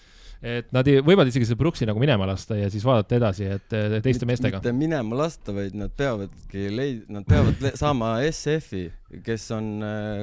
et 0.42 0.72
nad 0.74 0.88
ei, 0.90 1.02
võivad 1.06 1.30
isegi 1.30 1.46
selle 1.46 1.60
Brooksi 1.60 1.86
nagu 1.90 2.02
minema 2.02 2.26
lasta 2.30 2.58
ja 2.58 2.70
siis 2.74 2.86
vaadata 2.86 3.18
edasi, 3.20 3.50
et 3.58 3.76
teiste 4.04 4.26
meestega. 4.30 4.58
mitte 4.62 4.74
minema 4.76 5.22
lasta, 5.24 5.54
vaid 5.56 5.78
nad 5.78 5.94
peavadki 5.98 6.68
leid-, 6.74 7.06
nad 7.14 7.28
peavad 7.30 7.62
saama 7.80 8.16
SF-i, 8.30 8.88
kes 9.26 9.46
on, 9.56 9.66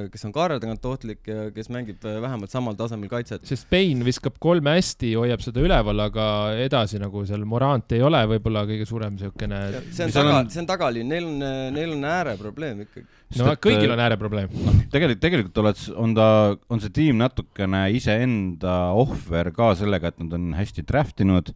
kes 0.09 0.25
on 0.25 0.33
kaare 0.33 0.57
tagant 0.61 0.85
ohtlik 0.89 1.27
ja 1.29 1.49
kes 1.53 1.69
mängib 1.73 2.03
äh, 2.07 2.17
vähemalt 2.23 2.51
samal 2.51 2.77
tasemel 2.77 3.11
kaitset. 3.11 3.45
sest 3.45 3.67
Spain 3.67 4.01
viskab 4.05 4.39
kolme 4.41 4.73
hästi, 4.77 5.11
hoiab 5.19 5.43
seda 5.45 5.61
üleval, 5.61 6.01
aga 6.07 6.25
edasi 6.63 7.01
nagu 7.01 7.21
seal 7.29 7.45
Morant 7.49 7.93
ei 7.95 8.01
ole 8.05 8.21
võib-olla 8.33 8.65
kõige 8.69 8.87
suurem 8.89 9.19
siukene. 9.21 9.61
see 9.93 10.07
on 10.07 10.15
taga 10.15 10.35
on-, 10.39 10.51
see 10.53 10.63
on 10.63 10.69
tagaliin, 10.71 11.09
neil 11.13 11.29
on, 11.29 11.47
neil 11.75 11.95
on 11.95 12.05
ääreprobleem 12.09 12.83
ikkagi. 12.87 13.05
no 13.37 13.55
kõigil 13.61 13.93
on 13.93 14.03
ääreprobleem. 14.07 14.53
tegelikult, 14.89 15.23
tegelikult 15.25 15.63
oled, 15.63 15.87
on 16.05 16.17
ta, 16.17 16.29
on 16.73 16.81
see 16.83 16.95
tiim 17.01 17.21
natukene 17.21 17.85
iseenda 17.93 18.79
ohver 18.97 19.53
ka 19.55 19.75
sellega, 19.77 20.13
et 20.13 20.23
nad 20.25 20.37
on 20.39 20.53
hästi 20.57 20.85
draft 20.89 21.21
inud, 21.25 21.53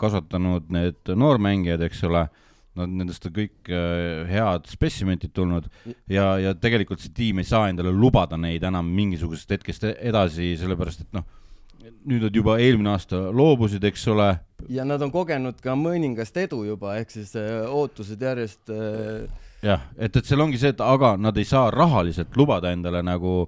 kasvatanud 0.00 0.72
need 0.74 1.14
noormängijad, 1.14 1.84
eks 1.86 2.02
ole, 2.08 2.24
nad, 2.78 2.90
nendest 3.02 3.26
on 3.28 3.34
kõik 3.34 3.70
äh, 3.70 4.24
head 4.30 4.68
spessimentid 4.70 5.34
tulnud 5.36 5.68
ja, 6.10 6.34
ja 6.42 6.54
tegelikult 6.58 7.02
see 7.02 7.14
tiim 7.14 7.40
ei 7.42 7.48
saa 7.48 7.68
endale 7.70 7.92
lubada 7.94 8.38
neid 8.40 8.64
enam 8.66 8.88
mingisugusest 8.94 9.56
hetkest 9.56 9.86
e- 9.88 9.96
edasi, 10.10 10.54
sellepärast 10.60 11.04
et 11.04 11.16
noh, 11.16 11.26
nüüd 12.08 12.26
nad 12.26 12.36
juba 12.36 12.58
eelmine 12.62 12.94
aasta 12.94 13.20
loobusid, 13.34 13.84
eks 13.90 14.08
ole, 14.12 14.30
ja 14.72 14.86
nad 14.88 15.02
on 15.04 15.12
kogenud 15.14 15.60
ka 15.64 15.76
mõningast 15.78 16.36
edu 16.44 16.64
juba, 16.68 16.96
ehk 17.00 17.14
siis 17.14 17.34
äh, 17.40 17.62
ootused 17.68 18.22
järjest 18.22 18.72
äh, 18.74 19.28
jah, 19.64 19.86
et, 19.98 20.10
et 20.10 20.24
seal 20.24 20.42
ongi 20.44 20.60
see, 20.60 20.74
et 20.74 20.82
aga 20.84 21.14
nad 21.20 21.38
ei 21.38 21.46
saa 21.48 21.70
rahaliselt 21.74 22.36
lubada 22.40 22.74
endale 22.74 23.04
nagu 23.04 23.44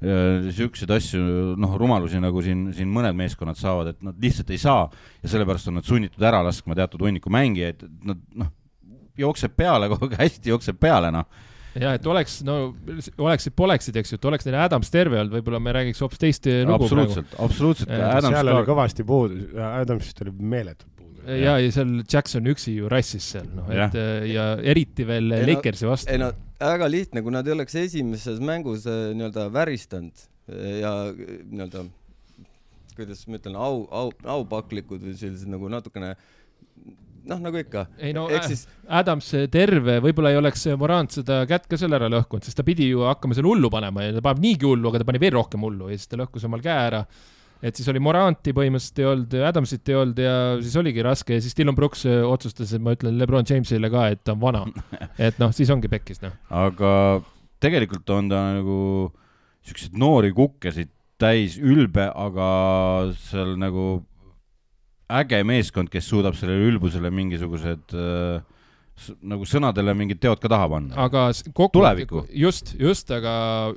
siukseid 0.00 0.88
asju, 0.94 1.18
noh, 1.60 1.74
rumalusi 1.76 2.16
nagu 2.24 2.40
siin, 2.40 2.70
siin 2.72 2.88
mõned 2.88 3.12
meeskonnad 3.18 3.58
saavad, 3.60 3.90
et 3.92 3.98
nad 4.00 4.16
lihtsalt 4.16 4.48
ei 4.48 4.56
saa. 4.56 4.86
Ja 5.20 5.28
sellepärast 5.28 5.68
on 5.68 5.76
nad 5.76 5.84
sunnitud 5.84 6.24
ära 6.24 6.40
laskma 6.46 6.72
teatud 6.78 7.04
hunniku 7.04 7.28
mängijaid, 7.28 7.84
et 7.84 8.06
nad 8.08 8.22
noh, 8.40 8.48
jookseb 9.20 9.54
peale 9.56 9.88
kogu 9.92 10.08
aeg, 10.08 10.18
hästi 10.24 10.52
jookseb 10.52 10.80
peale, 10.80 11.12
noh. 11.14 11.26
jah, 11.78 11.96
et 11.98 12.06
oleks, 12.10 12.40
no 12.46 12.58
oleksid-poleksid, 13.20 14.00
eks 14.00 14.14
ju, 14.14 14.20
et 14.20 14.30
oleks 14.30 14.48
neil 14.48 14.58
Adams 14.62 14.90
terve 14.92 15.20
olnud, 15.20 15.36
võib-olla 15.38 15.62
me 15.62 15.74
räägiks 15.76 16.02
hoopis 16.04 16.22
teist 16.22 16.48
lugu 16.50 16.64
praegu. 16.66 16.88
absoluutselt, 16.88 17.36
absoluutselt. 17.46 17.92
Eh, 17.94 18.06
Adams 18.08 18.36
seal 18.36 18.52
oli 18.52 18.64
ka, 18.64 18.70
kõvasti 18.72 19.06
puudu, 19.06 19.42
Adamsist 19.70 20.24
oli 20.24 20.34
meeletult 20.40 20.90
puudu. 20.96 21.22
ja, 21.36 21.58
ja 21.62 21.76
seal 21.76 21.94
Jackson 22.02 22.50
üksi 22.50 22.74
ju 22.78 22.90
rassis 22.92 23.30
seal, 23.36 23.46
noh, 23.54 23.70
et 23.70 24.00
ja 24.32 24.50
eriti 24.74 25.06
veel 25.08 25.30
Ei 25.38 25.46
Lakersi 25.52 25.88
vastu 25.88 26.12
ei. 26.12 26.20
no 26.22 26.32
väga 26.60 26.90
lihtne, 26.90 27.22
kui 27.24 27.32
nad 27.32 27.46
ei 27.48 27.56
oleks 27.56 27.78
esimeses 27.86 28.42
mängus 28.44 28.84
äh, 28.90 29.14
nii-öelda 29.16 29.46
väristanud 29.54 30.28
ja 30.50 30.90
nii-öelda 31.14 31.86
kuidas 33.00 33.24
ma 33.28 33.38
ütlen, 33.40 33.56
au, 33.56 33.84
au, 33.94 34.12
aupaklikud 34.38 35.02
või 35.04 35.16
sellised 35.18 35.50
nagu 35.50 35.70
natukene 35.72 36.14
noh, 37.28 37.40
nagu 37.42 37.60
ikka. 37.60 37.86
ei 38.00 38.14
no 38.16 38.26
ehk 38.32 38.46
siis 38.48 38.64
Adams 39.00 39.28
terve, 39.52 39.98
võib-olla 40.04 40.32
ei 40.32 40.38
oleks 40.40 40.66
Morant 40.80 41.18
seda 41.18 41.42
kätt 41.50 41.68
ka 41.70 41.78
seal 41.80 41.96
ära 41.96 42.10
lõhkunud, 42.12 42.46
sest 42.46 42.58
ta 42.60 42.66
pidi 42.66 42.90
ju 42.90 43.04
hakkama 43.08 43.36
seal 43.36 43.48
hullu 43.50 43.70
panema 43.72 44.06
ja 44.06 44.16
ta 44.16 44.24
paneb 44.24 44.44
niigi 44.44 44.68
hullu, 44.68 44.90
aga 44.90 45.02
ta 45.02 45.10
pani 45.10 45.22
veel 45.22 45.36
rohkem 45.36 45.66
hullu 45.66 45.90
ja 45.90 45.98
siis 45.98 46.10
ta 46.10 46.20
lõhkus 46.20 46.46
omal 46.48 46.64
käe 46.64 46.78
ära. 46.88 47.02
et 47.62 47.76
siis 47.76 47.88
oli 47.92 48.00
Moranti 48.00 48.54
põhimõtteliselt 48.56 49.02
ei 49.02 49.10
olnud, 49.10 49.36
Adamsit 49.50 49.92
ei 49.92 49.98
olnud 50.00 50.22
ja 50.24 50.36
siis 50.62 50.76
oligi 50.80 51.04
raske 51.04 51.36
ja 51.36 51.44
siis 51.44 51.56
Dylan 51.58 51.76
Brooks 51.76 52.06
äh, 52.08 52.22
otsustas, 52.24 52.72
et 52.72 52.82
ma 52.82 52.96
ütlen 52.96 53.18
Lebron 53.20 53.48
Jamesile 53.48 53.90
ka, 53.92 54.08
et 54.14 54.24
ta 54.24 54.32
on 54.32 54.40
vana. 54.40 54.64
et 55.28 55.36
noh, 55.42 55.52
siis 55.56 55.70
ongi 55.70 55.90
pekkis 55.92 56.24
noh. 56.24 56.38
aga 56.48 56.92
tegelikult 57.60 58.08
on 58.16 58.30
ta 58.32 58.46
nagu 58.56 58.78
siukseid 59.68 59.98
noori 60.00 60.32
kukkesid 60.32 60.88
täis, 61.20 61.58
ülbe, 61.60 62.06
aga 62.08 62.48
seal 63.28 63.58
nagu 63.60 64.00
äge 65.18 65.42
meeskond, 65.46 65.90
kes 65.92 66.08
suudab 66.10 66.38
sellele 66.38 66.70
ülbusele 66.70 67.10
mingisugused 67.14 67.94
äh, 67.96 68.40
nagu 69.24 69.46
sõnadele 69.48 69.92
mingid 69.96 70.20
teod 70.20 70.40
ka 70.42 70.48
taha 70.50 70.66
panna. 70.74 70.96
aga 71.06 71.22
kokku 71.56 71.78
Tulevikku., 71.78 72.24
just, 72.36 72.74
just, 72.80 73.10
aga 73.14 73.32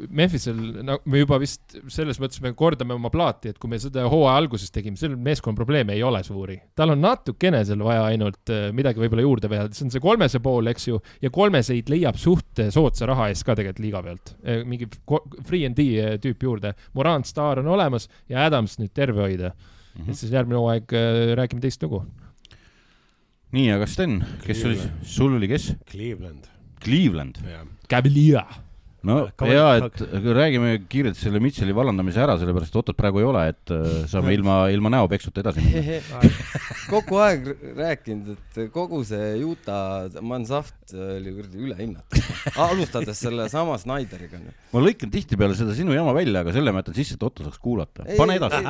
Memphisel, 0.09 0.57
no 0.85 0.97
me 1.09 1.21
juba 1.21 1.39
vist 1.41 1.77
selles 1.93 2.19
mõttes 2.21 2.41
me 2.43 2.53
kordame 2.57 2.95
oma 2.95 3.11
plaati, 3.13 3.53
et 3.53 3.59
kui 3.61 3.71
me 3.71 3.79
seda 3.81 4.05
hooaja 4.11 4.35
alguses 4.41 4.73
tegime, 4.73 4.99
sellel 4.99 5.19
meeskonna 5.23 5.57
probleeme 5.59 5.95
ei 5.95 6.03
ole 6.03 6.23
suuri. 6.27 6.59
tal 6.75 6.95
on 6.95 7.03
natukene 7.03 7.63
seal 7.65 7.83
vaja 7.85 8.05
ainult 8.11 8.53
äh, 8.53 8.67
midagi 8.75 9.03
võib-olla 9.03 9.25
juurde 9.25 9.51
peale, 9.51 9.71
see 9.75 9.87
on 9.87 9.93
see 9.95 10.03
kolmese 10.03 10.43
pool, 10.43 10.67
eks 10.73 10.89
ju, 10.89 10.99
ja 11.23 11.31
kolmeseid 11.33 11.91
leiab 11.93 12.19
suht 12.19 12.63
äh, 12.63 12.71
soodsa 12.73 13.07
raha 13.09 13.29
eest 13.31 13.47
ka 13.47 13.55
tegelikult 13.55 13.83
liiga 13.83 14.03
pealt. 14.03 14.35
mingi 14.67 14.89
ko- 15.07 15.23
free 15.47 15.63
and 15.65 15.77
D 15.79 15.87
äh, 15.99 16.17
tüüp 16.21 16.43
juurde. 16.43 16.73
Morant 16.97 17.27
staar 17.27 17.61
on 17.63 17.71
olemas 17.71 18.09
ja 18.29 18.45
Adams 18.47 18.77
nüüd 18.81 18.91
terve 18.93 19.23
hoida. 19.23 19.53
Mhm. 19.95 20.09
et 20.09 20.17
siis 20.17 20.31
järgmine 20.33 20.57
hooaeg 20.59 20.93
äh, 20.97 21.33
räägime 21.37 21.61
teist 21.61 21.83
lugu. 21.83 22.03
nii, 23.53 23.69
aga 23.75 23.85
Sten, 23.85 24.23
kes 24.45 24.63
oli, 24.65 24.79
sul 25.05 25.35
oli 25.37 25.47
kes? 25.47 25.73
Cleveland. 25.91 26.47
Cleveland. 26.83 27.37
Cavalier. 27.89 28.62
No 29.07 29.17
ja, 29.49 29.65
et 29.79 30.01
räägime 30.37 30.75
kiirelt 30.89 31.17
selle 31.19 31.41
Mitchell'i 31.43 31.75
vallandamise 31.75 32.21
ära, 32.23 32.37
sellepärast 32.39 32.73
et 32.73 32.79
Ottot 32.83 32.97
praegu 32.97 33.21
ei 33.21 33.27
ole, 33.27 33.43
et 33.51 33.73
äh, 33.75 34.03
saame 34.11 34.33
ilma, 34.37 34.57
ilma 34.73 34.91
näopeksuta 34.95 35.43
edasi 35.43 35.63
minna. 35.65 36.21
kogu 36.93 37.19
aeg 37.23 37.49
rääkinud, 37.79 38.33
et 38.37 38.61
kogu 38.75 39.03
see 39.07 39.33
Utah 39.43 40.07
Mansaft 40.23 40.93
oli 40.93 41.33
kuradi 41.35 41.63
ülehinnatud. 41.67 42.31
alustades 42.63 43.23
sellesama 43.25 43.77
Snyderiga. 43.81 44.41
ma 44.73 44.83
lõikan 44.83 45.11
tihtipeale 45.13 45.57
seda 45.57 45.75
sinu 45.77 45.95
jama 45.95 46.15
välja, 46.15 46.43
aga 46.43 46.55
selle 46.55 46.73
ma 46.73 46.83
jätan 46.83 46.99
sisse, 46.99 47.19
et 47.19 47.27
Otto 47.27 47.47
saaks 47.47 47.61
kuulata. 47.63 48.07
pane 48.17 48.39
edasi. 48.39 48.63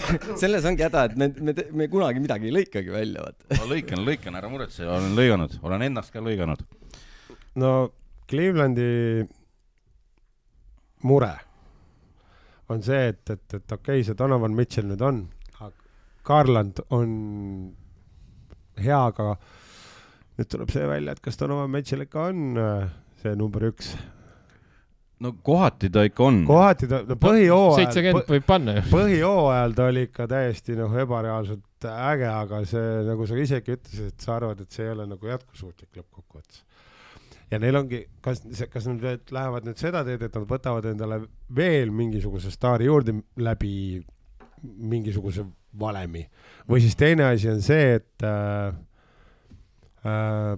selles 0.40 0.66
ongi 0.68 0.84
häda, 0.86 1.04
et 1.08 1.16
me, 1.18 1.28
me, 1.40 1.54
me 1.76 1.88
kunagi 1.92 2.22
midagi 2.22 2.48
ei 2.50 2.54
lõikagi 2.54 2.92
välja, 2.92 3.24
vaata. 3.26 3.48
ma 3.60 3.68
lõikan, 3.70 4.04
lõikan, 4.06 4.38
ära 4.40 4.50
muretse, 4.52 4.86
olen 4.86 5.16
lõiganud, 5.18 5.56
olen 5.66 5.86
ennast 5.88 6.14
ka 6.14 6.22
lõiganud. 6.24 6.64
No 7.58 7.72
Clevelandi 8.30 9.26
mure 11.02 11.32
on 12.70 12.82
see, 12.86 13.08
et, 13.10 13.22
et, 13.30 13.54
et 13.56 13.72
okei 13.72 13.98
okay,, 13.98 14.06
see 14.06 14.18
Donovan 14.18 14.54
Mitchell 14.54 14.86
nüüd 14.86 15.02
on, 15.02 15.24
aga 15.58 15.72
Garland 16.26 16.82
on 16.94 17.10
hea, 18.80 19.00
aga 19.00 19.34
nüüd 20.38 20.50
tuleb 20.52 20.72
see 20.72 20.86
välja, 20.88 21.16
et 21.16 21.24
kas 21.24 21.40
Donovan 21.40 21.72
Mitchell 21.72 22.06
ikka 22.06 22.28
on 22.30 22.60
äh, 22.60 22.88
see 23.22 23.34
number 23.38 23.66
üks. 23.68 23.90
no 25.20 25.34
kohati 25.44 25.90
ta 25.92 26.04
ikka 26.06 26.28
on. 26.28 26.44
kohati 26.48 26.88
ta, 26.88 27.02
no 27.08 27.18
põhijooajal, 27.20 27.82
seitsekümmend 27.82 28.32
võib 28.36 28.46
panna 28.48 28.78
ju. 28.78 28.86
põhijooajal 28.94 29.76
ta 29.76 29.90
oli 29.90 30.06
ikka 30.08 30.30
täiesti 30.30 30.78
noh, 30.78 30.94
ebareaalselt 31.02 31.90
äge, 31.90 32.28
aga 32.30 32.62
see, 32.68 32.88
nagu 33.08 33.26
sa 33.28 33.38
isegi 33.40 33.76
ütlesid, 33.76 34.14
et 34.14 34.26
sa 34.26 34.36
arvad, 34.38 34.62
et 34.62 34.76
see 34.78 34.86
ei 34.86 34.94
ole 34.94 35.08
nagu 35.10 35.32
jätkusuutlik 35.32 36.00
lõppkokkuvõttes. 36.00 36.64
Ja 37.50 37.58
neil 37.58 37.76
ongi, 37.80 38.04
kas, 38.22 38.42
kas 38.70 38.86
nad 38.86 39.02
lähevad 39.34 39.66
nüüd 39.66 39.80
seda 39.80 40.04
teed, 40.06 40.22
et 40.22 40.36
nad 40.38 40.46
võtavad 40.50 40.86
endale 40.92 41.20
veel 41.56 41.90
mingisuguse 41.94 42.52
staari 42.54 42.86
juurde 42.86 43.16
läbi 43.40 43.72
mingisuguse 44.62 45.44
valemi 45.80 46.24
või 46.70 46.82
siis 46.84 46.96
teine 46.98 47.26
asi 47.30 47.50
on 47.50 47.62
see, 47.64 47.96
et 47.98 48.26
äh, 48.26 48.72
äh, 50.06 50.56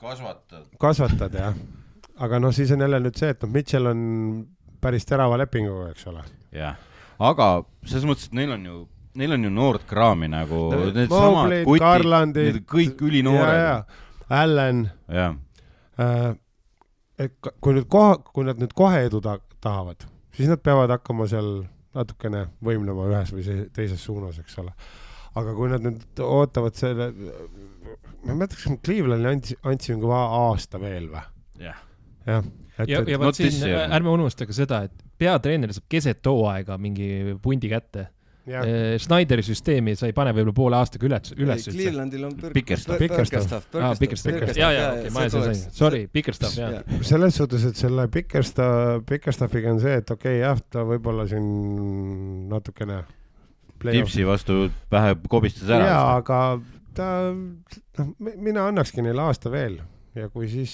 kasvatad. 0.00 0.66
kasvatad 0.80 1.38
jah, 1.40 1.56
aga 2.22 2.40
noh, 2.42 2.54
siis 2.54 2.72
on 2.72 2.84
jälle 2.86 3.00
nüüd 3.04 3.18
see, 3.18 3.32
et 3.34 3.44
noh, 3.44 3.52
Mitchell 3.52 3.92
on 3.92 4.02
päris 4.80 5.08
terava 5.08 5.38
lepinguga, 5.40 5.90
eks 5.94 6.06
ole. 6.12 6.24
jah, 6.56 6.76
aga 7.18 7.50
selles 7.84 8.06
mõttes, 8.08 8.30
et 8.30 8.38
neil 8.38 8.54
on 8.56 8.68
ju, 8.70 8.82
neil 9.20 9.36
on 9.36 9.48
ju 9.48 9.52
noort 9.52 9.86
kraami 9.88 10.30
nagu 10.32 10.66
No, 10.72 10.84
needsamad 10.92 11.42
Mobley'd, 11.42 11.66
kutid, 11.68 11.84
Garlandid, 11.84 12.52
need 12.60 12.68
kõik 12.70 13.02
ülinoored. 13.08 13.98
Allan 14.26 14.88
jah, 15.12 15.36
et 15.98 17.32
ka- 17.40 17.54
kui 17.60 17.76
nüüd 17.78 17.88
koha, 17.92 18.18
kui 18.32 18.44
nad 18.44 18.60
nüüd 18.60 18.74
kohe 18.76 19.04
edu 19.06 19.20
ta 19.24 19.38
tahavad, 19.64 20.04
siis 20.36 20.50
nad 20.52 20.60
peavad 20.64 20.92
hakkama 20.92 21.26
seal 21.30 21.50
natukene 21.96 22.46
võimlema 22.64 23.06
ühes 23.08 23.32
või 23.32 23.44
se- 23.46 23.68
teises 23.76 24.02
suunas, 24.04 24.38
eks 24.42 24.58
ole. 24.60 24.72
aga 25.36 25.52
kui 25.56 25.68
nad 25.68 25.84
nüüd 25.84 26.20
ootavad 26.24 26.76
selle, 26.76 27.10
ma 27.12 28.32
ei 28.32 28.36
mäleta, 28.36 28.56
kas 28.56 28.68
me 28.72 28.78
Clevelandile 28.84 29.32
andsi-, 29.36 29.56
andsime 29.68 30.00
ka 30.00 30.20
aasta 30.42 30.80
veel 30.80 31.08
või? 31.12 31.24
jah. 31.60 31.80
jah, 32.26 32.44
et, 32.78 32.88
ja, 32.88 33.00
et 33.00 33.08
ja 33.14 33.18
vot 33.20 33.36
siin 33.36 33.64
ärme 33.68 34.12
unustage 34.12 34.52
seda, 34.56 34.82
et 34.88 35.04
peatreener 35.20 35.72
saab 35.76 35.88
keset 35.92 36.24
hooaega 36.28 36.76
mingi 36.80 37.36
pundi 37.42 37.68
kätte. 37.72 38.08
jah, 38.50 38.68
Schneideri 39.02 39.44
süsteemi 39.46 39.96
sa 39.98 40.08
ei 40.10 40.14
pane 40.16 40.32
võib-olla 40.36 40.54
poole 40.56 40.78
aastaga 40.78 41.08
üles, 41.08 41.32
üles 41.34 41.66
üldse. 41.66 41.74
Clevelandil 41.76 42.28
on 42.28 42.36
Bickerstaff. 42.54 43.00
Bickerstaff. 43.02 43.68
Bickerstaff, 44.00 44.54
ja, 44.58 44.70
ja, 44.74 44.86
okei, 44.94 45.12
ma 45.14 45.24
ajasin 45.24 45.44
sai, 45.48 45.74
sorry, 45.80 46.02
Bickerstaff, 46.12 46.56
jah. 46.58 46.78
selles 47.06 47.38
suhtes, 47.40 47.66
et 47.70 47.80
selle 47.80 48.06
Bickersta-, 48.12 49.02
Bickerstaffiga 49.08 49.74
on 49.74 49.82
see, 49.82 49.98
et 50.02 50.14
okei 50.14 50.38
okay,, 50.38 50.44
jah, 50.44 50.62
ta 50.72 50.86
võib-olla 50.86 51.26
siin 51.30 51.46
natukene 52.52 53.02
tipsi 53.82 54.24
vastu 54.26 54.66
pähe 54.90 55.16
kobistas 55.30 55.70
ära. 55.70 55.90
jaa, 55.90 56.16
aga 56.20 56.40
ta, 56.96 57.10
noh, 57.34 58.14
mina 58.22 58.66
annakski 58.70 59.04
neile 59.04 59.26
aasta 59.26 59.52
veel 59.52 59.78
ja 60.16 60.30
kui 60.32 60.48
siis, 60.50 60.72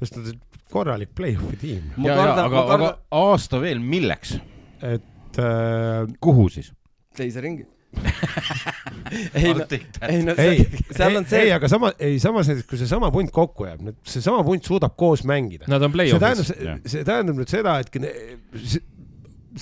sest 0.00 0.18
nad 0.18 0.32
on 0.32 0.40
korralik 0.72 1.14
play-off'i 1.16 1.56
tiim, 1.60 1.92
ja, 2.04 2.16
kardan, 2.18 2.42
aga 2.44 2.64
aga 2.76 2.90
aasta 3.22 3.60
veel 3.62 3.80
milleks? 3.80 4.36
et 4.84 5.40
äh, 5.40 6.04
kuhu 6.20 6.48
siis? 6.52 6.72
Teise 7.18 7.42
ringi. 7.44 7.66
ei 9.38 9.54
no, 9.56 9.64
ei 10.04 10.18
no 10.26 10.34
ei, 10.36 10.66
seal 10.92 11.16
on 11.16 11.24
ei, 11.24 11.30
see 11.30 11.40
ei, 11.46 11.52
aga 11.54 11.70
sama, 11.72 11.90
ei 12.04 12.18
samas 12.20 12.50
näiteks, 12.50 12.68
kui 12.68 12.80
seesama 12.80 13.08
punt 13.14 13.32
kokku 13.34 13.64
jääb, 13.64 13.80
nüüd 13.86 13.96
seesama 14.08 14.42
punt 14.44 14.68
suudab 14.68 14.96
koos 15.00 15.24
mängida. 15.28 15.64
Nad 15.72 15.86
on 15.86 15.94
see 15.96 16.20
tähendab 16.20 16.44
play-off'is., 16.52 16.92
see 16.92 17.06
tähendab 17.08 17.40
nüüd 17.40 17.52
seda, 17.52 17.78
et 17.80 18.00
ne- 18.02 18.12
se- 18.60 18.84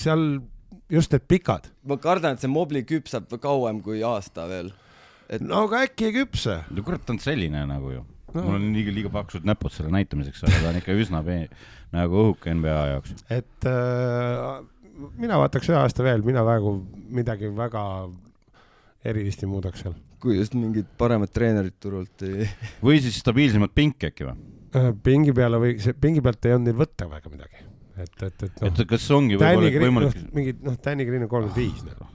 seal 0.03 0.25
just 0.91 1.15
need 1.15 1.25
pikad, 1.27 1.71
ma 1.87 1.97
kardan, 2.01 2.35
et 2.35 2.43
see 2.43 2.51
Mobli 2.51 2.83
küpseb 2.87 3.31
kauem 3.43 3.81
kui 3.85 4.03
aasta 4.05 4.47
veel. 4.51 4.73
et 5.31 5.43
no 5.43 5.65
aga 5.67 5.85
äkki 5.87 6.11
ei 6.11 6.19
küpse. 6.21 6.61
no 6.71 6.83
kurat, 6.87 7.03
ta 7.07 7.15
on 7.15 7.23
selline 7.23 7.65
nagu 7.67 7.95
ju 7.95 8.03
no.. 8.03 8.43
mul 8.43 8.55
on 8.59 8.69
liiga, 8.75 8.93
liiga 8.95 9.11
paksud 9.13 9.47
näpud 9.47 9.73
selle 9.73 9.91
näitamiseks, 9.95 10.45
aga 10.47 10.61
ta 10.61 10.71
on 10.71 10.79
ikka 10.81 10.95
üsna 10.95 11.23
peen-, 11.25 11.51
nagu 11.95 12.23
õhuke 12.23 12.53
NBA 12.55 12.79
jaoks. 12.93 13.15
et 13.33 13.67
äh, 13.69 14.63
mina 15.17 15.39
vaataks 15.41 15.71
ühe 15.71 15.77
aasta 15.79 16.05
veel, 16.05 16.25
mina 16.25 16.43
praegu 16.45 16.73
midagi 17.13 17.49
väga 17.55 17.83
erilist 19.07 19.43
ei 19.43 19.49
muudaks 19.51 19.85
seal. 19.85 19.95
kui 20.21 20.39
just 20.39 20.55
mingid 20.57 20.87
paremad 20.97 21.31
treenerid 21.33 21.77
turult 21.79 22.25
ei. 22.25 22.47
või 22.85 23.01
siis 23.03 23.19
stabiilsemat 23.21 23.73
pinki 23.77 24.09
äkki 24.09 24.27
või? 24.27 24.35
Äh, 24.77 24.91
pingi 25.03 25.33
peale 25.35 25.61
või 25.61 25.77
see 25.81 25.95
pingi 25.97 26.23
pealt 26.25 26.45
ei 26.45 26.57
olnud 26.57 26.71
neil 26.71 26.79
võtta 26.81 27.07
väga 27.11 27.31
midagi, 27.31 27.63
et, 27.95 28.15
et, 28.27 28.47
et 28.49 28.61
noh, 28.63 28.71
et 28.73 28.85
kas 28.89 29.09
ongi 29.15 29.39
võib-olla 29.39 29.85
võimalik 29.85 30.17
noh, 30.17 30.31
mingid 30.35 30.63
noh, 30.65 30.79
Danny 30.83 31.07
Green 31.07 31.27
on 31.27 31.31
kolmkümmend 31.31 31.61
viis 31.61 31.85
nagu. 31.87 32.09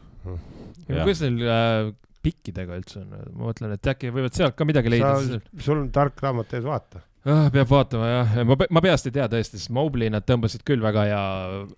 Kuidas 0.83 1.23
neil 1.25 1.47
äh, 1.47 1.93
pikkidega 2.23 2.77
üldse 2.79 3.01
on, 3.03 3.15
ma 3.35 3.49
mõtlen, 3.49 3.73
et 3.77 3.89
äkki 3.95 4.13
võivad 4.15 4.37
sealt 4.37 4.59
ka 4.59 4.67
midagi 4.69 4.93
leida. 4.93 5.41
sul 5.63 5.79
on 5.79 5.89
tark 5.95 6.21
raamat 6.23 6.55
ees, 6.59 6.67
vaata. 6.67 7.03
Ah, 7.23 7.47
peab 7.55 7.69
vaatama 7.71 8.07
jah, 8.09 8.39
ma, 8.49 8.57
ma 8.59 8.81
peast 8.83 9.07
ei 9.07 9.15
tea 9.15 9.29
tõesti, 9.31 9.61
sest 9.61 9.71
Mobley 9.75 10.11
nad 10.11 10.25
tõmbasid 10.27 10.65
küll 10.67 10.83
väga 10.83 11.05
hea 11.07 11.21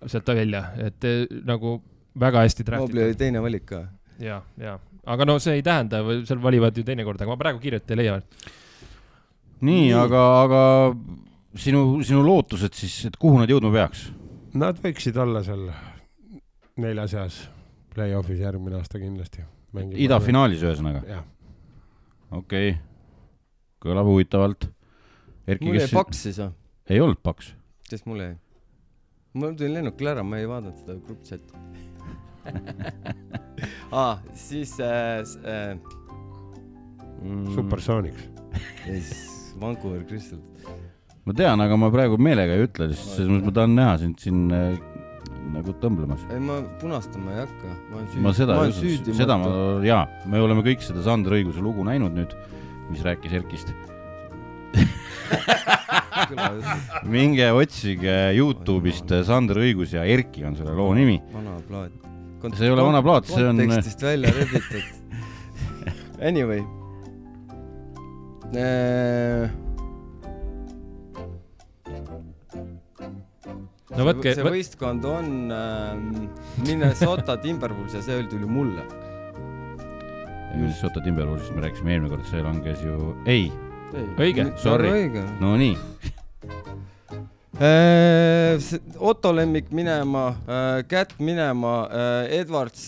sealt 0.09 0.31
välja, 0.33 0.63
et 0.81 1.05
eh, 1.05 1.27
nagu 1.45 1.77
väga 2.19 2.45
hästi 2.45 2.65
Mobli 2.79 3.03
oli 3.03 3.17
teine 3.19 3.41
valik 3.43 3.65
ka. 3.69 3.83
ja, 4.19 4.39
ja, 4.57 4.77
aga 5.05 5.27
no 5.27 5.37
see 5.43 5.59
ei 5.59 5.65
tähenda, 5.65 6.01
seal 6.25 6.41
valivad 6.41 6.77
ju 6.77 6.85
teinekord, 6.87 7.21
aga 7.21 7.33
ma 7.33 7.37
praegu 7.37 7.61
kiirelt 7.61 7.91
ei 7.91 7.99
leia. 7.99 8.19
nii, 9.69 9.91
aga, 9.93 10.23
aga 10.45 10.61
sinu, 11.59 12.01
sinu 12.05 12.23
lootused 12.25 12.73
siis, 12.73 12.97
et 13.09 13.17
kuhu 13.19 13.39
nad 13.41 13.51
jõudma 13.51 13.73
peaks? 13.75 14.07
Nad 14.55 14.79
võiksid 14.81 15.17
olla 15.19 15.43
seal 15.43 15.67
nelja 16.81 17.07
seas 17.11 17.41
play-off'is 17.95 18.41
järgmine 18.43 18.79
aasta 18.79 18.99
kindlasti. 18.99 19.43
idafinaalis 20.07 20.63
ühesõnaga, 20.63 21.21
okei 22.31 22.71
okay.. 22.71 22.79
kõlab 23.83 24.09
huvitavalt. 24.09 24.69
Erki, 25.45 25.67
mul 25.67 25.77
jäi 25.77 25.85
kes 25.85 25.93
paks 25.93 26.23
siis 26.27 26.41
või? 26.41 26.51
ei 26.89 27.01
olnud 27.03 27.21
paks? 27.25 27.53
kes 27.89 28.05
mul 28.09 28.23
jäi? 28.23 28.33
mul 29.37 29.53
tuli 29.59 29.73
lennukil 29.75 30.11
ära, 30.15 30.23
ma 30.25 30.41
ei 30.41 30.49
vaadanud 30.49 30.79
seda 30.81 30.97
grupp 31.05 31.25
chati 31.27 31.63
aa, 34.01 34.17
siis 34.37 34.75
äh, 34.79 35.21
äh, 35.21 35.77
mm, 37.21 37.53
Supersonics. 37.55 38.27
yes, 38.87 39.55
Vancouver 39.61 40.03
Crystal. 40.05 40.39
ma 41.25 41.33
tean, 41.33 41.61
aga 41.61 41.77
ma 41.77 41.89
praegu 41.93 42.19
meelega 42.21 42.57
ei 42.57 42.67
ütle, 42.67 42.91
sest 42.93 43.15
selles 43.15 43.33
mõttes 43.33 43.49
ma 43.49 43.55
tahan 43.59 43.75
näha 43.79 43.95
sind 44.03 44.21
siin 44.21 44.45
äh, 44.53 44.77
nagu 45.55 45.73
tõmblemas. 45.81 46.21
ei, 46.33 46.41
ma 46.41 46.59
punastama 46.81 47.33
ei 47.33 47.43
hakka, 47.43 47.73
ma 47.89 47.99
olen 47.99 48.07
süüdi. 48.11 48.23
ma 48.25 48.35
seda 48.37 48.59
ma 48.61 49.17
seda 49.21 49.39
ma, 49.41 49.49
jaa, 49.85 50.05
me 50.31 50.41
oleme 50.41 50.65
kõik 50.65 50.85
seda 50.85 51.05
Sander 51.05 51.37
Õiguse 51.37 51.63
lugu 51.65 51.85
näinud 51.87 52.15
nüüd, 52.17 52.37
mis 52.91 53.05
rääkis 53.05 53.33
Erkist. 53.41 53.73
minge 57.15 57.47
otsige 57.55 58.15
Youtube'ist 58.37 59.11
Sander 59.27 59.57
Õigus 59.63 59.93
ja 59.95 60.05
Erki 60.05 60.45
on 60.47 60.55
selle 60.57 60.73
loo 60.77 60.93
nimi. 60.97 61.17
vana 61.33 61.57
plaat. 61.67 61.91
See 62.55 62.67
ei 62.67 62.71
ole 62.75 62.83
vana 62.85 63.01
plaat, 63.01 63.25
see 63.29 63.41
on- 63.45 63.57
kontekstist 63.57 64.01
välja 64.05 64.29
rebitud. 64.35 64.85
Anyway 66.25 66.61
äh,. 68.55 69.49
no 73.95 74.05
võtke, 74.07 74.33
see 74.35 74.45
võistkond 74.45 75.05
on 75.09 75.51
ähm, 75.51 76.29
Minnesota 76.63 77.35
Timberwolves 77.41 77.95
ja 77.97 78.01
see 78.05 78.23
tuli 78.31 78.47
mulle. 78.49 78.85
Minnesota 80.55 81.01
Timberwolvesist 81.03 81.55
me 81.55 81.65
rääkisime 81.65 81.95
eelmine 81.95 82.11
kord, 82.13 82.25
see 82.29 82.43
langes 82.43 82.79
ju, 82.85 83.11
ei, 83.27 83.49
Õige, 83.95 84.49
sorry. 84.61 84.89
õige. 84.91 85.23
no 85.41 85.55
nii, 85.59 85.75
Äh, 87.55 88.59
Otto 88.99 89.29
lemmik 89.31 89.69
minema, 89.71 90.25
Kätt 90.91 91.13
minema, 91.23 91.85
Edwards, 92.35 92.81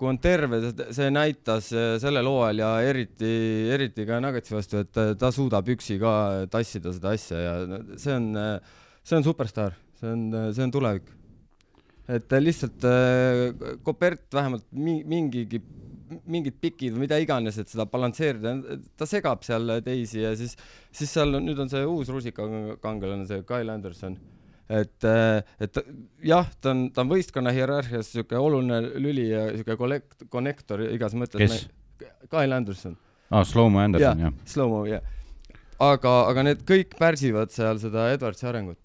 kui 0.00 0.08
on 0.08 0.16
terve, 0.24 0.56
see 0.96 1.10
näitas 1.12 1.68
äh, 1.76 1.98
sellel 2.00 2.24
hooajal 2.24 2.62
ja 2.62 2.70
eriti, 2.88 3.28
eriti 3.76 4.06
ka 4.08 4.16
Nuggetsi 4.24 4.56
vastu, 4.56 4.80
et 4.80 4.96
äh, 5.02 5.10
ta 5.20 5.28
suudab 5.36 5.68
üksi 5.68 5.98
ka 6.00 6.14
tassida 6.48 6.94
seda 6.96 7.12
asja 7.12 7.42
ja 7.44 7.52
see 8.00 8.14
on, 8.16 8.30
see 9.04 9.18
on 9.20 9.26
superstaar, 9.28 9.76
see 10.00 10.14
on, 10.14 10.24
see 10.56 10.64
on 10.64 10.72
tulevik. 10.78 11.12
et 12.08 12.32
äh, 12.32 12.40
lihtsalt 12.40 12.88
äh, 12.88 13.76
Kopert 13.84 14.32
vähemalt 14.32 14.64
mi- 14.72 15.04
mingigi, 15.04 15.60
mingid 16.30 16.56
pikid 16.62 16.94
või 16.94 17.04
mida 17.06 17.18
iganes, 17.22 17.58
et 17.58 17.70
seda 17.72 17.86
balansseerida, 17.90 18.52
ta 18.96 19.06
segab 19.08 19.42
seal 19.46 19.78
teisi 19.84 20.22
ja 20.22 20.32
siis 20.38 20.54
siis 20.94 21.10
seal 21.12 21.34
on, 21.34 21.44
nüüd 21.48 21.58
on 21.64 21.70
see 21.72 21.82
uus 21.86 22.08
rusikakangelane, 22.14 23.26
see 23.28 23.42
Kyle 23.48 23.72
Anderson. 23.74 24.16
et, 24.68 25.04
et 25.62 25.72
ta- 25.72 25.84
jah, 26.26 26.48
ta 26.60 26.70
on, 26.74 26.86
ta 26.94 27.02
on 27.04 27.10
võistkonna 27.10 27.52
hierarhias 27.54 28.12
sihuke 28.14 28.38
oluline 28.38 28.80
lüli 29.02 29.28
ja 29.30 29.48
sihuke 29.52 29.76
kollekt-, 29.78 30.26
konnektor 30.32 30.82
igas 30.90 31.14
mõttes. 31.18 31.38
Kes?? 31.42 32.08
Kyle 32.30 32.52
Anderson, 32.56 32.96
aa, 33.30 33.44
Slow-mo 33.46 33.78
Anderson, 33.80 34.24
jah. 34.26 34.32
slow-mo, 34.44 34.82
jah. 34.90 35.04
aga, 35.80 36.16
aga 36.32 36.42
need 36.50 36.64
kõik 36.68 36.96
pärsivad 36.98 37.54
seal 37.54 37.78
seda 37.80 38.08
Edwardsi 38.12 38.46
arengut. 38.50 38.80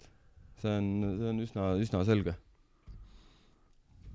see 0.62 0.70
on, 0.78 0.86
see 1.18 1.28
on 1.32 1.40
üsna, 1.42 1.66
üsna 1.82 2.04
selge. 2.06 2.36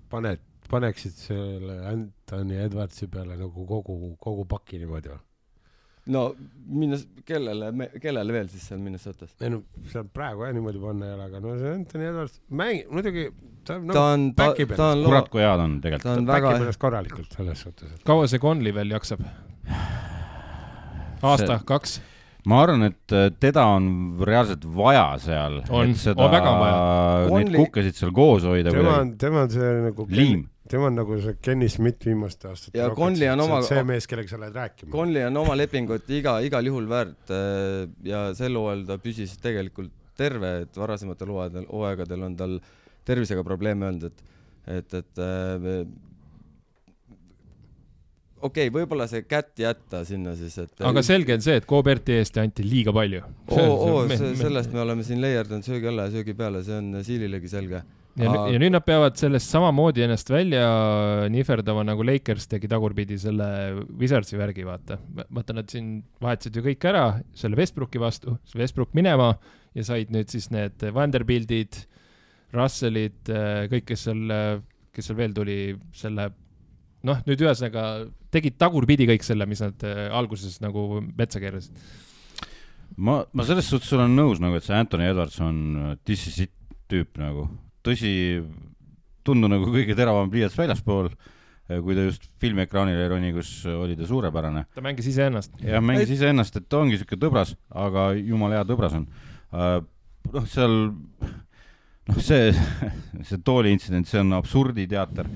paned, 0.09 0.39
paneksid 0.71 1.15
selle 1.27 1.79
Anthony 1.91 2.59
Edwardsi 2.65 3.09
peale 3.11 3.37
nagu 3.39 3.65
kogu, 3.67 4.13
kogu 4.21 4.45
paki 4.49 4.81
niimoodi 4.81 5.13
või? 5.13 5.21
no 6.11 6.23
minnes, 6.67 7.03
kellele, 7.27 7.71
kellele 8.01 8.35
veel 8.35 8.49
siis 8.51 8.65
seal 8.69 8.79
Minnesotas? 8.83 9.35
ei 9.41 9.51
no 9.53 9.61
seal 9.91 10.07
praegu 10.13 10.45
jah 10.47 10.55
niimoodi 10.55 10.81
panna 10.81 11.09
ei 11.09 11.15
ole, 11.17 11.29
aga 11.29 11.43
no 11.43 11.55
see 11.59 11.73
Anthony 11.73 12.09
Edwards 12.09 12.41
mängib, 12.63 12.91
muidugi 12.95 13.29
ta 13.67 13.77
ta 13.77 13.79
no, 13.83 13.93
ta, 14.37 14.51
ta 14.73 14.91
on 14.93 15.05
kurat, 15.07 15.31
kui 15.33 15.43
hea 15.43 15.55
ta 15.55 15.65
on 15.67 15.79
ta 15.79 15.87
tegelikult. 15.87 16.11
on 16.13 16.29
väga 16.31 16.51
väga, 16.51 16.59
ennast 16.63 16.83
korralikult 16.83 17.39
selles 17.39 17.63
suhtes, 17.67 17.95
et 17.97 18.05
kaua 18.07 18.29
see 18.31 18.43
Conley 18.43 18.75
veel 18.75 18.95
jaksab? 18.95 19.25
aasta, 21.21 21.59
kaks? 21.67 21.99
ma 22.47 22.61
arvan, 22.63 22.87
et 22.87 23.15
äh, 23.15 23.27
teda 23.43 23.65
on 23.75 23.89
reaalselt 24.23 24.63
vaja 24.77 25.07
seal. 25.19 25.57
On, 25.67 25.89
et 25.89 25.99
seda 25.99 26.23
on 26.23 26.31
väga 26.31 26.53
vaja., 26.61 26.77
neid 26.77 27.31
Conley- 27.33 27.63
kukkesid 27.65 27.99
seal 27.99 28.13
koos 28.15 28.45
hoida 28.47 28.71
tema 28.71 28.93
on, 29.01 29.15
tema 29.19 29.43
on 29.43 29.51
see 29.51 29.73
nagu 29.89 30.07
liim. 30.13 30.45
Tema 30.69 30.87
on 30.89 30.95
nagu 30.99 31.17
see 31.23 31.35
Kenny 31.41 31.67
Smith 31.71 32.05
viimaste 32.07 32.47
aastate 32.51 32.77
Ja. 32.79 32.89
Conley 32.95 33.29
on 33.31 33.39
oma- 33.43 33.61
see 33.67 33.83
mees, 33.87 34.07
kellega 34.07 34.29
sa 34.29 34.39
lähed 34.41 34.55
rääkima. 34.57 34.91
Conley 34.91 35.23
on 35.27 35.37
oma 35.43 35.55
lepingut 35.57 36.09
iga, 36.09 36.37
igal 36.45 36.65
juhul 36.69 36.87
väärt 36.91 37.31
äh, 37.33 37.85
ja 38.07 38.25
sel 38.37 38.55
hooajal 38.59 38.85
ta 38.89 38.97
püsis 39.03 39.37
tegelikult 39.43 39.91
terve, 40.17 40.51
et 40.65 40.77
varasematel 40.77 41.29
hooaegadel, 41.29 41.67
hooaegadel 41.71 42.23
on 42.25 42.35
tal 42.39 42.57
tervisega 43.05 43.43
probleeme 43.45 43.85
olnud, 43.91 44.03
et, 44.09 44.23
et, 44.79 44.93
et 45.01 45.21
äh, 45.23 45.85
okei 48.37 48.67
okay,, 48.67 48.73
võib-olla 48.73 49.07
see 49.09 49.23
kätt 49.27 49.57
jätta 49.61 50.03
sinna 50.07 50.33
siis, 50.37 50.57
et 50.61 50.83
aga 50.85 51.03
selge 51.05 51.37
on 51.37 51.43
see, 51.43 51.57
et 51.59 51.67
Koberti 51.69 52.17
eest 52.19 52.37
anti 52.41 52.65
liiga 52.65 52.93
palju. 52.95 53.23
oo, 53.53 53.77
oo, 53.89 54.01
sellest 54.09 54.73
me 54.73 54.83
oleme 54.83 55.05
siin 55.05 55.21
leierdanud 55.23 55.65
söögi 55.65 55.89
alla 55.89 56.07
ja 56.07 56.17
söögi 56.17 56.35
peale, 56.37 56.61
see 56.65 56.77
on 56.77 56.91
Siililegi 57.05 57.49
selge. 57.51 57.81
ja, 58.17 58.29
Aa. 58.29 58.45
ja 58.53 58.61
nüüd 58.61 58.75
nad 58.75 58.85
peavad 58.85 59.17
sellest 59.19 59.49
samamoodi 59.53 60.05
ennast 60.05 60.29
välja 60.29 60.67
nihverdama, 61.33 61.85
nagu 61.87 62.05
Lakers 62.05 62.49
tegi 62.53 62.69
tagurpidi 62.69 63.17
selle 63.21 63.49
Wizardsi 63.97 64.39
värgi, 64.39 64.65
vaata. 64.67 64.99
vaata, 65.25 65.57
nad 65.57 65.69
siin 65.73 66.01
vahetasid 66.21 66.61
ju 66.61 66.65
kõik 66.69 66.89
ära 66.93 67.05
selle 67.37 67.59
Westbrooki 67.59 68.01
vastu, 68.01 68.37
see 68.45 68.61
Westbrook 68.61 68.93
minema 68.97 69.33
ja 69.77 69.85
said 69.85 70.13
nüüd 70.13 70.29
siis 70.33 70.51
need 70.53 70.89
Vanderbiltid, 70.93 71.85
Russellid, 72.53 73.27
kõik, 73.73 73.89
kes 73.89 74.05
seal, 74.07 74.29
kes 74.95 75.09
seal 75.09 75.17
veel 75.17 75.33
tuli, 75.35 75.57
selle 75.97 76.29
noh, 77.05 77.19
nüüd 77.27 77.41
ühesõnaga 77.43 77.83
tegid 78.33 78.57
tagurpidi 78.59 79.07
kõik 79.09 79.25
selle, 79.25 79.47
mis 79.49 79.63
nad 79.63 79.87
äh, 79.87 80.07
alguses 80.15 80.59
nagu 80.63 81.01
metsa 81.17 81.41
keerasid. 81.43 81.77
ma, 82.97 83.21
ma 83.31 83.45
selles 83.47 83.69
suhtes 83.69 83.93
olen 83.95 84.15
nõus 84.17 84.41
nagu, 84.43 84.57
et 84.57 84.65
see 84.65 84.75
Anthony 84.75 85.09
Edwards 85.09 85.39
on 85.43 85.57
äh, 85.75 85.97
this 86.05 86.27
is 86.27 86.39
it 86.47 86.53
tüüp 86.91 87.19
nagu. 87.21 87.47
tõsi, 87.85 88.11
tundu 89.27 89.49
nagu 89.51 89.67
kõige 89.71 89.95
teravam 89.95 90.29
pliiats 90.31 90.57
väljaspool, 90.59 91.09
kui 91.67 91.95
ta 91.95 92.05
just 92.05 92.27
filmiekraanile 92.39 93.09
roni, 93.11 93.33
kus 93.35 93.49
oli 93.67 93.95
ta 93.99 94.07
suurepärane. 94.07 94.65
ta 94.75 94.83
mängis 94.83 95.09
iseennast. 95.11 95.55
jah, 95.63 95.83
mängis 95.83 96.11
iseennast, 96.15 96.59
et 96.59 96.67
ta 96.69 96.81
ongi 96.83 96.99
siuke 96.99 97.19
tõbras, 97.19 97.55
aga 97.71 98.09
jumala 98.19 98.59
hea 98.59 98.67
tõbras 98.67 98.95
on. 98.99 99.07
noh, 99.51 100.47
seal, 100.51 100.77
noh, 102.07 102.19
see, 102.23 102.51
see 103.27 103.43
tooli 103.43 103.75
intsident, 103.75 104.07
see 104.07 104.23
on 104.23 104.35
absurditeater. 104.39 105.31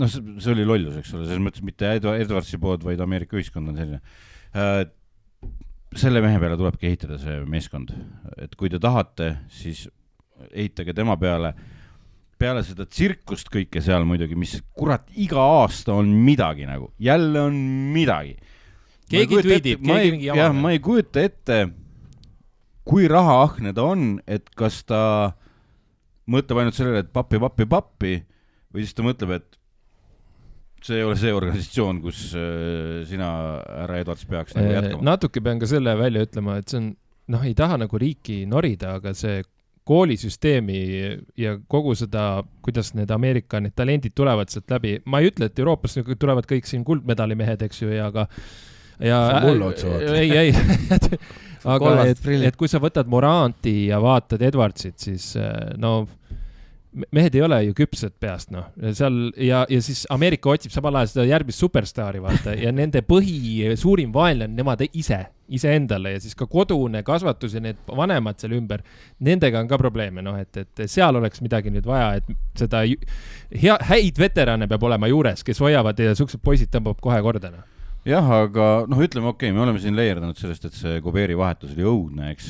noh, 0.00 0.08
see, 0.08 0.52
oli 0.54 0.64
lollus, 0.68 0.96
eks 1.00 1.12
ole, 1.16 1.26
selles 1.28 1.42
mõttes 1.44 1.64
mitte 1.66 1.90
Edwa- 1.98 2.16
Edwardsi 2.20 2.60
poolt, 2.62 2.84
vaid 2.86 3.00
Ameerika 3.04 3.36
ühiskond 3.38 3.72
on 3.72 3.76
selline. 3.80 4.00
selle 5.92 6.22
mehe 6.24 6.38
peale 6.40 6.56
tulebki 6.56 6.88
ehitada 6.88 7.18
see 7.20 7.42
meeskond, 7.48 7.92
et 8.40 8.54
kui 8.56 8.70
te 8.72 8.80
tahate, 8.80 9.34
siis 9.52 9.84
ehitage 10.50 10.94
tema 10.96 11.16
peale 11.20 11.52
peale 12.42 12.62
seda 12.66 12.86
tsirkust 12.88 13.50
kõike 13.52 13.82
seal 13.84 14.06
muidugi, 14.08 14.36
mis 14.38 14.56
kurat 14.74 15.06
iga 15.20 15.42
aasta 15.60 15.94
on 15.94 16.10
midagi 16.26 16.66
nagu, 16.66 16.90
jälle 17.02 17.44
on 17.46 17.54
midagi. 17.94 18.34
Keegi 19.12 19.42
tweetib, 19.44 19.84
keegi 19.84 20.10
mingi 20.14 20.28
jama 20.30 20.40
jah, 20.40 20.56
ma 20.56 20.72
ei 20.74 20.80
kujuta 20.82 21.22
ette, 21.22 21.60
kui 22.88 23.06
rahaahne 23.10 23.74
ta 23.76 23.86
on, 23.92 24.16
et 24.26 24.48
kas 24.58 24.80
ta 24.88 25.02
mõtleb 26.32 26.62
ainult 26.62 26.78
sellele, 26.78 27.04
et 27.04 27.12
pappi, 27.14 27.38
pappi, 27.42 27.68
pappi 27.68 28.14
või 28.72 28.86
siis 28.86 28.96
ta 28.96 29.04
mõtleb, 29.06 29.36
et 29.38 29.58
see 30.82 30.98
ei 30.98 31.06
ole 31.06 31.16
see 31.20 31.32
organisatsioon, 31.34 32.02
kus 32.02 32.20
äh, 32.38 33.02
sina, 33.08 33.30
härra 33.82 34.02
Edwards, 34.02 34.26
peaks 34.28 34.56
nagu 34.58 34.72
jätkama. 34.74 35.06
natuke 35.12 35.42
pean 35.44 35.62
ka 35.62 35.70
selle 35.70 35.94
välja 35.98 36.24
ütlema, 36.26 36.58
et 36.60 36.72
see 36.72 36.80
on, 36.80 36.92
noh, 37.34 37.46
ei 37.46 37.54
taha 37.58 37.80
nagu 37.84 38.00
riiki 38.00 38.42
norida, 38.50 38.96
aga 39.00 39.14
see 39.16 39.42
koolisüsteemi 39.88 40.80
ja 41.38 41.56
kogu 41.70 41.94
seda, 41.98 42.44
kuidas 42.62 42.92
need 42.94 43.10
Ameerika 43.10 43.58
need 43.62 43.74
talendid 43.74 44.14
tulevad 44.14 44.52
sealt 44.52 44.70
läbi, 44.70 45.00
ma 45.10 45.22
ei 45.22 45.32
ütle, 45.32 45.48
et 45.50 45.58
Euroopas 45.58 45.98
nagu 45.98 46.14
tulevad 46.14 46.46
kõik 46.50 46.68
siin 46.70 46.84
kuldmedalimehed, 46.86 47.64
eks 47.66 47.82
ju, 47.82 47.90
ja 47.90 48.06
aga 48.12 48.28
ja 49.02 49.40
mulle 49.42 49.72
otsa 49.72 49.90
vaatad. 49.90 50.14
ei, 50.14 50.30
ei 50.38 50.54
aga 51.72 51.78
Kollased 51.82 52.22
et, 52.26 52.46
et 52.50 52.58
kui 52.58 52.70
sa 52.70 52.80
võtad 52.82 53.10
Moranti 53.10 53.88
ja 53.88 53.98
vaatad 54.02 54.42
Edwardsit, 54.42 54.98
siis 55.02 55.32
eh, 55.40 55.72
no 55.82 56.02
mehed 56.92 57.34
ei 57.36 57.42
ole 57.44 57.58
ju 57.66 57.74
küpsed 57.76 58.14
peast, 58.20 58.50
noh, 58.52 58.66
seal 58.96 59.14
ja, 59.40 59.62
ja 59.70 59.80
siis 59.84 60.02
Ameerika 60.12 60.50
otsib 60.52 60.74
samal 60.74 60.98
ajal 61.00 61.12
seda 61.14 61.24
järgmist 61.30 61.62
superstaari, 61.62 62.20
vaata, 62.20 62.52
ja 62.58 62.72
nende 62.74 63.00
põhi, 63.06 63.64
suurim 63.80 64.12
vaenlane 64.12 64.52
nemad 64.58 64.84
ise, 64.90 65.22
iseendale 65.52 66.14
ja 66.16 66.22
siis 66.22 66.36
ka 66.36 66.46
kodune 66.50 67.02
kasvatus 67.06 67.56
ja 67.56 67.62
need 67.64 67.80
vanemad 67.88 68.40
seal 68.40 68.56
ümber, 68.58 68.84
nendega 69.24 69.62
on 69.62 69.70
ka 69.70 69.80
probleeme, 69.80 70.24
noh, 70.24 70.36
et, 70.40 70.64
et 70.64 70.84
seal 70.90 71.16
oleks 71.16 71.40
midagi 71.44 71.72
nüüd 71.72 71.88
vaja, 71.88 72.20
et 72.20 72.58
seda 72.60 72.84
hea, 72.84 73.78
häid 73.88 74.20
veterane 74.20 74.68
peab 74.68 74.84
olema 74.90 75.08
juures, 75.08 75.44
kes 75.46 75.64
hoiavad 75.64 76.00
ja 76.00 76.16
siuksed 76.18 76.44
poisid 76.44 76.72
tõmbab 76.74 77.00
kohe 77.00 77.20
korda, 77.24 77.54
noh. 77.56 77.68
jah, 78.08 78.30
aga 78.44 78.68
noh, 78.90 79.02
ütleme 79.04 79.30
okei 79.30 79.50
okay,, 79.50 79.56
me 79.56 79.64
oleme 79.64 79.82
siin 79.82 79.96
leierdunud 79.98 80.38
sellest, 80.38 80.66
et 80.68 80.78
see 80.78 81.02
Kuberi 81.04 81.36
vahetus 81.38 81.74
oli 81.76 81.86
õudne, 81.86 82.32
eks, 82.34 82.48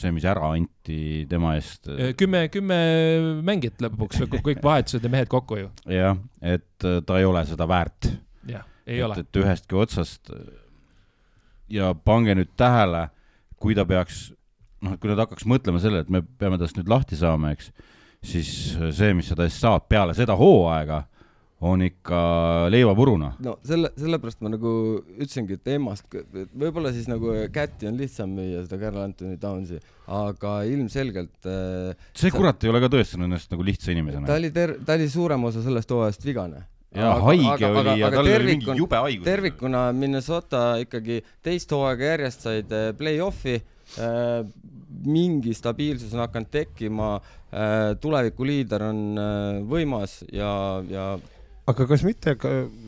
see, 0.00 0.14
mis 0.14 0.26
ära 0.28 0.52
anti 0.52 0.98
tema 1.30 1.54
eest. 1.58 1.90
kümme, 2.20 2.46
kümme 2.52 2.80
mängijat 3.46 3.82
lõpuks, 3.86 4.24
kõik 4.38 4.64
vahetused 4.64 5.04
ja 5.04 5.12
mehed 5.12 5.30
kokku 5.32 5.62
ju. 5.62 5.70
jah, 5.92 6.18
et 6.40 6.88
äh, 6.88 7.00
ta 7.06 7.20
ei 7.20 7.28
ole 7.28 7.44
seda 7.48 7.68
väärt. 7.70 8.10
jah, 8.48 8.66
ei 8.86 9.00
et, 9.00 9.06
ole. 9.06 9.22
et 9.24 9.42
ühestki 9.44 9.78
otsast 9.78 10.32
ja 11.72 11.92
pange 11.94 12.36
nüüd 12.36 12.52
tähele, 12.58 13.06
kui 13.60 13.76
ta 13.78 13.86
peaks, 13.88 14.26
noh, 14.84 14.98
kui 15.00 15.10
nad 15.10 15.22
hakkaks 15.24 15.46
mõtlema 15.48 15.80
sellele, 15.82 16.04
et 16.04 16.12
me 16.12 16.22
peame 16.22 16.58
tast 16.60 16.76
nüüd 16.78 16.90
lahti 16.90 17.18
saama, 17.18 17.52
eks, 17.56 17.70
siis 18.22 18.50
see, 18.94 19.12
mis 19.16 19.30
sa 19.30 19.38
tast 19.38 19.62
saad 19.62 19.88
peale 19.90 20.14
seda 20.18 20.36
hooaega, 20.38 21.02
on 21.62 21.82
ikka 21.86 22.20
leivapuruna. 22.72 23.32
no 23.44 23.54
selle, 23.66 23.92
sellepärast 23.98 24.40
ma 24.42 24.50
nagu 24.52 24.72
ütlesingi, 25.14 25.58
et 25.60 25.70
emmast, 25.76 26.08
võib-olla 26.58 26.90
siis 26.94 27.06
nagu 27.10 27.36
Käti 27.54 27.86
on 27.90 27.98
lihtsam 28.00 28.32
müüa 28.34 28.64
seda 28.64 28.80
Carl 28.80 29.02
Anthony 29.04 29.38
Townsi, 29.42 29.78
aga 30.10 30.56
ilmselgelt 30.66 31.46
äh, 31.46 32.08
see 32.18 32.34
kurat 32.34 32.62
ei 32.66 32.72
ole 32.72 32.82
ka 32.82 32.90
tõestanud 32.92 33.30
ennast 33.30 33.52
nagu 33.54 33.66
lihtsa 33.66 33.94
inimesena 33.94 34.26
ta. 34.26 34.38
oli 34.40 34.50
ter-, 34.54 34.74
ta 34.82 34.96
oli 34.98 35.06
suurem 35.12 35.50
osa 35.50 35.62
sellest 35.62 35.94
hooajast 35.94 36.26
vigane. 36.26 36.64
ja 36.98 37.12
haige 37.28 37.70
oli 37.70 37.94
ja 38.00 38.10
tal 38.12 38.26
oli 38.26 38.48
mingi 38.50 38.78
jube 38.80 38.98
haigus. 39.06 39.26
tervikuna 39.28 39.84
Minnesota 39.94 40.64
ikkagi 40.82 41.20
teist 41.46 41.70
hooaega 41.70 42.10
järjest 42.16 42.48
said 42.48 42.74
äh, 42.74 42.90
play-off'i, 42.98 43.60
mingi 45.02 45.52
stabiilsus 45.54 46.14
on 46.14 46.22
hakanud 46.24 46.50
tekkima, 46.50 47.12
tulevikuliider 48.00 48.86
on 48.86 49.00
äh, 49.20 49.62
võimas 49.68 50.22
ja, 50.32 50.50
ja 50.88 51.06
aga 51.70 51.86
kas 51.86 52.02
mitte, 52.02 52.34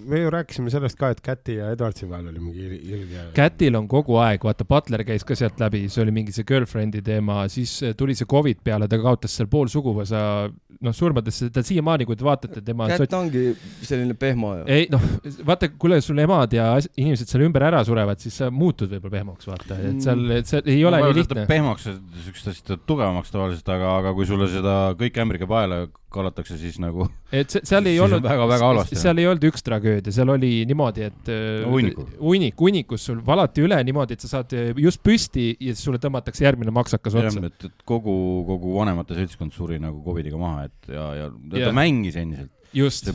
me 0.09 0.19
ju 0.19 0.31
rääkisime 0.35 0.71
sellest 0.73 0.99
ka, 0.99 1.13
et 1.15 1.21
Käti 1.25 1.59
ja 1.61 1.69
Edwardsi 1.75 2.09
vahel 2.11 2.33
oli 2.33 2.41
mingi 2.43 2.65
il- 2.67 2.91
ilge. 2.97 3.27
Kätil 3.37 3.77
on 3.79 3.87
kogu 3.89 4.17
aeg, 4.19 4.43
vaata 4.45 4.67
Butler 4.67 5.05
käis 5.07 5.25
ka 5.25 5.37
sealt 5.39 5.61
läbi, 5.63 5.85
see 5.89 6.03
oli 6.03 6.15
mingi 6.15 6.35
see 6.35 6.45
girlfriend'i 6.49 7.03
teema, 7.05 7.45
siis 7.49 7.77
eh, 7.83 7.95
tuli 7.95 8.17
see 8.19 8.27
Covid 8.27 8.65
peale, 8.67 8.89
ta 8.91 8.99
kaotas 8.99 9.37
seal 9.39 9.49
pool 9.53 9.71
suguvõsa, 9.71 10.51
noh, 10.85 10.97
surmadesse, 10.97 11.51
ta 11.55 11.63
siiamaani, 11.63 12.05
kui 12.09 12.19
te 12.19 12.27
vaatate 12.27 12.65
tema 12.67 12.89
Kätt 12.91 13.05
sots-, 13.05 13.17
ongi 13.21 13.45
selline 13.87 14.19
pehmo 14.19 14.57
ju. 14.59 14.67
ei 14.67 14.89
noh, 14.91 15.07
vaata, 15.47 15.71
kui 15.71 16.01
sul 16.03 16.19
emad 16.19 16.53
ja 16.53 16.73
inimesed 16.97 17.31
seal 17.31 17.47
ümber 17.47 17.69
ära 17.71 17.85
surevad, 17.87 18.19
siis 18.19 18.43
sa 18.43 18.51
muutud 18.51 18.91
võib-olla 18.91 19.21
pehmoks, 19.21 19.47
vaata, 19.53 19.79
et 19.79 20.03
seal, 20.03 20.27
et 20.35 20.51
see 20.51 20.65
ei 20.67 20.85
ole 20.85 20.99
nii 20.99 21.19
lihtne. 21.23 21.47
pehmaks, 21.47 21.87
siukest 22.27 22.51
asja 22.51 22.79
tugevamaks 22.83 23.31
tavaliselt, 23.31 23.69
aga, 23.71 23.99
aga 24.03 24.15
kui 24.19 24.27
sulle 24.27 24.51
seda 24.51 24.95
kõik 24.99 25.23
ämbriga 25.23 25.47
paela 25.47 25.85
kallatakse, 26.15 26.59
siis 26.59 26.79
nagu 26.83 27.07
et 27.41 27.55
see, 27.55 27.63
seal 27.67 27.89
ei 27.91 27.99
olnud 28.03 28.25
väga-väga 28.25 28.69
halvasti. 28.69 28.99
seal 28.99 29.21
ei 29.21 29.29
olnud 29.31 29.47
üks 29.51 29.65
tragöödia, 29.67 30.15
seal 30.15 30.33
oli 30.35 30.51
niimoodi, 30.69 31.07
et 31.11 31.31
äh, 31.33 31.67
hunniku. 31.69 32.07
hunnik, 32.21 32.57
hunnikus 32.61 33.07
sul 33.11 33.21
valati 33.27 33.65
üle 33.65 33.79
niimoodi, 33.87 34.17
et 34.17 34.25
sa 34.25 34.31
saad 34.37 34.55
äh, 34.57 34.73
just 34.81 35.03
püsti 35.05 35.51
ja 35.55 35.75
siis 35.75 35.85
sulle 35.87 36.01
tõmmatakse 36.03 36.47
järgmine 36.47 36.75
maksakas 36.75 37.17
otsa., 37.21 37.47
et, 37.49 37.71
et 37.71 37.87
kogu, 37.89 38.17
kogu 38.49 38.77
vanemate 38.79 39.17
seltskond 39.19 39.55
suri 39.57 39.81
nagu 39.83 40.03
Covidiga 40.05 40.41
maha, 40.41 40.69
et 40.69 40.93
ja, 40.93 41.09
ja 41.19 41.31
ta, 41.33 41.57
Jah. 41.59 41.71
ta 41.71 41.75
mängis 41.77 42.19
endiselt. 42.21 42.53
just 42.75 43.07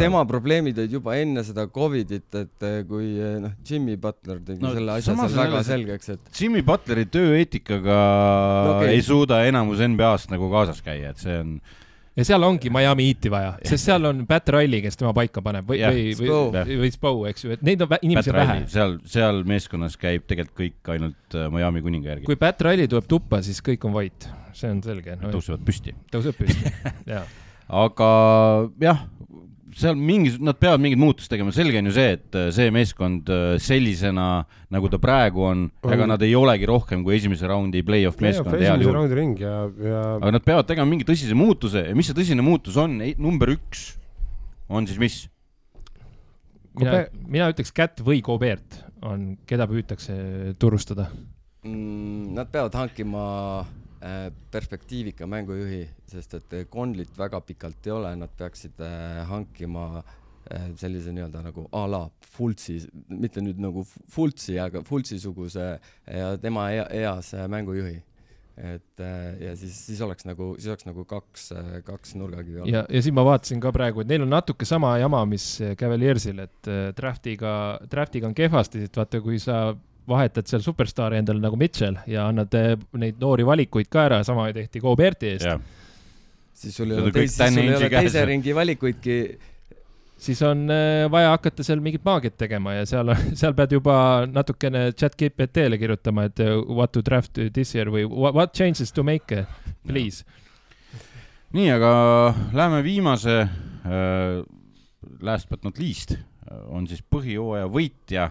tema 0.00 0.24
probleemid 0.26 0.78
olid 0.82 0.94
juba 0.98 1.14
enne 1.20 1.44
seda 1.46 1.68
Covidit, 1.70 2.26
et 2.34 2.66
eh, 2.66 2.80
kui 2.88 3.12
noh, 3.42 3.52
Jimmy 3.66 3.94
Butler 4.00 4.40
tegi 4.46 4.62
No 4.64 4.72
selle 4.74 4.96
asja 4.96 5.14
seal 5.14 5.28
on 5.28 5.36
väga 5.38 5.60
selgeks, 5.68 6.14
et 6.16 6.40
Jimmy 6.40 6.64
Butleri 6.66 7.06
tööeetikaga 7.06 8.00
No 8.00 8.74
okay. 8.78 8.96
ei 8.96 9.04
suuda 9.06 9.44
enamus 9.46 9.82
NBA-st 9.84 10.34
nagu 10.34 10.50
kaasas 10.52 10.82
käia, 10.84 11.14
et 11.14 11.22
see 11.22 11.38
on 11.38 11.54
ja 12.20 12.26
seal 12.28 12.44
ongi 12.44 12.70
Miami 12.72 13.06
Heati 13.08 13.32
vaja, 13.32 13.52
sest 13.64 13.88
seal 13.88 14.08
on 14.10 14.22
Pat 14.28 14.48
Riley, 14.54 14.82
kes 14.84 14.98
tema 15.00 15.12
paika 15.16 15.42
paneb. 15.44 15.68
Või, 15.70 15.80
või, 15.82 16.14
või, 16.20 16.78
või 16.82 16.92
Spo, 16.94 17.12
eks 17.30 17.46
ju, 17.46 17.54
et 17.56 17.62
neid 17.66 17.84
on 17.84 17.94
inimesi 18.00 18.34
vähe. 18.34 18.58
seal, 18.70 18.98
seal 19.08 19.42
meeskonnas 19.48 19.96
käib 20.00 20.26
tegelikult 20.30 20.58
kõik 20.60 20.92
ainult 20.96 21.38
äh, 21.38 21.48
Miami 21.52 21.84
kuninga 21.84 22.14
järgi. 22.14 22.28
kui 22.28 22.38
Pat 22.40 22.60
Riley 22.66 22.90
tuleb 22.90 23.08
tuppa, 23.10 23.40
siis 23.46 23.62
kõik 23.64 23.86
on 23.88 23.96
vait, 23.96 24.28
see 24.56 24.72
on 24.72 24.82
selge. 24.84 25.16
No,. 25.20 25.32
tõusevad 25.32 25.64
püsti. 25.66 25.94
tõuseb 26.12 26.36
püsti, 26.40 26.74
jaa. 27.14 27.24
aga 27.80 28.10
jah, 28.82 29.06
seal 29.76 29.96
mingi, 29.98 30.32
nad 30.42 30.58
peavad 30.60 30.82
mingit 30.82 31.00
muutust 31.00 31.30
tegema, 31.30 31.52
selge 31.54 31.80
on 31.80 31.88
ju 31.90 31.94
see, 31.94 32.14
et 32.16 32.36
äh, 32.38 32.48
see 32.54 32.72
meeskond 32.74 33.30
äh, 33.32 33.54
sellisena, 33.62 34.28
nagu 34.72 34.90
ta 34.92 35.00
praegu 35.02 35.44
on, 35.46 35.64
On. 35.82 35.94
ega 35.94 36.06
nad 36.10 36.22
ei 36.26 36.34
olegi 36.38 36.68
rohkem 36.68 37.04
kui 37.06 37.16
esimese 37.16 37.48
raundi 37.50 37.82
play-off 37.86 38.20
meeskond 38.22 38.54
heal 38.54 38.66
esimese 38.66 38.86
juhul. 38.86 38.98
raundi 38.98 39.18
ring 39.18 39.42
ja, 39.42 39.56
ja 39.86 40.04
aga 40.18 40.34
nad 40.36 40.46
peavad 40.46 40.68
tegema 40.70 40.90
mingi 40.90 41.06
tõsise 41.08 41.36
muutuse 41.38 41.84
ja 41.88 41.96
mis 41.96 42.10
see 42.10 42.18
tõsine 42.18 42.44
muutus 42.44 42.78
on, 42.80 42.98
number 43.18 43.54
üks 43.56 43.90
on 44.70 44.88
siis 44.90 45.00
mis? 45.02 45.18
mina 46.78 47.04
mina 47.26 47.50
ütleks 47.52 47.74
Cat 47.74 48.02
või 48.06 48.22
Gobert 48.24 48.82
on, 49.06 49.34
keda 49.48 49.66
püütakse 49.70 50.14
turustada. 50.60 51.08
mm, 51.64 52.34
nad 52.36 52.50
peavad 52.52 52.76
hankima 52.76 53.24
perspektiivika 54.50 55.26
mängujuhi, 55.28 55.82
sest 56.08 56.34
et 56.38 56.54
Conlit 56.72 57.12
väga 57.18 57.40
pikalt 57.44 57.86
ei 57.86 57.92
ole, 57.92 58.14
nad 58.16 58.32
peaksid 58.38 58.80
äh, 58.80 59.20
hankima 59.28 59.86
äh, 60.00 60.70
sellise 60.80 61.12
nii-öelda 61.12 61.42
nagu 61.44 61.66
a 61.76 61.82
la 61.90 62.06
Fultsi, 62.32 62.78
mitte 63.12 63.42
nüüd 63.44 63.60
nagu 63.60 63.84
Fultsi, 63.84 64.56
aga 64.62 64.80
Fultsi-suguse 64.86 65.66
ja 66.06 66.30
tema 66.40 66.70
ea- 66.72 66.88
eas 67.02 67.34
äh, 67.34 67.48
mängujuhi. 67.48 67.98
et 68.60 69.00
äh, 69.00 69.36
ja 69.40 69.52
siis, 69.56 69.76
siis 69.86 70.00
oleks 70.04 70.24
nagu, 70.28 70.54
siis 70.58 70.68
oleks 70.68 70.84
nagu 70.84 71.04
kaks, 71.08 71.52
kaks 71.84 72.14
nurgakivi 72.14 72.60
olnud. 72.60 72.72
ja, 72.74 72.82
ja 72.88 73.02
siis 73.02 73.14
ma 73.14 73.24
vaatasin 73.24 73.60
ka 73.60 73.70
praegu, 73.72 74.00
et 74.02 74.08
neil 74.08 74.24
on 74.26 74.32
natuke 74.32 74.64
sama 74.68 74.96
jama, 75.00 75.22
mis 75.28 75.46
Cavaliersil, 75.80 76.38
et 76.44 76.68
äh, 76.68 76.90
draftiga, 76.96 77.52
draftiga 77.90 78.28
on 78.28 78.34
kehvasti, 78.36 78.86
et 78.88 78.96
vaata, 78.96 79.20
kui 79.24 79.38
sa 79.40 79.74
vahetad 80.10 80.48
seal 80.50 80.62
superstaari 80.64 81.20
endale 81.20 81.42
nagu 81.42 81.58
Mitchell 81.60 81.98
ja 82.10 82.26
annad 82.30 82.54
äh, 82.58 82.74
neid 83.00 83.20
noori 83.22 83.46
valikuid 83.46 83.90
ka 83.92 84.06
ära, 84.08 84.20
sama 84.26 84.48
tehti 84.54 84.82
Goberti 84.82 85.34
eest, 85.34 85.46
jah, 85.46 85.60
siis 86.56 86.76
sul 86.76 86.90
ei 86.90 86.98
ole 86.98 87.08
on 87.10 87.14
kõik 87.14 87.30
teis- 87.30 87.38
siis 87.38 87.54
sul 87.54 87.62
ei 87.64 87.78
ole 87.78 87.90
teise 87.94 88.26
ringi 88.28 88.54
valikuidki. 88.56 89.16
Siis 90.20 90.42
on 90.44 90.66
äh, 90.68 91.06
vaja 91.08 91.30
hakata 91.32 91.64
seal 91.64 91.80
mingit 91.80 92.02
maagiat 92.04 92.34
tegema 92.36 92.74
ja 92.76 92.84
seal, 92.88 93.08
seal 93.40 93.54
pead 93.56 93.72
juba 93.72 93.94
natukene 94.28 94.90
chat 94.92 95.16
GPT-le 95.16 95.78
kirjutama, 95.80 96.26
et 96.28 96.42
äh, 96.44 96.58
what 96.68 96.92
to 96.92 97.00
draft 97.06 97.40
this 97.54 97.72
year 97.74 97.88
või 97.92 98.04
what, 98.04 98.52
changes 98.52 98.92
to 98.92 99.04
make, 99.06 99.44
please. 99.88 100.26
nii, 101.56 101.70
aga 101.72 101.92
läheme 102.52 102.82
viimase 102.84 103.38
äh,, 103.40 104.42
last 105.24 105.48
but 105.48 105.64
not 105.64 105.80
least 105.80 106.18
on 106.70 106.86
siis 106.90 107.00
põhijooaja 107.06 107.68
võitja 107.70 108.28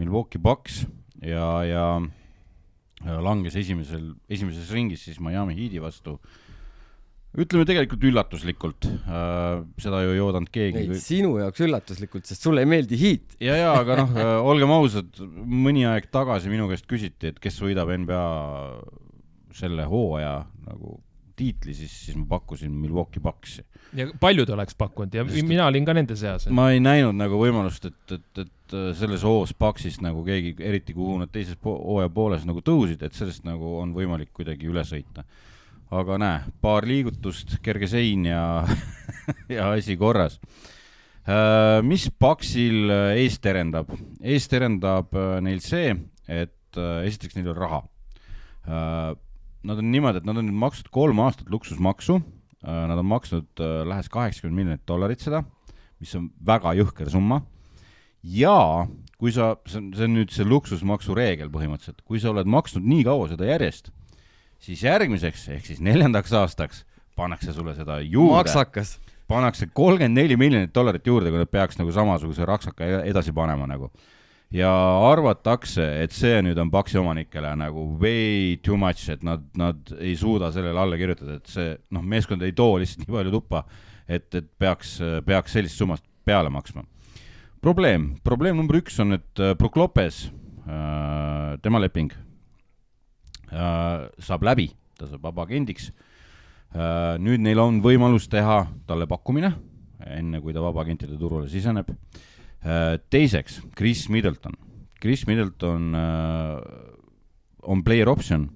Milwaukee 0.00 0.42
Bucks 0.42 0.84
ja, 1.24 1.46
ja 1.66 1.86
langes 3.22 3.56
esimesel, 3.60 4.10
esimeses 4.28 4.72
ringis 4.74 5.06
siis 5.06 5.20
Miami 5.22 5.56
Heat'i 5.56 5.80
vastu. 5.82 6.16
ütleme 7.36 7.66
tegelikult 7.68 8.04
üllatuslikult 8.08 8.86
äh,, 8.88 9.64
seda 9.82 10.00
ju 10.04 10.14
ei 10.14 10.20
oodanud 10.24 10.52
keegi 10.52 10.86
ei, 10.86 11.00
sinu 11.02 11.34
jaoks 11.40 11.64
üllatuslikult, 11.66 12.24
sest 12.28 12.46
sulle 12.46 12.64
ei 12.64 12.70
meeldi 12.70 12.96
Heat. 13.00 13.36
ja, 13.40 13.56
ja 13.60 13.72
aga 13.76 13.98
noh, 14.02 14.14
olgem 14.52 14.72
ausad, 14.72 15.20
mõni 15.44 15.84
aeg 15.88 16.08
tagasi 16.12 16.52
minu 16.52 16.68
käest 16.70 16.88
küsiti, 16.88 17.34
et 17.34 17.42
kes 17.42 17.60
võidab 17.60 17.92
NBA 17.92 18.22
selle 19.56 19.84
hooaja 19.88 20.38
nagu 20.66 21.00
tiitli, 21.36 21.74
siis, 21.76 21.92
siis 22.06 22.16
ma 22.16 22.24
pakkusin 22.36 22.72
Milwaukee 22.72 23.20
Bucksi. 23.22 23.64
ja 23.96 24.06
paljud 24.20 24.48
oleks 24.50 24.74
pakkunud 24.74 25.14
ja 25.14 25.24
Sest- 25.24 25.46
mina 25.48 25.66
olin 25.70 25.84
ka 25.86 25.94
nende 25.96 26.16
seas. 26.16 26.46
ma 26.50 26.70
ei 26.74 26.80
näinud 26.80 27.14
nagu 27.16 27.38
võimalust, 27.40 27.84
et, 27.90 28.12
et, 28.16 28.38
et 28.44 28.74
äh, 28.74 28.86
selles 28.98 29.22
hoos 29.26 29.52
Bucksist 29.54 30.00
nagu 30.04 30.24
keegi, 30.26 30.54
eriti 30.60 30.94
kuhu 30.96 31.18
nad 31.22 31.30
teises 31.32 31.56
po- 31.60 31.76
hooaja 31.82 32.08
pooles 32.12 32.46
nagu 32.48 32.62
tõusid, 32.64 33.02
et 33.06 33.14
sellest 33.14 33.44
nagu 33.46 33.76
on 33.82 33.92
võimalik 33.96 34.32
kuidagi 34.36 34.66
üle 34.70 34.84
sõita. 34.84 35.24
aga 35.90 36.16
näe, 36.18 36.40
paar 36.60 36.82
liigutust, 36.88 37.58
kerge 37.62 37.86
sein 37.86 38.24
ja, 38.26 38.64
ja 39.56 39.68
asi 39.76 39.94
korras. 39.96 40.40
mis 41.82 42.08
Bucksil 42.20 42.90
äh, 42.90 43.12
ees 43.22 43.38
terendab? 43.38 43.90
ees 44.22 44.48
terendab 44.48 45.14
neil 45.42 45.60
see, 45.60 45.94
et 46.28 46.76
äh, 46.80 47.04
esiteks 47.06 47.36
neil 47.38 47.52
on 47.54 47.56
raha. 47.56 47.82
Nad 49.66 49.80
on 49.82 49.90
niimoodi, 49.90 50.22
et 50.22 50.28
nad 50.28 50.38
on 50.38 50.46
nüüd 50.46 50.58
maksnud 50.62 50.92
kolm 50.94 51.18
aastat 51.24 51.50
luksusmaksu, 51.50 52.20
nad 52.66 52.98
on 52.98 53.06
maksnud 53.06 53.62
äh, 53.62 53.82
lähes 53.88 54.08
kaheksakümmend 54.12 54.60
miljonit 54.60 54.86
dollarit 54.88 55.22
seda, 55.22 55.42
mis 56.02 56.14
on 56.18 56.30
väga 56.46 56.74
jõhker 56.78 57.10
summa. 57.12 57.42
ja 58.26 58.86
kui 59.20 59.30
sa, 59.32 59.54
see 59.70 59.78
on, 59.78 59.90
see 59.94 60.06
on 60.08 60.16
nüüd 60.16 60.32
see 60.34 60.46
luksusmaksu 60.46 61.14
reegel 61.16 61.50
põhimõtteliselt, 61.52 62.02
kui 62.04 62.18
sa 62.20 62.32
oled 62.32 62.48
maksnud 62.50 62.84
nii 62.86 63.04
kaua 63.06 63.28
seda 63.30 63.46
järjest, 63.48 63.92
siis 64.62 64.82
järgmiseks 64.84 65.48
ehk 65.54 65.68
siis 65.68 65.82
neljandaks 65.84 66.34
aastaks 66.36 66.84
pannakse 67.16 67.54
sulle 67.56 67.74
seda 67.76 68.00
juurde, 68.02 68.42
maksakas. 68.42 68.96
pannakse 69.28 69.70
kolmkümmend 69.72 70.20
neli 70.20 70.36
miljonit 70.36 70.74
dollarit 70.74 71.06
juurde, 71.06 71.30
kui 71.32 71.40
nad 71.40 71.50
peaks 71.50 71.78
nagu 71.80 71.94
samasuguse 71.94 72.46
raksaka 72.48 72.84
e- 72.84 73.02
edasi 73.12 73.32
panema 73.36 73.68
nagu. 73.70 73.90
Ja 74.54 74.70
arvatakse, 75.10 75.84
et 76.04 76.14
see 76.14 76.38
nüüd 76.44 76.58
on 76.62 76.70
Paxi 76.70 76.98
omanikele 77.00 77.50
nagu 77.58 77.86
way 78.00 78.56
too 78.62 78.78
much, 78.78 79.08
et 79.10 79.24
nad, 79.26 79.42
nad 79.58 79.90
ei 79.98 80.14
suuda 80.18 80.52
sellele 80.54 80.80
alla 80.80 80.98
kirjutada, 81.00 81.38
et 81.40 81.50
see 81.50 81.74
noh, 81.94 82.04
meeskond 82.06 82.44
ei 82.46 82.54
too 82.56 82.78
lihtsalt 82.80 83.06
nii 83.06 83.16
palju 83.16 83.34
tuppa, 83.34 83.64
et, 84.06 84.28
et 84.34 84.46
peaks, 84.58 84.98
peaks 85.26 85.56
sellist 85.56 85.80
summast 85.80 86.06
peale 86.26 86.50
maksma. 86.52 86.84
probleem, 87.60 88.14
probleem 88.22 88.56
number 88.56 88.78
üks 88.78 89.00
on, 89.02 89.16
et 89.18 89.40
äh, 89.42 89.54
Brook 89.58 89.76
Lopez, 89.76 90.28
tema 91.62 91.78
leping 91.78 92.10
äh, 93.50 94.06
saab 94.18 94.42
läbi, 94.46 94.70
ta 94.98 95.06
saab 95.06 95.22
vabaagendiks. 95.26 95.92
nüüd 97.22 97.40
neil 97.40 97.58
on 97.62 97.78
võimalus 97.80 98.26
teha 98.28 98.66
talle 98.86 99.06
pakkumine, 99.08 99.52
enne 100.02 100.40
kui 100.42 100.52
ta 100.52 100.60
vabaagentide 100.60 101.16
turule 101.16 101.48
siseneb. 101.48 101.88
teiseks, 103.10 103.60
Chris 103.76 104.06
Middleton. 104.08 104.54
Chris 105.02 105.26
Middleton 105.28 105.94
äh, 105.94 106.60
on 107.62 107.82
player 107.84 108.08
option 108.08 108.48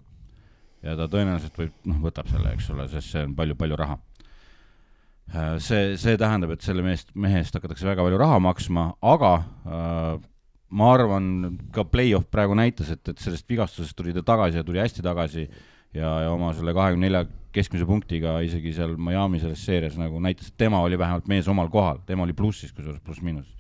ja 0.83 0.97
ta 0.97 1.09
tõenäoliselt 1.11 1.59
võib, 1.59 1.75
noh, 1.89 1.99
võtab 2.05 2.31
selle, 2.31 2.55
eks 2.55 2.71
ole, 2.73 2.87
sest 2.89 3.13
see 3.13 3.27
on 3.27 3.35
palju-palju 3.37 3.77
raha. 3.77 3.99
see, 5.63 5.95
see 6.01 6.17
tähendab, 6.19 6.55
et 6.55 6.65
selle 6.65 6.83
meest, 6.83 7.13
mehe 7.15 7.39
eest 7.39 7.55
hakatakse 7.55 7.87
väga 7.87 8.03
palju 8.03 8.19
raha 8.19 8.39
maksma, 8.43 8.87
aga 9.13 9.35
äh, 9.39 10.15
ma 10.71 10.93
arvan, 10.95 11.59
ka 11.75 11.85
play-off 11.87 12.31
praegu 12.33 12.57
näitas, 12.59 12.91
et, 12.95 13.03
et 13.13 13.21
sellest 13.21 13.47
vigastusest 13.51 13.97
tuli 13.99 14.15
ta 14.17 14.25
tagasi 14.27 14.61
ja 14.61 14.65
tuli 14.67 14.81
hästi 14.83 15.05
tagasi 15.05 15.45
ja, 15.95 16.11
ja 16.25 16.33
oma 16.33 16.53
selle 16.57 16.75
kahekümne 16.77 17.09
nelja 17.09 17.25
keskmise 17.55 17.87
punktiga 17.87 18.37
isegi 18.47 18.73
seal 18.75 18.95
Miami 18.99 19.41
selles 19.43 19.63
seerias 19.67 19.97
nagu 19.99 20.21
näitas, 20.23 20.51
et 20.51 20.59
tema 20.61 20.83
oli 20.87 20.99
vähemalt 20.99 21.27
mees 21.31 21.49
omal 21.51 21.71
kohal, 21.73 22.03
tema 22.07 22.27
oli 22.27 22.37
plussis, 22.39 22.73
kusjuures 22.75 23.03
pluss-miinus. 23.03 23.51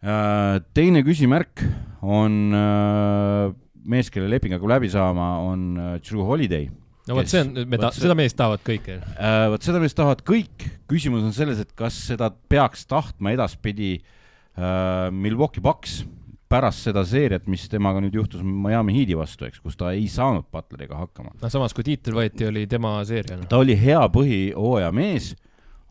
Teine 0.00 1.02
küsimärk 1.02 1.64
on 2.06 2.54
äh, 2.54 3.54
mees, 3.88 4.10
kelle 4.12 4.28
leping 4.30 4.54
hakkab 4.54 4.76
läbi 4.76 4.90
saama, 4.92 5.30
on 5.48 5.64
äh, 5.78 5.96
Drew 6.04 6.26
Holiday 6.26 6.68
no 7.08 7.16
vot, 7.16 7.30
see 7.30 7.40
on, 7.42 7.54
me 7.68 7.80
ta-, 7.80 7.92
seda 7.96 8.16
meest 8.18 8.36
tahavad 8.38 8.62
kõik. 8.66 8.90
Äh, 8.92 9.46
vot 9.52 9.64
seda 9.64 9.80
meest 9.82 9.96
tahavad 9.98 10.22
kõik, 10.28 10.68
küsimus 10.90 11.24
on 11.26 11.34
selles, 11.36 11.62
et 11.62 11.72
kas 11.78 11.96
seda 12.10 12.30
peaks 12.52 12.84
tahtma 12.88 13.32
edaspidi 13.36 13.96
äh, 13.98 15.08
Milwaukee 15.14 15.64
Bucks 15.64 16.02
pärast 16.48 16.86
seda 16.86 17.02
seeriat, 17.04 17.44
mis 17.50 17.66
temaga 17.68 18.00
nüüd 18.00 18.14
juhtus 18.16 18.44
Miami 18.44 18.94
Heat'i 18.96 19.16
vastu, 19.18 19.48
eks, 19.48 19.60
kus 19.60 19.76
ta 19.76 19.92
ei 19.96 20.06
saanud 20.12 20.46
Butleriga 20.52 20.96
hakkama. 21.02 21.34
noh, 21.36 21.52
samas 21.52 21.76
kui 21.76 21.84
tiitel 21.84 22.16
võeti, 22.16 22.46
oli 22.48 22.64
tema 22.70 22.96
seeria. 23.08 23.36
noh. 23.40 23.48
ta 23.50 23.60
oli 23.60 23.76
hea 23.76 24.00
põhihooaja 24.12 24.88
mees, 24.96 25.34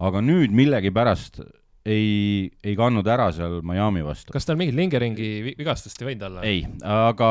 aga 0.02 0.22
nüüd 0.26 0.54
millegipärast 0.58 1.42
ei, 1.88 2.50
ei 2.64 2.76
kandnud 2.78 3.08
ära 3.08 3.30
seal 3.36 3.62
Miami 3.66 4.04
vastu. 4.06 4.34
kas 4.36 4.48
tal 4.48 4.60
mingit 4.60 4.76
lingeringi 4.78 5.30
vi- 5.46 5.56
vigastust 5.60 6.02
ei 6.02 6.10
võinud 6.12 6.28
olla? 6.28 6.44
ei, 6.48 6.66
aga 6.84 7.30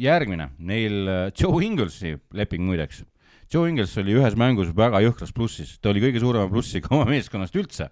järgmine, 0.00 0.50
neil 0.58 1.08
äh, 1.08 1.22
Joe 1.36 1.62
Inglesi 1.64 2.16
leping 2.36 2.64
muideks. 2.66 3.04
Joe 3.50 3.66
Ingles 3.68 3.96
oli 3.98 4.14
ühes 4.14 4.36
mängus 4.38 4.70
väga 4.76 5.00
jõhkras 5.02 5.32
plussis, 5.34 5.74
ta 5.82 5.90
oli 5.90 6.02
kõige 6.04 6.22
suurema 6.22 6.50
plussiga 6.50 6.90
oma 6.94 7.08
meeskonnast 7.10 7.56
üldse. 7.58 7.90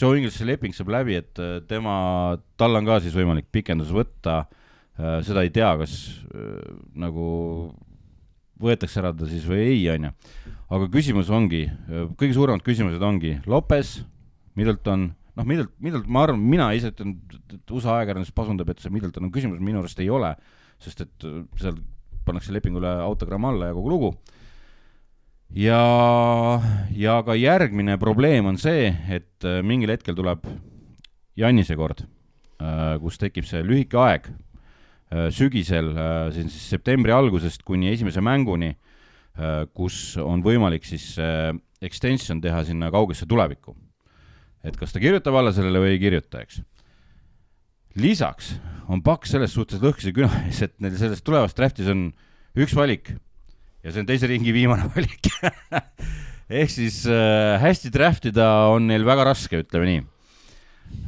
Joe 0.00 0.16
Inglesi 0.18 0.46
leping 0.48 0.74
saab 0.76 0.90
läbi, 0.94 1.18
et 1.20 1.40
äh, 1.42 1.58
tema, 1.70 2.38
tal 2.60 2.78
on 2.78 2.88
ka 2.88 2.98
siis 3.04 3.14
võimalik 3.16 3.50
pikendus 3.52 3.92
võtta. 3.94 4.44
seda 5.24 5.40
ei 5.46 5.48
tea, 5.48 5.68
kas 5.80 5.92
äh, 6.34 6.58
nagu 6.98 7.26
võetakse 8.60 8.98
ära 9.00 9.14
ta 9.16 9.24
siis 9.24 9.46
või 9.48 9.62
ei, 9.64 9.84
onju. 9.88 10.10
aga 10.76 10.88
küsimus 10.92 11.30
ongi, 11.32 11.62
kõige 12.20 12.34
suuremad 12.36 12.60
küsimused 12.66 13.00
ongi 13.00 13.38
Lopez, 13.48 14.02
Middleton, 14.58 15.06
noh, 15.36 15.46
Middleton, 15.46 15.74
Middleton, 15.78 16.10
ma 16.12 16.24
arvan, 16.26 16.42
mina 16.52 16.70
ise 16.76 16.90
ütlen, 16.92 17.16
et 17.54 17.72
USA 17.74 18.00
ajakirjandus 18.00 18.34
pasundab, 18.34 18.72
et 18.72 18.82
see 18.82 18.92
Middleton 18.92 19.28
on 19.28 19.32
küsimus, 19.34 19.62
minu 19.62 19.82
arust 19.82 20.00
ei 20.02 20.10
ole, 20.12 20.34
sest 20.82 21.04
et 21.06 21.26
äh, 21.28 21.40
seal 21.60 21.78
pannakse 22.26 22.54
lepingule 22.54 22.90
autogramm 23.04 23.48
alla 23.50 23.70
ja 23.70 23.76
kogu 23.76 23.92
lugu. 23.94 24.10
ja, 25.56 25.80
ja 26.94 27.22
ka 27.26 27.34
järgmine 27.34 27.98
probleem 27.98 28.46
on 28.46 28.58
see, 28.60 28.90
et 29.10 29.46
äh, 29.46 29.62
mingil 29.66 29.94
hetkel 29.94 30.18
tuleb 30.18 30.46
Jannise 31.38 31.76
kord, 31.78 32.02
kus 33.00 33.16
tekib 33.16 33.46
see 33.48 33.62
lühike 33.64 33.96
aeg 33.96 34.26
äh, 34.28 35.30
sügisel, 35.32 35.94
see 36.34 36.44
on 36.44 36.50
siis 36.52 36.66
septembri 36.74 37.14
algusest 37.14 37.62
kuni 37.64 37.88
esimese 37.94 38.20
mänguni, 38.20 38.74
kus 39.72 40.18
on 40.20 40.42
võimalik 40.44 40.84
siis 40.84 41.14
äh, 41.22 41.54
extension 41.80 42.40
teha 42.42 42.62
sinna 42.66 42.90
kaugesse 42.92 43.26
tulevikku. 43.28 43.74
Et 44.66 44.76
kas 44.76 44.92
ta 44.92 45.02
kirjutab 45.02 45.36
alla 45.40 45.54
sellele 45.56 45.82
või 45.82 45.94
ei 45.94 46.02
kirjuta, 46.02 46.44
eks. 46.44 46.60
lisaks 48.00 48.54
on 48.90 49.02
Paks 49.06 49.34
selles 49.36 49.54
suhtes 49.54 49.82
lõhkise 49.82 50.12
küna 50.16 50.30
ees, 50.48 50.62
et 50.66 50.76
neil 50.82 50.96
selles 51.00 51.24
tulevas 51.24 51.56
draftis 51.56 51.90
on 51.92 52.10
üks 52.58 52.76
valik 52.76 53.14
ja 53.84 53.92
see 53.92 54.02
on 54.02 54.08
teise 54.08 54.28
ringi 54.30 54.54
viimane 54.54 54.88
valik. 54.94 55.30
ehk 56.50 56.72
siis 56.72 57.04
äh, 57.08 57.58
hästi 57.62 57.92
draft 57.94 58.26
ida 58.30 58.48
on 58.72 58.90
neil 58.90 59.06
väga 59.06 59.30
raske, 59.30 59.62
ütleme 59.64 59.88
nii 59.88 60.00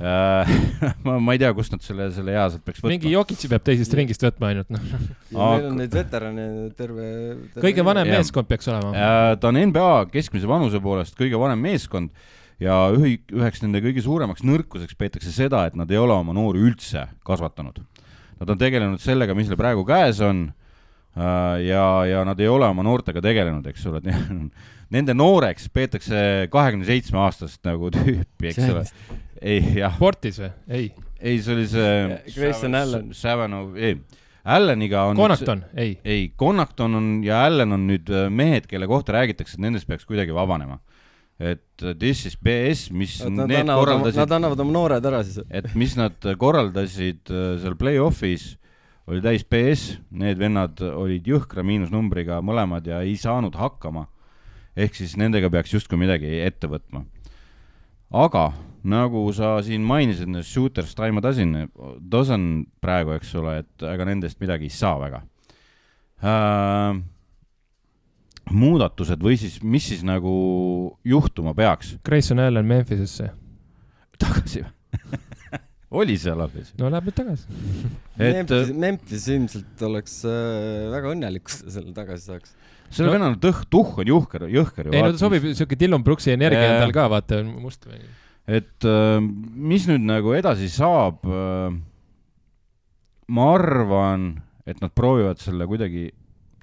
äh. 0.01 0.53
ma, 1.07 1.19
ma 1.19 1.35
ei 1.37 1.43
tea, 1.43 1.53
kust 1.57 1.75
nad 1.75 1.85
selle, 1.85 2.09
selle 2.15 2.37
hea 2.37 2.45
sealt 2.55 2.65
peaks 2.65 2.85
mingi 2.87 3.09
võtma. 3.09 3.17
Jokitsi 3.19 3.51
peab 3.53 3.65
teisest 3.67 3.97
ringist 3.99 4.25
võtma 4.25 4.53
ainult, 4.53 4.71
noh. 4.73 4.93
meil 5.35 5.67
on 5.69 5.81
neid 5.83 5.97
veterane 5.97 6.47
terve, 6.79 7.09
terve. 7.53 7.65
kõige 7.67 7.85
vanem 7.87 8.09
Jah. 8.09 8.23
meeskond 8.23 8.49
peaks 8.49 8.71
olema. 8.73 8.95
Äh, 8.95 9.33
ta 9.43 9.51
on 9.53 9.61
NBA 9.61 9.91
keskmise 10.15 10.49
vanuse 10.49 10.81
poolest 10.83 11.19
kõige 11.19 11.41
vanem 11.43 11.61
meeskond 11.69 12.15
ja 12.61 12.77
ühi-, 12.95 13.21
üheks 13.33 13.63
nende 13.65 13.83
kõige 13.85 14.05
suuremaks 14.05 14.45
nõrkuseks 14.47 14.99
peetakse 14.99 15.33
seda, 15.35 15.67
et 15.69 15.79
nad 15.79 15.91
ei 15.91 16.01
ole 16.01 16.17
oma 16.17 16.35
noori 16.37 16.63
üldse 16.63 17.07
kasvatanud. 17.27 17.81
Nad 18.43 18.51
on 18.51 18.59
tegelenud 18.59 19.03
sellega, 19.03 19.37
mis 19.39 19.51
neil 19.51 19.61
praegu 19.61 19.85
käes 19.87 20.21
on 20.25 20.49
äh, 20.51 21.63
ja, 21.69 21.85
ja 22.09 22.25
nad 22.27 22.41
ei 22.43 22.51
ole 22.51 22.67
oma 22.69 22.85
noortega 22.87 23.23
tegelenud, 23.25 23.67
eks 23.71 23.87
ole, 23.91 24.03
et 24.03 24.11
nende 24.95 25.17
nooreks 25.17 25.71
peetakse 25.73 26.49
kahekümne 26.53 26.89
seitsme 26.89 27.23
aastast 27.23 27.63
nagu 27.69 27.93
tüüpi, 27.95 28.51
eks 28.51 28.67
ole. 28.67 28.85
ei, 29.41 29.63
jah, 29.81 29.95
sportis 29.97 30.43
või? 30.43 30.51
ei. 30.69 30.91
ei, 31.21 31.39
see 31.39 31.55
oli 31.57 31.69
see 31.71 31.95
Grayson 32.35 32.77
Allan. 32.79 33.15
Savanov, 33.17 33.77
ei, 33.79 33.97
Allaniga 34.43 35.05
on 35.07 35.17
Connaughton, 35.17 35.65
ei. 35.79 35.99
ei, 36.05 36.33
Connaughton 36.39 36.95
on 36.99 37.11
ja 37.25 37.45
Allan 37.47 37.77
on 37.77 37.87
nüüd 37.87 38.11
äh, 38.11 38.27
mehed, 38.31 38.67
kelle 38.71 38.89
kohta 38.91 39.15
räägitakse, 39.15 39.55
et 39.55 39.63
nendest 39.63 39.87
peaks 39.87 40.07
kuidagi 40.09 40.35
vabanema. 40.35 40.81
Et 41.41 41.85
This 41.99 42.27
is 42.29 42.37
BS, 42.37 42.91
mis 42.95 43.17
Nad 43.25 43.49
need 43.51 43.63
annavad, 43.65 43.85
korraldasid 43.85 44.21
nad, 44.23 44.35
annavad 44.39 44.61
oma 44.63 44.75
noored 44.77 45.07
ära 45.09 45.23
siis. 45.27 45.41
et 45.51 45.73
mis 45.79 45.95
nad 45.99 46.17
korraldasid 46.39 47.33
äh, 47.33 47.47
seal 47.63 47.77
play-off'is, 47.81 48.53
oli 49.11 49.23
täis 49.25 49.45
BS, 49.49 49.97
need 50.15 50.39
vennad 50.39 50.79
olid 50.87 51.27
jõhkra 51.27 51.65
miinusnumbriga 51.67 52.39
mõlemad 52.45 52.87
ja 52.87 53.01
ei 53.03 53.17
saanud 53.19 53.57
hakkama. 53.59 54.07
ehk 54.77 54.95
siis 54.97 55.17
nendega 55.21 55.51
peaks 55.51 55.75
justkui 55.75 55.99
midagi 55.99 56.39
ette 56.41 56.71
võtma. 56.71 57.05
aga 58.11 58.53
nagu 58.83 59.25
sa 59.35 59.57
siin 59.63 59.83
mainisid, 59.87 60.29
need 60.29 60.45
shooters 60.47 60.95
a 60.99 61.21
dozen, 61.21 61.69
dozen 62.01 62.67
praegu, 62.81 63.13
eks 63.15 63.35
ole, 63.35 63.59
et 63.59 63.83
ega 63.83 64.05
nendest 64.05 64.41
midagi 64.41 64.65
ei 64.65 64.71
saa 64.71 64.99
väga 64.99 65.23
äh,. 66.23 67.12
Muudatused 68.51 69.23
või 69.23 69.37
siis, 69.41 69.61
mis 69.63 69.87
siis 69.93 70.03
nagu 70.07 70.33
juhtuma 71.07 71.55
peaks 71.55 71.97
Grayson 72.05 72.41
Allan 72.43 72.67
Memphisesse. 72.67 73.31
tagasi 74.19 74.65
või? 74.65 75.21
oli 76.03 76.17
seal 76.21 76.41
alles? 76.41 76.73
no 76.81 76.91
läheb 76.93 77.09
nüüd 77.11 77.17
tagasi. 77.17 77.61
et 78.19 78.35
Memphis, 78.41 78.73
Memphis 78.85 79.29
ilmselt 79.35 79.85
oleks 79.89 80.19
äh, 80.29 80.89
väga 80.93 81.13
õnnelik, 81.15 81.47
kui 81.49 81.61
ta 81.67 81.75
selle 81.77 81.95
tagasi 81.97 82.31
saaks. 82.33 82.57
selle 82.91 83.11
No- 83.11 83.15
vennal 83.17 83.39
tõh-, 83.43 83.63
tuhh 83.73 84.03
on 84.03 84.13
juhker, 84.13 84.49
jõhker 84.53 84.89
ju. 84.91 84.97
ei 84.97 85.05
no 85.05 85.13
ta 85.15 85.23
sobib, 85.23 85.47
siuke 85.59 85.79
Dillon 85.79 86.05
Brooksi 86.05 86.35
energia 86.35 86.65
Jaa. 86.65 86.75
endal 86.79 86.95
ka, 86.97 87.09
vaata, 87.13 87.43
must 87.45 87.87
või. 87.89 88.01
et 88.61 88.89
äh, 88.89 89.19
mis 89.73 89.87
nüüd 89.91 90.05
nagu 90.09 90.35
edasi 90.37 90.71
saab 90.73 91.23
äh,, 91.29 91.77
ma 93.33 93.53
arvan, 93.55 94.33
et 94.69 94.81
nad 94.83 94.93
proovivad 94.97 95.41
selle 95.43 95.67
kuidagi 95.69 96.11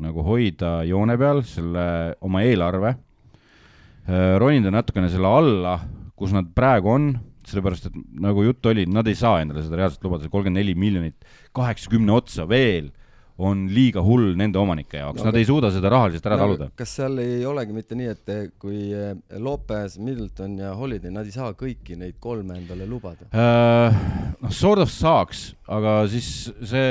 nagu 0.03 0.23
hoida 0.25 0.79
joone 0.87 1.17
peal, 1.19 1.41
selle 1.47 1.85
oma 2.25 2.43
eelarve 2.47 2.93
äh,, 2.93 4.37
ronida 4.41 4.71
natukene 4.73 5.09
selle 5.11 5.33
alla, 5.39 5.79
kus 6.19 6.33
nad 6.35 6.49
praegu 6.55 6.93
on, 6.93 7.11
sellepärast 7.49 7.89
et 7.89 7.99
nagu 8.21 8.43
jutt 8.45 8.65
oli, 8.69 8.85
nad 8.89 9.07
ei 9.09 9.17
saa 9.17 9.39
endale 9.43 9.63
seda 9.65 9.79
reaalselt 9.79 10.05
lubada, 10.05 10.29
kolmkümmend 10.29 10.61
neli 10.61 10.75
miljonit 10.77 11.29
kaheksakümne 11.55 12.13
otsa 12.19 12.47
veel 12.49 12.91
on 13.39 13.67
liiga 13.71 14.01
hull 14.03 14.33
nende 14.37 14.59
omanike 14.59 14.99
jaoks 14.99 15.21
No 15.21 15.23
no,, 15.23 15.31
nad 15.31 15.39
ei 15.39 15.47
suuda 15.47 15.71
seda 15.71 15.91
rahaliselt 15.93 16.25
ära 16.27 16.37
taluda. 16.41 16.67
kas 16.79 16.95
seal 16.99 17.21
ei 17.23 17.45
olegi 17.47 17.75
mitte 17.75 17.97
nii, 17.97 18.09
et 18.11 18.31
kui 18.59 18.89
eh, 18.91 19.13
Lopez, 19.39 19.95
Middleton 20.03 20.57
ja 20.59 20.73
Holiday, 20.77 21.11
nad 21.15 21.27
ei 21.27 21.35
saa 21.35 21.53
kõiki 21.57 21.95
neid 21.99 22.17
kolme 22.19 22.59
endale 22.59 22.87
lubada? 22.89 23.29
Äh, 23.31 24.01
noh, 24.43 24.55
sort 24.55 24.83
of 24.83 24.91
saaks, 24.91 25.53
aga 25.71 26.01
siis 26.11 26.49
see, 26.59 26.89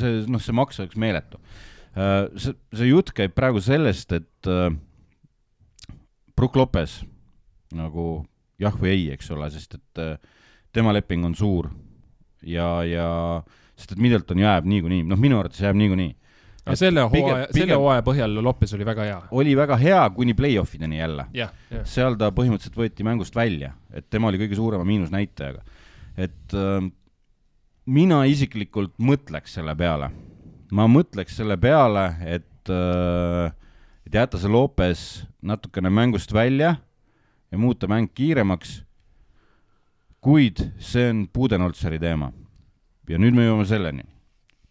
see, 0.00 0.22
noh, 0.30 0.40
see 0.40 0.56
maks 0.56 0.80
oleks 0.80 0.96
meeletu. 1.00 1.40
see, 1.94 2.54
see 2.76 2.90
jutt 2.90 3.12
käib 3.16 3.34
praegu 3.36 3.62
sellest, 3.64 4.12
et 4.12 4.50
äh, 4.50 4.70
Brook 6.36 6.56
Lopez 6.56 7.00
nagu 7.76 8.22
jah 8.60 8.76
või 8.76 8.92
ei, 8.94 9.08
eks 9.14 9.30
ole, 9.34 9.48
sest 9.52 9.78
et 9.78 10.02
äh, 10.02 10.14
tema 10.72 10.94
leping 10.94 11.24
on 11.26 11.34
suur 11.38 11.70
ja, 12.46 12.80
ja 12.86 13.08
sest 13.76 13.96
et 13.96 14.02
Middleton 14.02 14.40
jääb 14.40 14.68
niikuinii, 14.70 15.04
noh, 15.08 15.20
minu 15.20 15.40
arvates 15.40 15.62
jääb 15.64 15.78
niikuinii. 15.80 16.12
aga 16.64 16.76
selle 16.78 17.04
hooaja, 17.12 17.50
selle 17.56 17.78
hooaja 17.80 18.04
põhjal 18.06 18.40
Lopes 18.44 18.74
oli 18.76 18.86
väga 18.86 19.08
hea. 19.08 19.18
oli 19.42 19.56
väga 19.56 19.78
hea 19.80 20.00
kuni 20.16 20.34
play-off 20.38 20.74
ideni 20.76 21.00
jälle. 21.00 21.26
jah, 21.34 21.52
jah. 21.70 21.84
seal 21.88 22.18
ta 22.20 22.30
põhimõtteliselt 22.36 22.78
võeti 22.78 23.06
mängust 23.06 23.36
välja, 23.36 23.74
et 23.92 24.08
tema 24.10 24.30
oli 24.30 24.40
kõige 24.42 24.58
suurema 24.58 24.86
miinusnäitajaga. 24.88 25.64
et 26.16 26.56
äh, 26.56 26.90
mina 27.86 28.24
isiklikult 28.28 28.94
mõtleks 28.98 29.58
selle 29.58 29.74
peale, 29.76 30.10
ma 30.70 30.86
mõtleks 30.90 31.36
selle 31.40 31.56
peale, 31.60 32.06
et 32.26 32.70
äh,, 32.72 33.52
et 34.06 34.14
jätta 34.14 34.40
see 34.40 34.50
Lopez 34.50 35.00
natukene 35.42 35.90
mängust 35.90 36.32
välja 36.34 36.76
ja 37.50 37.58
muuta 37.58 37.86
mäng 37.86 38.10
kiiremaks. 38.14 38.82
kuid 40.20 40.60
see 40.78 41.10
on 41.10 41.28
Budenholzeri 41.28 41.98
teema. 41.98 42.32
ja 43.08 43.18
nüüd 43.18 43.34
me 43.34 43.46
jõuame 43.46 43.66
selleni. 43.66 44.04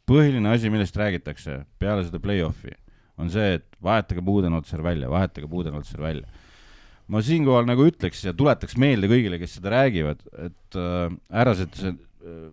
põhiline 0.08 0.50
asi, 0.54 0.70
millest 0.70 0.98
räägitakse 0.98 1.66
peale 1.80 2.04
seda 2.04 2.20
play-off'i, 2.20 2.74
on 3.18 3.30
see, 3.30 3.54
et 3.60 3.66
vahetage 3.84 4.22
Budenholzer 4.22 4.84
välja, 4.84 5.10
vahetage 5.10 5.48
Budenholzer 5.48 6.02
välja 6.02 6.28
ma 7.10 7.22
siinkohal 7.26 7.66
nagu 7.66 7.88
ütleks 7.90 8.22
ja 8.26 8.34
tuletaks 8.38 8.78
meelde 8.78 9.10
kõigile, 9.10 9.40
kes 9.42 9.58
seda 9.58 9.74
räägivad, 9.74 10.22
et 10.46 10.78
äh, 10.78 11.16
härrased, 11.34 11.80
äh, 11.82 12.52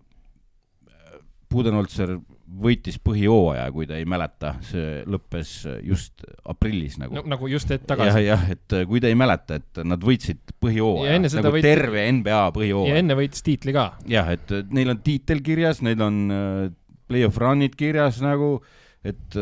Budenholzer 1.52 2.16
võitis 2.46 2.96
põhijooaja, 3.02 3.66
kui 3.74 3.88
te 3.90 3.96
ei 3.98 4.06
mäleta, 4.08 4.52
see 4.64 5.00
lõppes 5.10 5.52
just 5.82 6.22
aprillis 6.46 6.94
nagu 7.00 7.18
no,. 7.18 7.24
nagu 7.32 7.48
just 7.50 7.70
hetk 7.74 7.86
tagasi. 7.90 8.22
jah, 8.28 8.44
et 8.54 8.76
äh, 8.76 8.84
kui 8.88 9.02
te 9.02 9.10
ei 9.10 9.18
mäleta, 9.18 9.58
et 9.60 9.80
nad 9.84 10.02
võitsid 10.02 10.42
Ja 10.46 10.58
põhijooaja 10.62 11.18
nagu 11.18 11.52
võiti- 11.56 11.66
terve 11.66 12.04
NBA 12.20 12.36
ja 12.38 12.52
põhijooaja. 12.54 13.00
enne 13.02 13.16
võitis 13.18 13.42
tiitli 13.46 13.74
ka. 13.76 13.88
jah, 14.10 14.30
et 14.36 14.54
äh, 14.54 14.62
neil 14.70 14.94
on 14.94 15.02
tiitel 15.02 15.42
kirjas, 15.46 15.82
neil 15.82 16.02
on 16.06 16.20
äh, 16.30 16.68
play-off 17.10 17.38
run'id 17.42 17.74
kirjas 17.78 18.20
nagu, 18.22 18.60
et 19.06 19.36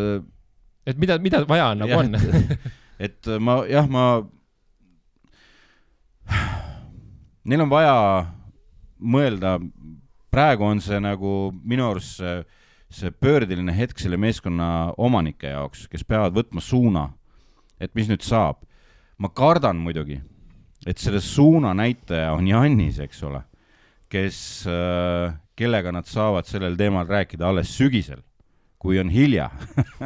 et 0.86 0.98
mida, 1.00 1.18
mida 1.18 1.44
vaja 1.48 1.70
nagu 1.76 1.92
Jah, 1.92 2.00
on. 2.04 2.16
et 3.08 3.28
äh, 3.28 3.38
ma 3.40 3.60
jah, 3.68 3.88
ma, 3.88 4.06
neil 7.44 7.64
on 7.64 7.72
vaja 7.72 7.96
mõelda, 9.04 9.58
praegu 10.32 10.64
on 10.66 10.80
see 10.84 11.00
nagu 11.02 11.52
minu 11.64 11.90
arust 11.90 12.20
see, 12.22 12.44
see 12.94 13.10
pöördeline 13.10 13.74
hetk 13.74 13.98
selle 14.00 14.18
meeskonna 14.20 14.94
omanike 15.00 15.50
jaoks, 15.50 15.88
kes 15.90 16.04
peavad 16.06 16.34
võtma 16.36 16.62
suuna, 16.62 17.08
et 17.82 17.94
mis 17.94 18.10
nüüd 18.10 18.22
saab. 18.24 18.62
ma 19.18 19.28
kardan 19.30 19.78
muidugi, 19.78 20.16
et 20.86 20.98
selle 20.98 21.20
suuna 21.22 21.70
näitaja 21.74 22.32
on 22.34 22.48
Jannis, 22.50 22.98
eks 22.98 23.22
ole, 23.22 23.44
kes, 24.10 24.38
kellega 25.54 25.92
nad 25.94 26.08
saavad 26.10 26.48
sellel 26.50 26.74
teemal 26.76 27.06
rääkida 27.06 27.46
alles 27.48 27.70
sügisel, 27.76 28.24
kui 28.78 28.98
on 29.00 29.08
hilja 29.08 29.50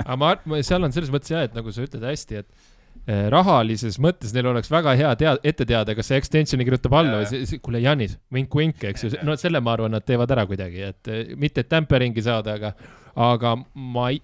aga 0.04 0.18
ma, 0.20 0.34
seal 0.62 0.84
on 0.84 0.92
selles 0.92 1.10
mõttes 1.10 1.32
jah, 1.32 1.46
et 1.48 1.56
nagu 1.56 1.72
sa 1.72 1.86
ütled 1.86 2.04
hästi, 2.04 2.44
et 2.44 2.67
rahalises 3.08 3.96
mõttes 4.02 4.34
neil 4.36 4.50
oleks 4.50 4.68
väga 4.72 4.92
hea 4.98 5.10
tea-, 5.16 5.36
ette 5.48 5.64
teada, 5.68 5.94
kas 5.96 6.10
see 6.10 6.18
extension'i 6.20 6.66
kirjutab 6.68 6.96
alla 6.98 7.22
või 7.22 7.44
see, 7.46 7.60
kuule, 7.64 7.80
Janis, 7.80 8.18
vink-vink, 8.34 8.84
eks 8.90 9.06
ju, 9.06 9.12
no 9.24 9.36
selle 9.40 9.62
ma 9.64 9.72
arvan, 9.76 9.94
nad 9.96 10.04
teevad 10.04 10.34
ära 10.34 10.44
kuidagi, 10.48 10.82
et 10.90 11.12
eh, 11.12 11.30
mitte 11.40 11.64
tamperingi 11.64 12.24
saada, 12.24 12.58
aga, 12.58 12.74
aga 13.28 13.54
ma 13.72 14.10
ei, 14.12 14.20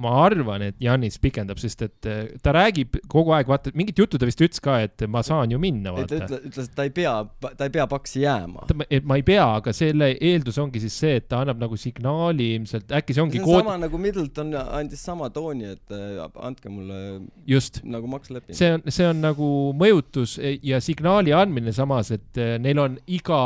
ma 0.00 0.12
arvan, 0.24 0.62
et 0.66 0.76
Janis 0.82 1.18
pikendab, 1.22 1.60
sest 1.62 1.82
et 1.84 2.08
eh, 2.10 2.30
ta 2.42 2.54
räägib 2.56 2.96
kogu 3.12 3.34
aeg, 3.36 3.48
vaata, 3.50 3.72
mingit 3.78 3.98
juttu 4.00 4.18
ta 4.18 4.26
vist 4.28 4.40
ütles 4.42 4.62
ka, 4.62 4.78
et 4.86 5.04
ma 5.10 5.22
saan 5.26 5.52
ju 5.52 5.60
minna, 5.62 5.92
ta 5.92 5.96
vaata. 5.98 6.18
ütle- 6.18 6.40
ütles, 6.48 6.70
et 6.70 6.76
ta 6.78 6.86
ei 6.88 6.94
pea, 6.96 7.12
ta 7.44 7.68
ei 7.68 7.74
pea 7.74 7.86
paksi 7.90 8.24
jääma. 8.24 8.66
et 8.88 9.04
ma 9.06 9.18
ei 9.20 9.26
pea, 9.26 9.44
aga 9.60 9.74
selle 9.76 10.12
eeldus 10.16 10.58
ongi 10.62 10.82
siis 10.82 10.96
see, 11.04 11.20
et 11.20 11.28
ta 11.30 11.42
annab 11.44 11.60
nagu 11.62 11.78
signaali 11.78 12.52
ilmselt, 12.56 12.90
äkki 12.90 13.14
see 13.14 13.22
see 13.22 13.26
ongi 13.26 13.42
on 13.42 13.46
kood, 13.46 13.62
sama 13.64 13.78
nagu 13.84 13.98
Middleton 13.98 14.52
andis 14.62 15.04
sama 15.04 15.30
tooni, 15.30 15.70
et 15.76 15.94
äh, 15.94 16.24
andke 16.42 16.72
mulle 16.72 16.98
just 17.46 17.82
nagu 17.84 18.10
maksleping. 18.10 18.56
see 18.56 18.72
on, 18.74 18.84
see 18.88 19.06
on 19.08 19.22
nagu 19.22 19.48
mõjutus 19.78 20.38
ja 20.62 20.80
signaali 20.82 21.34
andmine 21.36 21.72
samas, 21.76 22.10
et 22.14 22.40
eh, 22.40 22.56
neil 22.62 22.82
on 22.82 22.98
iga 23.06 23.40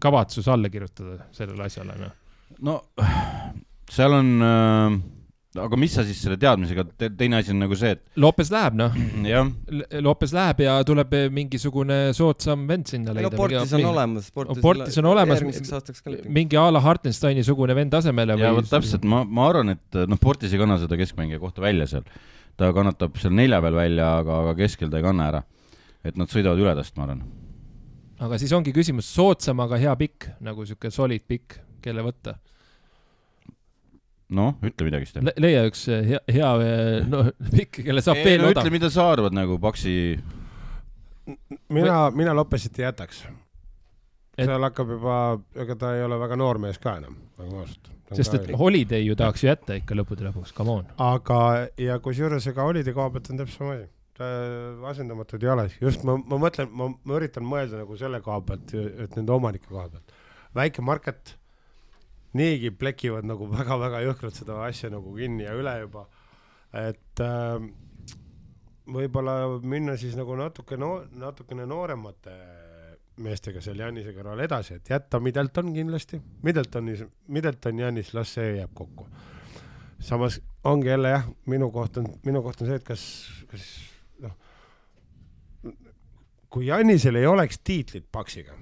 kavatsus 0.00 0.48
alla 0.48 0.70
kirjutada 0.72 1.26
sellele 1.36 1.66
asjale, 1.66 1.96
noh. 2.00 2.12
no 2.64 2.78
seal 3.90 4.14
on 4.16 4.36
äh,, 4.46 5.00
aga 5.58 5.78
mis 5.80 5.94
sa 5.96 6.04
siis 6.06 6.18
selle 6.22 6.36
teadmisega 6.38 6.84
te,, 6.94 7.08
teine 7.18 7.40
asi 7.40 7.50
on 7.50 7.58
nagu 7.64 7.74
see, 7.78 7.96
Lopez 8.22 8.52
läheb, 8.54 8.76
noh. 8.78 8.94
et 8.94 9.28
jah, 9.32 9.48
Lopez 10.04 10.34
läheb 10.34 10.62
ja 10.62 10.76
tuleb 10.86 11.14
mingisugune 11.34 11.98
soodsam 12.14 12.68
vend 12.68 12.86
sinna 12.90 13.10
no 13.10 13.16
leida. 13.18 13.32
Portis 13.34 13.74
on 13.74 13.86
olemas, 13.90 14.28
Portis, 14.36 14.98
on 15.02 15.08
olemas, 15.10 15.42
mingi 16.30 16.58
a 16.60 16.68
la 16.70 16.82
Hartensteini 16.84 17.42
sugune 17.46 17.74
vend 17.78 17.96
asemele 17.98 18.36
ja 18.38 18.52
vot 18.54 18.68
täpselt, 18.70 19.06
ma, 19.10 19.24
ma 19.26 19.48
arvan, 19.50 19.74
et 19.74 20.02
noh, 20.10 20.20
Portis 20.22 20.54
ei 20.54 20.60
kanna 20.62 20.78
seda 20.82 20.98
keskmängija 21.00 21.42
kohta 21.42 21.64
välja 21.64 21.88
seal. 21.90 22.06
ta 22.60 22.70
kannatab 22.76 23.16
seal 23.18 23.34
nelja 23.34 23.58
peal 23.64 23.78
välja, 23.78 24.12
aga, 24.20 24.42
aga 24.44 24.54
keskel 24.58 24.92
ta 24.92 25.00
ei 25.00 25.06
kanna 25.06 25.30
ära. 25.32 25.42
et 26.04 26.16
nad 26.16 26.30
sõidavad 26.30 26.62
üledast, 26.62 26.94
ma 26.94 27.08
arvan. 27.08 27.24
aga 28.22 28.38
siis 28.38 28.54
ongi 28.54 28.76
küsimus 28.76 29.10
soodsam, 29.10 29.66
aga 29.66 29.82
hea 29.82 29.96
pikk, 29.98 30.30
nagu 30.46 30.68
sihuke 30.68 30.94
solid 30.94 31.26
pikk, 31.26 31.58
kelle 31.82 32.06
võtta 32.06 32.38
noh, 34.36 34.54
ütle 34.66 34.86
midagi 34.86 35.08
siis 35.08 35.24
Le. 35.26 35.34
leia 35.42 35.62
üks 35.68 35.84
eh, 35.90 36.02
hea, 36.12 36.20
hea 36.30 36.50
eh, 36.64 37.06
no, 37.10 37.24
pikk, 37.56 37.82
kelle 37.86 38.02
saab 38.04 38.20
veel 38.22 38.44
no 38.44 38.50
odav 38.52 38.64
ütle,. 38.66 38.74
mida 38.76 38.90
sa 38.92 39.08
arvad 39.12 39.34
nagu 39.36 39.58
Paksi, 39.62 39.94
mina, 41.68 42.00
mina 42.16 42.34
Lopesit 42.36 42.78
ei 42.80 42.86
jätaks. 42.88 43.22
Et- 44.38 44.46
seal 44.48 44.62
hakkab 44.64 44.92
juba, 44.94 45.14
ega 45.58 45.76
ta 45.76 45.94
ei 45.96 46.04
ole 46.06 46.16
väga 46.20 46.38
noor 46.40 46.60
mees 46.62 46.78
ka 46.80 46.96
enam, 47.00 47.16
olgem 47.38 47.58
ausad. 47.60 47.90
sest 48.16 48.36
et 48.38 48.52
Holiday 48.58 49.04
ju 49.04 49.16
tahaks 49.18 49.44
ju 49.44 49.50
jätta 49.50 49.76
ikka 49.78 49.98
lõppude 49.98 50.24
lõpuks, 50.26 50.54
come 50.56 50.78
on. 50.80 50.86
aga, 51.04 51.40
ja 51.78 51.98
kusjuures 52.02 52.46
ega 52.50 52.64
Holiday 52.66 52.94
koha 52.96 53.10
pealt 53.14 53.30
on 53.30 53.42
täpselt 53.42 53.58
sama 53.58 53.74
asi. 53.76 53.90
ta 54.20 54.30
asendamatud 54.90 55.42
ei 55.44 55.48
ole, 55.52 55.66
just 55.80 56.02
ma, 56.04 56.16
ma 56.18 56.38
mõtlen, 56.40 56.70
ma, 56.76 56.88
ma 56.92 57.18
üritan 57.18 57.44
mõelda 57.46 57.82
nagu 57.82 57.98
selle 58.00 58.20
koha 58.24 58.40
pealt, 58.48 58.74
et 58.74 59.14
nende 59.18 59.32
omanike 59.36 59.68
koha 59.68 59.88
pealt. 59.92 60.16
väike 60.56 60.82
market, 60.84 61.36
niigi 62.38 62.70
plekivad 62.70 63.26
nagu 63.26 63.48
väga-väga 63.50 64.02
jõhkralt 64.06 64.38
seda 64.38 64.60
asja 64.66 64.90
nagu 64.92 65.14
kinni 65.16 65.46
ja 65.46 65.54
üle 65.58 65.76
juba. 65.82 66.06
et 66.72 67.22
äh, 67.24 67.70
võib-olla 68.90 69.36
minna 69.62 69.96
siis 69.98 70.16
nagu 70.18 70.36
natuke 70.38 70.78
no,, 70.78 71.00
natukene 71.10 71.66
nooremate 71.66 72.36
meestega 73.20 73.60
seal 73.64 73.80
Janise 73.82 74.14
kõrval 74.16 74.40
edasi, 74.44 74.78
et 74.78 74.90
jätta 74.90 75.20
Middleton 75.20 75.74
kindlasti, 75.74 76.20
Middletonis, 76.46 77.02
Middleton, 77.28 77.82
Janis, 77.82 78.14
las 78.16 78.34
see 78.36 78.56
jääb 78.56 78.72
kokku. 78.74 79.06
samas 80.00 80.40
ongi 80.64 80.88
jälle 80.88 81.10
jah, 81.10 81.26
minu 81.46 81.70
koht 81.70 81.98
on, 82.00 82.06
minu 82.24 82.42
koht 82.42 82.62
on 82.62 82.70
see, 82.70 82.78
et 82.80 82.86
kas, 82.86 83.02
kas 83.50 83.66
noh, 84.24 84.32
kui 86.48 86.66
Janisel 86.66 87.20
ei 87.20 87.26
oleks 87.26 87.60
tiitlit 87.64 88.06
Paksiga, 88.12 88.56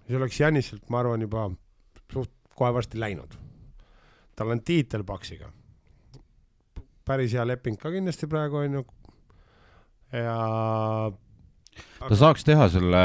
siis 0.00 0.18
oleks 0.18 0.40
Janiselt, 0.40 0.88
ma 0.90 1.04
arvan, 1.04 1.22
juba 1.22 1.46
suht 2.12 2.32
kohe 2.56 2.72
varsti 2.74 3.00
läinud. 3.00 3.34
tal 4.36 4.50
on 4.50 4.60
tiitel 4.60 5.04
Paksiga. 5.04 5.52
päris 7.04 7.32
hea 7.32 7.46
leping 7.46 7.78
ka 7.78 7.90
kindlasti 7.90 8.26
praegu 8.26 8.56
on 8.56 8.80
ju. 8.80 8.86
ja 10.12 10.38
ta 12.08 12.18
saaks 12.18 12.44
teha 12.46 12.68
selle, 12.72 13.04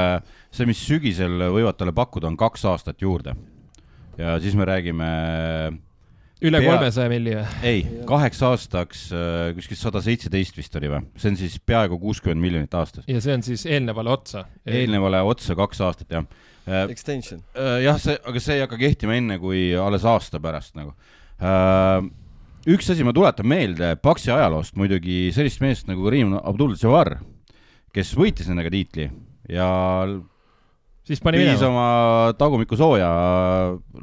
see, 0.53 0.67
mis 0.69 0.81
sügisel 0.85 1.49
võivad 1.53 1.77
talle 1.79 1.93
pakkuda, 1.95 2.29
on 2.29 2.37
kaks 2.39 2.65
aastat 2.69 3.01
juurde. 3.01 3.35
ja 4.19 4.35
siis 4.43 4.55
me 4.59 4.67
räägime, 4.67 5.07
üle 6.43 6.61
Pea- 6.61 6.73
kolmesaja 6.73 7.11
milli 7.11 7.35
või? 7.37 7.45
ei, 7.67 7.81
kaheks 8.09 8.43
aastaks 8.49 9.07
äh, 9.15 9.49
kuskil 9.57 9.79
sada 9.79 10.03
seitseteist 10.03 10.59
vist 10.59 10.75
oli 10.79 10.91
või, 10.91 11.03
see 11.19 11.33
on 11.33 11.39
siis 11.39 11.57
peaaegu 11.59 11.99
kuuskümmend 12.01 12.43
miljonit 12.43 12.77
aastas. 12.79 13.07
ja 13.07 13.21
see 13.23 13.35
on 13.37 13.45
siis 13.45 13.65
eelnevale 13.69 14.13
otsa. 14.13 14.45
eelnevale 14.67 15.23
otsa 15.27 15.57
kaks 15.59 15.81
aastat 15.87 16.17
jah. 16.19 16.27
Extension. 16.89 17.43
jah, 17.55 17.99
see, 18.01 18.17
aga 18.17 18.43
see 18.43 18.57
ei 18.57 18.63
hakka 18.65 18.79
kehtima 18.81 19.17
enne 19.17 19.39
kui 19.41 19.69
alles 19.77 20.05
aasta 20.07 20.41
pärast 20.43 20.75
nagu. 20.79 20.93
üks 22.69 22.91
asi 22.91 23.05
ma 23.07 23.13
tuletan 23.15 23.47
meelde 23.47 23.93
Paksi 24.03 24.33
ajaloost 24.35 24.75
muidugi 24.79 25.29
sellist 25.35 25.61
meest 25.63 25.87
nagu 25.89 26.03
Karim 26.05 26.35
Abdul-Jabbar, 26.39 27.17
kes 27.95 28.11
võitis 28.17 28.51
nendega 28.51 28.73
tiitli 28.73 29.07
ja 29.49 29.69
siis 31.09 31.21
pani 31.23 31.39
viis 31.41 31.57
minema. 31.57 31.69
oma 31.69 32.33
tagumiku 32.37 32.77
sooja 32.77 33.09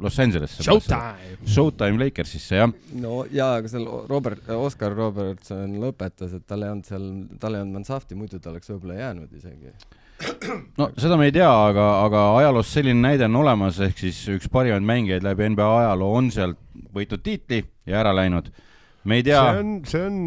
Los 0.03 0.19
Angelesse. 0.19 0.63
Showtime. 0.63 1.37
Showtime 1.45 2.01
Lakersisse 2.03 2.59
jah. 2.59 2.73
no 3.01 3.21
jaa, 3.31 3.53
aga 3.61 3.71
seal 3.71 3.87
Robert, 4.09 4.49
Oscar 4.57 4.95
Robertson 4.95 5.77
lõpetas, 5.81 6.35
et 6.37 6.47
tal 6.47 6.65
ei 6.65 6.73
olnud 6.73 6.89
seal, 6.89 7.07
tal 7.39 7.55
ei 7.55 7.63
olnud 7.63 7.79
Mansafti, 7.79 8.17
muidu 8.19 8.41
ta 8.43 8.51
oleks 8.51 8.73
võib-olla 8.73 8.99
jäänud 8.99 9.39
isegi. 9.39 9.73
No 10.79 10.89
seda 10.97 11.17
me 11.19 11.29
ei 11.29 11.33
tea, 11.35 11.49
aga, 11.49 11.85
aga 12.05 12.23
ajaloos 12.39 12.71
selline 12.73 13.01
näide 13.03 13.27
on 13.27 13.39
olemas, 13.43 13.79
ehk 13.85 13.99
siis 14.01 14.19
üks 14.33 14.49
parimaid 14.53 14.85
mängijaid 14.85 15.25
läbi 15.25 15.51
NBA 15.53 15.67
ajaloo 15.83 16.13
on 16.17 16.31
sealt 16.33 16.59
võitnud 16.95 17.23
tiitli 17.25 17.61
ja 17.89 18.01
ära 18.01 18.13
läinud. 18.17 18.49
me 19.05 19.19
ei 19.19 19.25
tea 19.27 19.43
see, 19.45 19.61
on, 19.61 19.73
see 19.87 20.05
on, 20.07 20.21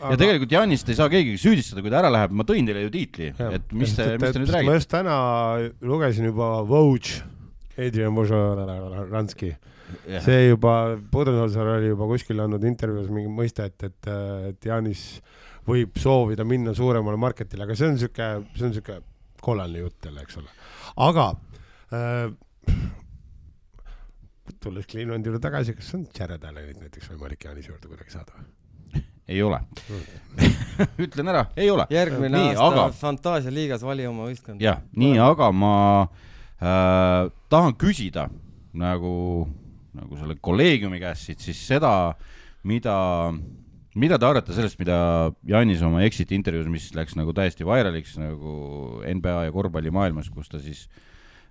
ja 0.00 0.18
tegelikult 0.20 0.54
Janist 0.54 0.90
ei 0.90 0.98
saa 0.98 1.10
keegi 1.12 1.36
süüdistada, 1.40 1.84
kui 1.84 1.92
ta 1.92 2.00
ära 2.02 2.12
läheb, 2.12 2.34
ma 2.34 2.46
tõin 2.48 2.68
teile 2.68 2.84
ju 2.86 2.92
tiitli, 2.94 3.30
et 3.30 3.74
mis 3.76 3.94
te, 3.96 4.06
mis 4.20 4.34
te 4.34 4.42
nüüd 4.42 4.50
ma 4.50 4.58
räägite. 4.58 4.78
just 4.80 4.92
täna 4.92 5.16
lugesin 5.86 6.30
juba 6.30 6.52
Vogue, 6.66 7.20
Adrian 7.80 8.16
Wojnarowski, 8.16 9.52
see 10.24 10.40
juba, 10.48 10.96
Budenholzer 11.12 11.76
oli 11.76 11.92
juba 11.92 12.08
kuskil 12.10 12.42
andnud 12.42 12.64
intervjuus 12.68 13.10
mingi 13.12 13.30
mõiste, 13.32 13.70
et, 13.70 13.86
et, 13.90 14.10
et 14.50 14.70
Janis 14.70 15.04
võib 15.68 15.98
soovida 16.00 16.44
minna 16.44 16.74
suuremale 16.74 17.16
marketile, 17.20 17.64
aga 17.66 17.76
see 17.78 17.88
on 17.92 17.98
sihuke, 18.00 18.28
see 18.56 18.66
on 18.68 18.72
sihuke 18.76 19.00
kollane 19.44 19.78
jutt 19.84 20.04
jälle, 20.08 20.24
eks 20.26 20.36
ole. 20.40 20.48
aga 21.08 21.26
äh, 21.94 22.32
tulles 24.60 24.86
Clevelandi 24.90 25.28
juurde 25.30 25.40
tagasi, 25.42 25.74
kas 25.78 25.92
on 25.96 26.06
Jared 26.18 26.44
Allanit 26.44 26.80
näiteks 26.80 27.12
võimalik 27.12 27.44
Jaanise 27.46 27.72
juurde 27.72 27.88
kuidagi 27.92 28.12
saada 28.16 28.34
või? 28.38 28.48
ei 29.30 29.42
ole. 29.46 29.60
ütlen 31.04 31.30
ära, 31.30 31.44
ei 31.56 31.70
ole. 31.70 31.84
järgmine 31.94 32.34
Nii, 32.34 32.48
aasta 32.56 32.66
aga- 32.66 32.84
aga... 32.88 32.96
Fantaasia 32.98 33.52
liigas 33.54 33.84
vali 33.86 34.06
oma 34.08 34.26
võistkond. 34.26 34.62
jah, 34.64 34.80
nii, 34.98 35.18
aga 35.22 35.52
ma 35.54 35.74
äh, 36.02 37.30
tahan 37.52 37.76
küsida 37.78 38.26
nagu, 38.80 39.12
nagu 39.94 40.18
selle 40.18 40.36
kolleegiumi 40.42 40.98
käest 41.02 41.28
siit 41.30 41.46
siis 41.46 41.60
seda, 41.70 41.92
mida, 42.66 42.96
mida 43.98 44.18
te 44.18 44.26
arvate 44.26 44.54
sellest, 44.54 44.78
mida 44.78 44.96
Janis 45.46 45.82
oma 45.86 46.04
exit 46.06 46.30
intervjuus, 46.34 46.68
mis 46.70 46.88
läks 46.94 47.16
nagu 47.18 47.34
täiesti 47.36 47.66
vairaliks 47.66 48.16
nagu 48.20 48.54
NBA 49.02 49.36
ja 49.48 49.54
korvpallimaailmas, 49.54 50.30
kus 50.30 50.50
ta 50.52 50.60
siis 50.62 50.84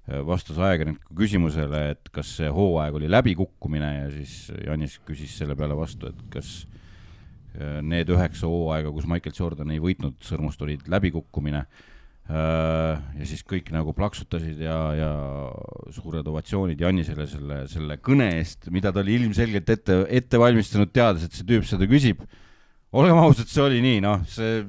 äh, 0.08 0.22
vastas 0.26 0.60
ajakirjaniku 0.62 1.18
küsimusele, 1.20 1.84
et 1.96 2.12
kas 2.16 2.32
see 2.40 2.50
hooaeg 2.54 3.00
oli 3.02 3.12
läbikukkumine 3.12 3.92
ja 3.98 4.10
siis 4.14 4.54
Janis 4.66 5.00
küsis 5.08 5.36
selle 5.42 5.58
peale 5.60 5.78
vastu, 5.78 6.14
et 6.14 6.24
kas 6.32 6.54
äh, 7.58 7.80
need 7.84 8.12
üheksa 8.16 8.48
hooaega, 8.48 8.94
kus 8.96 9.10
Michael 9.10 9.36
Jordan 9.36 9.76
ei 9.76 9.84
võitnud 9.84 10.20
sõrmust, 10.24 10.62
olid 10.64 10.88
läbikukkumine. 10.88 11.66
Ja 12.30 13.26
siis 13.26 13.42
kõik 13.48 13.72
nagu 13.74 13.94
plaksutasid 13.98 14.60
ja, 14.62 14.78
ja 14.94 15.14
suured 15.96 16.28
ovatsioonid 16.30 16.82
Jannisele 16.84 17.26
selle, 17.30 17.64
selle 17.72 17.98
kõne 18.06 18.28
eest, 18.38 18.68
mida 18.74 18.92
ta 18.94 19.02
oli 19.02 19.16
ilmselgelt 19.18 19.72
ette, 19.74 19.98
ette 20.20 20.42
valmistanud, 20.42 20.92
teades, 20.94 21.26
et 21.26 21.34
see 21.34 21.48
tüüp 21.50 21.66
seda 21.66 21.90
küsib. 21.90 22.22
olgem 22.94 23.18
ausad, 23.18 23.50
see 23.50 23.64
oli 23.64 23.82
nii, 23.82 24.04
noh, 24.06 24.22
see, 24.30 24.62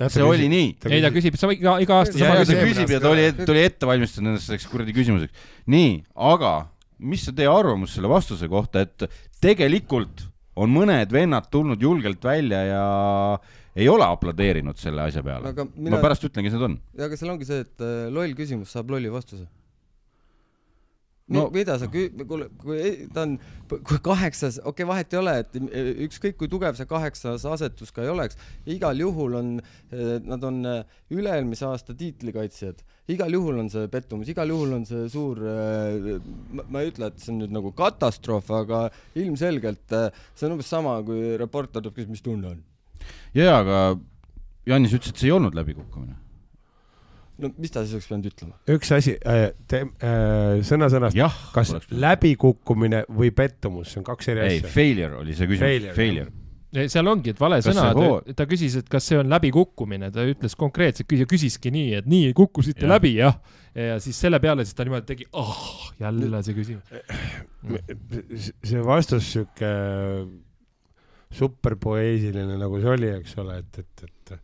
see 0.00 0.24
oli 0.24 0.48
nii. 0.52 0.70
ei, 0.88 1.02
ta 1.04 1.12
küsib 1.12 1.36
sama 1.40 1.56
iga, 1.56 1.76
iga 1.84 2.00
aasta 2.00 2.16
ja, 2.16 2.30
sama 2.30 2.40
ja 2.40 2.48
ta 2.48 2.56
küsib 2.62 2.94
ja 2.94 3.02
ta 3.04 3.12
oli, 3.12 3.28
ta 3.42 3.50
oli 3.52 3.66
ette 3.66 3.90
valmistanud 3.92 4.32
ennast 4.32 4.48
selleks 4.48 4.70
kuradi 4.72 4.96
küsimuseks. 4.96 5.52
nii, 5.76 5.92
aga 6.32 6.54
mis 7.04 7.28
on 7.28 7.36
teie 7.36 7.52
arvamus 7.52 7.98
selle 7.98 8.08
vastuse 8.08 8.48
kohta, 8.48 8.86
et 8.86 9.04
tegelikult 9.44 10.24
on 10.56 10.72
mõned 10.72 11.12
vennad 11.12 11.52
tulnud 11.52 11.82
julgelt 11.84 12.24
välja 12.24 12.64
ja 12.64 12.84
ei 13.76 13.90
ole 13.92 14.08
aplodeerinud 14.08 14.80
selle 14.80 15.04
asja 15.04 15.22
peale. 15.26 15.52
aga 15.52 15.68
ma 15.68 15.90
mina, 15.90 16.00
pärast 16.04 16.24
ütlen, 16.26 16.46
kes 16.46 16.56
need 16.56 16.66
on. 16.70 16.80
aga 17.08 17.20
seal 17.20 17.34
ongi 17.34 17.48
see, 17.48 17.62
et 17.66 17.84
äh, 17.84 18.08
loll 18.12 18.34
küsimus 18.38 18.72
saab 18.72 18.92
lolli 18.94 19.12
vastuse. 19.12 19.46
No- 21.26 21.48
mida 21.50 21.74
sa 21.74 21.88
kü-, 21.90 22.22
kuule, 22.22 22.46
kui 22.54 22.76
ei- 22.78 23.06
ta 23.10 23.24
on, 23.26 23.32
kui 23.66 23.98
kaheksas, 23.98 24.60
okei 24.60 24.84
okay,, 24.84 24.86
vahet 24.86 25.14
ei 25.16 25.18
ole, 25.18 25.32
et 25.42 25.56
eh, 25.58 25.88
ükskõik 26.06 26.36
kui 26.38 26.46
tugev 26.46 26.78
see 26.78 26.86
kaheksas 26.86 27.42
asetus 27.50 27.90
ka 27.90 28.04
ei 28.04 28.12
oleks, 28.12 28.38
igal 28.76 29.02
juhul 29.02 29.34
on, 29.40 29.48
nad 30.22 30.46
on 30.46 30.60
üle-eelmise 31.10 31.66
aasta 31.66 31.96
tiitlikaitsjad, 31.98 32.84
igal 33.10 33.34
juhul 33.34 33.58
on 33.64 33.72
see 33.74 33.90
pettumus, 33.90 34.30
igal 34.30 34.54
juhul 34.54 34.78
on 34.78 34.86
see 34.86 35.10
suur, 35.10 35.42
ma 36.62 36.84
ei 36.84 36.94
ütle, 36.94 37.10
et 37.10 37.18
see 37.18 37.34
on 37.34 37.42
nüüd 37.42 37.58
nagu 37.58 37.74
katastroof, 37.82 38.54
aga 38.62 38.84
ilmselgelt 39.18 39.98
see 40.30 40.46
on 40.46 40.54
umbes 40.60 40.70
sama, 40.70 41.00
kui 41.10 41.34
reporter 41.42 41.82
tuleb 41.82 41.98
küsima, 41.98 42.14
mis 42.14 42.26
tunne 42.30 42.54
on. 42.54 42.64
jaa, 43.36 43.58
aga 43.62 43.80
Janis 44.66 44.94
ütles, 44.96 45.12
et 45.14 45.20
see 45.20 45.28
ei 45.30 45.34
olnud 45.36 45.54
läbikukkumine. 45.56 46.16
no 47.42 47.50
mis 47.60 47.72
ta 47.72 47.82
siis 47.84 47.98
oleks 47.98 48.08
pidanud 48.08 48.30
ütlema? 48.30 48.56
üks 48.76 48.94
asi, 48.96 49.14
sõna-sõnast, 50.70 51.18
jah, 51.18 51.36
kas 51.54 51.74
läbikukkumine 51.92 53.04
või 53.12 53.30
pettumus, 53.36 53.92
see 53.92 54.00
on 54.02 54.08
kaks 54.08 54.32
eri 54.32 54.42
ei, 54.46 54.58
asja. 54.62 54.72
failure 54.72 55.20
oli 55.20 55.36
see 55.36 55.50
küsimus, 55.50 55.66
Failure, 55.66 55.94
failure. 55.98 56.88
seal 56.92 57.12
ongi, 57.12 57.34
et 57.34 57.42
vale 57.42 57.60
Kas 57.60 57.68
sõna 57.70 57.90
hoo- 57.96 58.36
ta 58.38 58.48
küsis, 58.48 58.78
et 58.80 58.88
kas 58.90 59.06
see 59.12 59.20
on 59.20 59.30
läbikukkumine, 59.32 60.10
ta 60.14 60.24
ütles 60.26 60.56
konkreetselt, 60.58 61.12
küsiski 61.30 61.70
nii, 61.74 61.92
et 62.00 62.10
nii 62.10 62.32
kukkusite 62.36 62.88
ja. 62.88 62.94
läbi, 62.96 63.14
jah. 63.20 63.38
ja 63.76 64.00
siis 64.02 64.18
selle 64.18 64.40
peale 64.42 64.64
siis 64.64 64.74
ta 64.74 64.88
niimoodi 64.88 65.06
tegi, 65.12 65.28
oh, 65.36 65.92
jälle 66.00 66.42
see 66.42 66.56
küsimus. 66.56 66.96
see 68.64 68.82
vastus 68.82 69.30
sihuke 69.36 69.70
superpoeesiline, 71.34 72.58
nagu 72.60 72.78
see 72.82 72.92
oli, 72.92 73.08
eks 73.18 73.34
ole, 73.42 73.58
et, 73.62 73.80
et, 73.82 74.04
et 74.06 74.36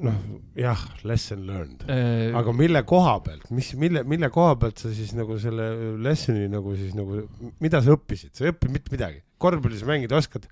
noh, 0.00 0.18
jah, 0.56 0.82
lesson 1.08 1.44
learned. 1.46 1.84
aga 1.86 2.40
aga 2.40 2.54
mille 2.56 2.82
koha 2.88 3.16
pealt, 3.24 3.48
mis, 3.54 3.72
mille, 3.80 4.04
mille 4.08 4.30
koha 4.32 4.54
pealt 4.60 4.82
sa 4.82 4.92
siis 4.94 5.12
nagu 5.18 5.36
selle 5.42 5.68
lesson'i 6.02 6.48
nagu 6.52 6.74
siis 6.78 6.96
nagu, 6.98 7.22
mida 7.62 7.82
sa 7.84 7.96
õppisid, 7.96 8.32
sa 8.36 8.46
ei 8.46 8.54
õppinud 8.54 8.78
mitte 8.78 8.94
midagi. 8.94 9.22
korvpallis 9.42 9.84
mängida 9.88 10.18
oskad, 10.18 10.46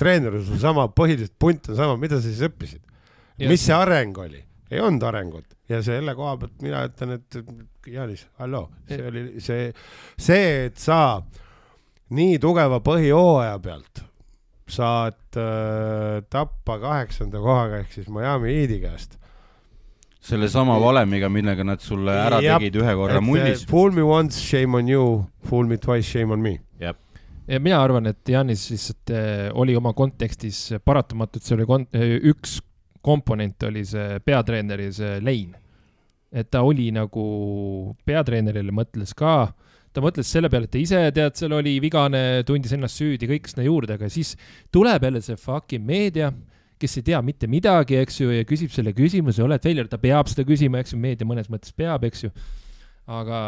treener 0.00 0.34
on 0.38 0.46
sul 0.46 0.60
sama, 0.62 0.88
põhiliselt 0.92 1.36
punt 1.40 1.70
on 1.72 1.78
sama, 1.78 1.98
mida 2.00 2.18
sa 2.20 2.26
siis 2.28 2.42
õppisid? 2.48 2.82
mis 3.42 3.64
see 3.64 3.76
areng 3.76 4.18
oli? 4.24 4.42
ei 4.72 4.80
olnud 4.80 5.04
arengut 5.04 5.52
ja 5.68 5.82
selle 5.84 6.14
koha 6.16 6.36
pealt 6.40 6.64
mina 6.64 6.86
ütlen, 6.88 7.18
et 7.18 7.92
Jaanis, 7.92 8.26
halloo, 8.40 8.68
see 8.88 9.04
oli 9.08 9.24
see, 9.42 9.68
see, 10.16 10.48
et 10.68 10.78
sa 10.80 11.20
nii 12.12 12.38
tugeva 12.40 12.78
põhihooaja 12.84 13.58
pealt 13.64 14.04
saad 14.72 15.38
äh, 15.38 16.22
tappa 16.32 16.78
kaheksanda 16.82 17.42
kohaga 17.42 17.82
ehk 17.82 17.92
siis 17.92 18.08
Miami 18.12 18.54
Heat'i 18.56 18.80
käest. 18.82 19.18
sellesama 20.22 20.78
valemiga, 20.80 21.28
millega 21.28 21.64
nad 21.66 21.82
sulle 21.82 22.14
ära 22.14 22.40
Jap, 22.42 22.62
tegid 22.62 22.78
ühe 22.78 22.96
korra 22.98 23.18
äh,. 23.18 23.64
Fool 23.68 23.90
me 23.90 24.04
once, 24.06 24.38
shame 24.40 24.78
on 24.78 24.88
you, 24.88 25.06
fool 25.48 25.66
me 25.66 25.78
twice, 25.78 26.06
shame 26.08 26.32
on 26.32 26.42
me. 26.42 26.58
jah, 26.80 26.94
ja 27.48 27.60
mina 27.60 27.80
arvan, 27.82 28.06
et 28.06 28.28
Janis 28.28 28.68
lihtsalt 28.70 29.10
eh, 29.10 29.48
oli 29.54 29.76
oma 29.76 29.92
kontekstis 29.98 30.68
paratamatult, 30.84 31.42
see 31.42 31.56
oli 31.58 31.66
kon-, 31.66 31.88
üks 32.32 32.60
komponent 33.02 33.66
oli 33.66 33.82
see 33.86 34.20
peatreeneri 34.24 34.92
see 34.94 35.18
lein. 35.20 35.56
et 36.32 36.48
ta 36.48 36.62
oli 36.64 36.86
nagu 36.94 37.24
peatreenerile 38.08 38.72
mõtles 38.72 39.10
ka, 39.12 39.52
ta 39.92 40.02
mõtles 40.04 40.28
selle 40.28 40.48
peale, 40.52 40.68
et 40.68 40.72
ta 40.72 40.80
ise 40.80 41.02
tead, 41.14 41.36
seal 41.38 41.52
oli 41.56 41.76
vigane, 41.82 42.42
tundis 42.48 42.72
ennast 42.76 43.00
süüdi, 43.00 43.28
kõik 43.30 43.50
sinna 43.50 43.66
juurde, 43.66 43.98
aga 43.98 44.08
siis 44.12 44.34
tuleb 44.72 45.04
jälle 45.04 45.22
see 45.24 45.38
fucking 45.40 45.84
meedia, 45.86 46.32
kes 46.82 46.98
ei 46.98 47.06
tea 47.06 47.20
mitte 47.22 47.48
midagi, 47.50 47.98
eks 48.00 48.20
ju, 48.22 48.32
ja 48.34 48.46
küsib 48.48 48.72
selle 48.74 48.94
küsimuse, 48.96 49.44
oled 49.44 49.62
failure, 49.62 49.90
ta 49.90 50.00
peab 50.02 50.30
seda 50.32 50.46
küsima, 50.48 50.82
eks 50.82 50.96
ju, 50.96 51.00
meedia 51.02 51.28
mõnes 51.28 51.50
mõttes 51.52 51.74
peab, 51.76 52.06
eks 52.08 52.26
ju. 52.26 52.32
aga 53.06 53.38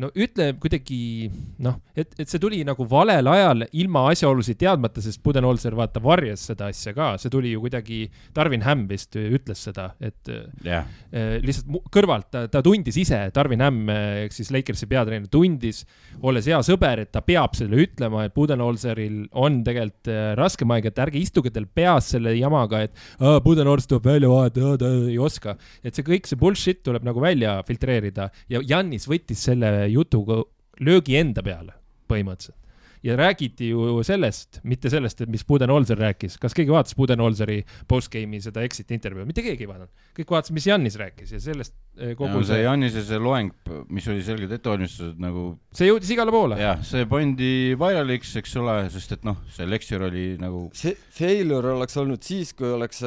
no 0.00 0.08
ütle 0.16 0.50
kuidagi 0.60 1.28
noh, 1.62 1.76
et, 1.98 2.14
et 2.18 2.28
see 2.30 2.40
tuli 2.42 2.62
nagu 2.66 2.86
valel 2.88 3.28
ajal 3.30 3.66
ilma 3.76 4.06
asjaolusid 4.14 4.58
teadmata, 4.62 5.02
sest 5.04 5.20
Budenholzer 5.24 5.74
vaata 5.78 6.00
varjas 6.02 6.46
seda 6.50 6.70
asja 6.72 6.94
ka, 6.96 7.12
see 7.20 7.30
tuli 7.32 7.52
ju 7.52 7.60
kuidagi, 7.64 8.00
Darvin 8.36 8.64
Ham 8.66 8.86
vist 8.90 9.14
ütles 9.20 9.60
seda, 9.68 9.90
et 10.00 10.30
jah, 10.64 10.86
eh, 11.12 11.36
lihtsalt 11.44 11.68
mu- 11.74 11.82
kõrvalt 11.92 12.30
ta, 12.32 12.46
ta 12.48 12.62
tundis 12.64 12.96
ise, 13.02 13.18
Darvin 13.36 13.60
Ham 13.64 13.82
ehk 13.92 14.32
siis 14.36 14.50
Lakersi 14.54 14.88
peatreener 14.90 15.28
tundis, 15.32 15.82
olles 16.22 16.48
hea 16.48 16.58
sõber, 16.66 17.04
et 17.04 17.12
ta 17.12 17.20
peab 17.26 17.54
selle 17.58 17.76
ütlema, 17.84 18.24
et 18.28 18.34
Budenholzeril 18.36 19.26
on 19.36 19.60
tegelikult 19.66 20.08
eh, 20.12 20.32
raskem 20.40 20.70
aeg, 20.74 20.88
et 20.90 21.02
ärge 21.04 21.20
istuge 21.20 21.52
teil 21.52 21.66
peas 21.66 22.08
selle 22.14 22.32
jamaga, 22.38 22.84
et 22.88 22.96
"Aa, 23.20 23.40
Budenholzer 23.44 23.94
tuleb 23.94 24.06
välja 24.10 24.28
vaadata, 24.32 24.76
ta 24.80 24.88
ei 25.10 25.18
oska. 25.20 25.56
et 25.84 25.94
see 25.94 26.02
kõik 26.06 26.26
see 26.26 26.36
bullshit 26.40 26.82
tuleb 26.86 27.04
nagu 27.04 27.20
välja 27.20 27.58
filtreerida. 27.66 28.30
Ja 28.48 28.60
Jannis 28.66 29.06
võttis 29.08 29.42
selle 29.44 29.89
jutuga 29.92 30.42
löögi 30.80 31.18
enda 31.20 31.44
peale 31.44 31.76
põhimõtteliselt. 32.10 32.56
Ja 33.00 33.14
räägiti 33.16 33.70
ju 33.70 34.02
sellest, 34.04 34.58
mitte 34.68 34.90
sellest, 34.92 35.22
et 35.24 35.30
mis 35.32 35.40
Budenholzer 35.48 35.96
rääkis, 35.96 36.34
kas 36.36 36.52
keegi 36.52 36.68
vaatas 36.68 36.92
Budenholzeri 36.98 37.62
postgame'i 37.88 38.42
seda 38.44 38.60
exit 38.66 38.92
intervjuud, 38.92 39.24
mitte 39.30 39.40
keegi 39.40 39.64
ei 39.64 39.70
vaadanud, 39.70 40.02
kõik 40.18 40.34
vaatasid, 40.34 40.56
mis 40.58 40.66
Jannis 40.68 40.98
rääkis 41.00 41.32
ja 41.32 41.40
sellest 41.40 41.72
eh, 41.96 42.12
kogu 42.12 42.28
kogu 42.34 42.42
see 42.44 42.58
see, 42.58 42.66
Janise 42.66 43.04
see 43.08 43.22
loeng, 43.24 43.54
mis 43.88 44.08
oli 44.12 44.20
selgelt 44.26 44.52
ette 44.52 44.68
valmistatud 44.68 45.22
nagu 45.24 45.46
see 45.72 45.88
jõudis 45.88 46.12
igale 46.12 46.34
poole. 46.34 46.60
jah, 46.60 46.84
see 46.84 47.08
pandi 47.08 47.54
viraliks, 47.80 48.34
eks 48.42 48.52
ole, 48.60 48.76
sest 48.92 49.16
et 49.16 49.24
noh, 49.24 49.40
see 49.56 49.70
lecture 49.70 50.10
oli 50.10 50.26
nagu 50.42 50.66
see 50.76 50.92
failure 51.16 51.72
oleks 51.78 51.96
olnud 52.04 52.20
siis, 52.28 52.52
kui 52.58 52.68
oleks, 52.68 53.00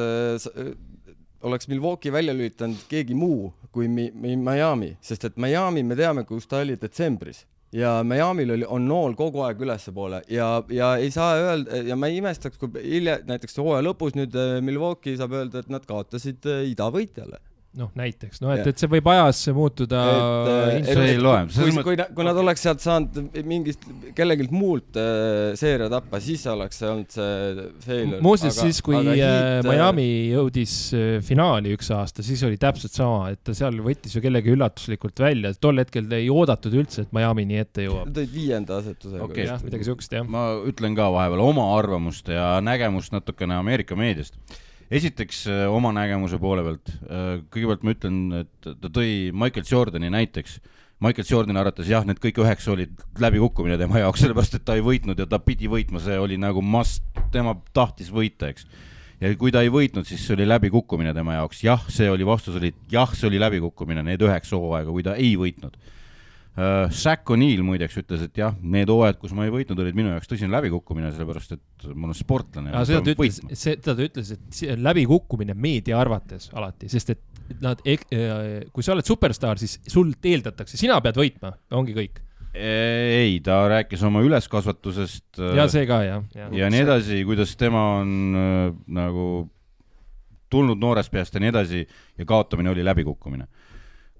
oleks 1.44 1.68
Milwaukee 1.68 2.12
välja 2.12 2.34
lülitanud 2.34 2.84
keegi 2.88 3.14
muu 3.14 3.52
kui 3.74 3.88
Mi- 3.88 4.10
Mi- 4.14 4.36
Miami, 4.36 4.92
sest 5.02 5.24
et 5.28 5.36
Miami 5.36 5.82
me 5.82 5.96
teame, 5.98 6.22
kus 6.28 6.46
ta 6.46 6.60
oli 6.62 6.76
detsembris. 6.80 7.44
Ja 7.74 8.04
Miami'l 8.06 8.52
oli, 8.54 8.66
on 8.70 8.84
nool 8.86 9.16
kogu 9.18 9.40
aeg 9.42 9.58
ülespoole 9.66 10.20
ja, 10.30 10.46
ja 10.70 10.92
ei 11.02 11.10
saa 11.10 11.32
öelda 11.42 11.80
ja 11.88 11.96
ma 11.98 12.06
ei 12.06 12.20
imestaks, 12.20 12.60
kui 12.60 12.70
hilja, 12.84 13.16
näiteks 13.26 13.58
hooaja 13.58 13.82
lõpus 13.82 14.14
nüüd 14.14 14.36
äh, 14.38 14.60
Milwaukee 14.62 15.16
saab 15.18 15.34
öelda, 15.34 15.64
et 15.64 15.72
nad 15.74 15.82
kaotasid 15.88 16.46
äh, 16.46 16.60
idavõitjale 16.70 17.40
noh, 17.78 17.90
näiteks, 17.98 18.40
no 18.42 18.52
et 18.54 18.66
et 18.70 18.80
see 18.80 18.90
võib 18.90 19.08
ajas 19.10 19.40
muutuda 19.54 20.00
Et, 20.04 20.84
äh, 20.84 20.88
see 20.88 21.06
ei 21.14 21.20
loe, 21.20 21.40
kui 21.50 21.72
kui, 21.86 21.98
kui 22.16 22.26
nad 22.26 22.38
oleks 22.38 22.62
sealt 22.64 22.82
saanud 22.84 23.40
mingist 23.48 23.84
kellegilt 24.16 24.52
muult 24.54 24.98
äh, 25.00 25.54
seeria 25.58 25.88
tappa, 25.92 26.20
siis 26.22 26.44
oleks 26.50 26.78
see 26.80 26.90
olnud 26.90 27.14
see 27.14 27.66
failure. 27.86 28.20
muuseas, 28.24 28.58
siis 28.60 28.80
kui 28.84 29.00
äh, 29.00 29.58
Miami 29.66 30.08
jõudis 30.32 30.76
äh, 30.96 31.16
finaali 31.24 31.74
üks 31.74 31.90
aasta, 31.94 32.24
siis 32.26 32.42
oli 32.46 32.60
täpselt 32.60 32.94
sama, 32.94 33.32
et 33.34 33.42
ta 33.46 33.56
seal 33.56 33.80
võttis 33.84 34.14
ju 34.14 34.22
kellegi 34.24 34.54
üllatuslikult 34.54 35.24
välja, 35.24 35.54
tol 35.58 35.82
hetkel 35.82 36.10
ei 36.14 36.30
oodatud 36.32 36.74
üldse, 36.78 37.06
et 37.06 37.16
Miami 37.16 37.46
nii 37.50 37.62
ette 37.64 37.88
jõuab. 37.88 38.10
Nad 38.10 38.22
olid 38.22 38.34
viienda 38.34 38.78
asetusega 38.82 39.26
Okei. 39.26 39.48
jah, 39.50 39.62
midagi 39.66 39.88
siukest 39.88 40.14
jah. 40.14 40.26
ma 40.26 40.46
ütlen 40.68 40.96
ka 40.98 41.10
vahepeal 41.14 41.42
oma 41.44 41.72
arvamust 41.78 42.30
ja 42.30 42.54
nägemust 42.64 43.14
natukene 43.14 43.58
Ameerika 43.58 43.98
meediast. 43.98 44.38
Esiteks 44.92 45.44
äh, 45.50 45.64
oma 45.70 45.92
nägemuse 45.96 46.38
poole 46.42 46.64
pealt, 46.66 46.94
kõigepealt 47.52 47.84
ma 47.84 47.94
ütlen, 47.94 48.22
et 48.42 48.68
ta 48.68 48.90
tõi 48.92 49.30
Michael 49.32 49.66
Jordani 49.68 50.10
näiteks. 50.12 50.58
Michael 51.04 51.28
Jordani 51.28 51.60
arvates 51.60 51.88
jah, 51.90 52.04
need 52.06 52.20
kõik 52.22 52.38
üheksa 52.44 52.72
olid 52.72 53.00
läbikukkumine 53.20 53.76
tema 53.80 54.00
jaoks, 54.00 54.22
sellepärast 54.22 54.58
et 54.60 54.64
ta 54.64 54.76
ei 54.78 54.84
võitnud 54.84 55.18
ja 55.20 55.26
ta 55.28 55.40
pidi 55.42 55.68
võitma, 55.68 56.00
see 56.00 56.16
oli 56.20 56.38
nagu 56.40 56.62
must, 56.62 57.04
tema 57.34 57.56
tahtis 57.76 58.12
võita, 58.14 58.48
eks. 58.52 58.68
ja 59.20 59.32
kui 59.40 59.52
ta 59.52 59.64
ei 59.64 59.72
võitnud, 59.74 60.06
siis 60.08 60.22
see 60.24 60.36
oli 60.38 60.46
läbikukkumine 60.48 61.12
tema 61.16 61.40
jaoks, 61.40 61.64
jah, 61.66 61.82
see 61.92 62.08
oli, 62.10 62.24
vastus 62.28 62.56
oli 62.60 62.72
jah, 62.92 63.10
see 63.12 63.28
oli 63.28 63.42
läbikukkumine, 63.42 64.06
need 64.06 64.22
üheksa 64.24 64.56
hooaega, 64.60 64.94
kui 64.94 65.04
ta 65.04 65.18
ei 65.18 65.34
võitnud 65.40 65.76
Uh, 66.54 66.86
Shaq 66.94 67.32
O'Neal 67.34 67.64
muideks 67.66 67.96
ütles, 67.98 68.20
et 68.28 68.38
jah, 68.38 68.52
need 68.62 68.86
hooajad, 68.86 69.16
kus 69.18 69.32
ma 69.34 69.42
ei 69.42 69.50
võitnud, 69.50 69.80
olid 69.82 69.96
minu 69.98 70.12
jaoks 70.12 70.30
tõsine 70.30 70.54
läbikukkumine, 70.54 71.08
sellepärast 71.10 71.56
et 71.56 71.86
ma 71.90 72.06
olen 72.06 72.14
sportlane. 72.14 72.70
seda 72.86 73.00
ta 73.02 73.14
ütles, 73.16 73.40
seda 73.58 73.94
ta 73.98 74.04
ütles, 74.06 74.30
et 74.36 74.44
see 74.54 74.70
on 74.70 74.84
läbikukkumine 74.86 75.56
meedia 75.58 75.98
arvates 75.98 76.52
alati, 76.54 76.86
sest 76.92 77.10
et 77.16 77.58
nad, 77.64 77.82
kui 77.82 78.86
sa 78.86 78.94
oled 78.94 79.08
superstaar, 79.08 79.58
siis 79.58 79.80
sult 79.90 80.30
eeldatakse, 80.30 80.78
sina 80.78 81.00
pead 81.02 81.18
võitma, 81.18 81.50
ongi 81.74 81.96
kõik. 81.96 82.22
ei, 82.54 83.40
ta 83.42 83.64
rääkis 83.72 84.06
oma 84.06 84.22
üleskasvatusest 84.22 85.40
äh, 85.42 85.56
ja 85.58 85.66
see 85.66 85.88
ka 85.90 85.96
jah, 86.06 86.22
jah. 86.38 86.52
ja 86.54 86.68
nii 86.70 86.84
edasi, 86.84 87.18
kuidas 87.26 87.56
tema 87.58 87.82
on 87.98 88.12
äh, 88.38 88.68
nagu 88.94 89.24
tulnud 90.54 90.78
noorest 90.78 91.10
peast 91.10 91.34
ja 91.34 91.42
nii 91.42 91.50
edasi 91.50 91.82
ja 91.82 92.26
kaotamine 92.28 92.70
oli 92.70 92.84
läbikukkumine. 92.86 93.48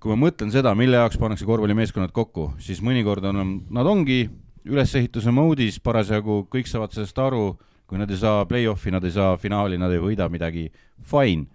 Kui 0.03 0.13
ma 0.13 0.27
mõtlen 0.27 0.51
seda, 0.53 0.75
mille 0.77 0.99
jaoks 1.01 1.19
pannakse 1.21 1.47
korvpallimeeskonnad 1.49 2.13
kokku, 2.15 2.51
siis 2.63 2.83
mõnikord 2.85 3.25
on, 3.31 3.45
nad 3.73 3.89
ongi 3.89 4.27
ülesehituse 4.69 5.33
moodis 5.35 5.79
parasjagu, 5.85 6.45
kõik 6.53 6.69
saavad 6.69 6.95
sellest 6.97 7.19
aru, 7.21 7.55
kui 7.89 8.01
nad 8.01 8.11
ei 8.11 8.21
saa 8.21 8.45
play-off'i, 8.49 8.93
nad 8.95 9.05
ei 9.05 9.13
saa 9.15 9.37
finaali, 9.41 9.79
nad 9.81 9.93
ei 9.93 10.01
võida 10.03 10.29
midagi, 10.33 10.71
fine. 11.05 11.47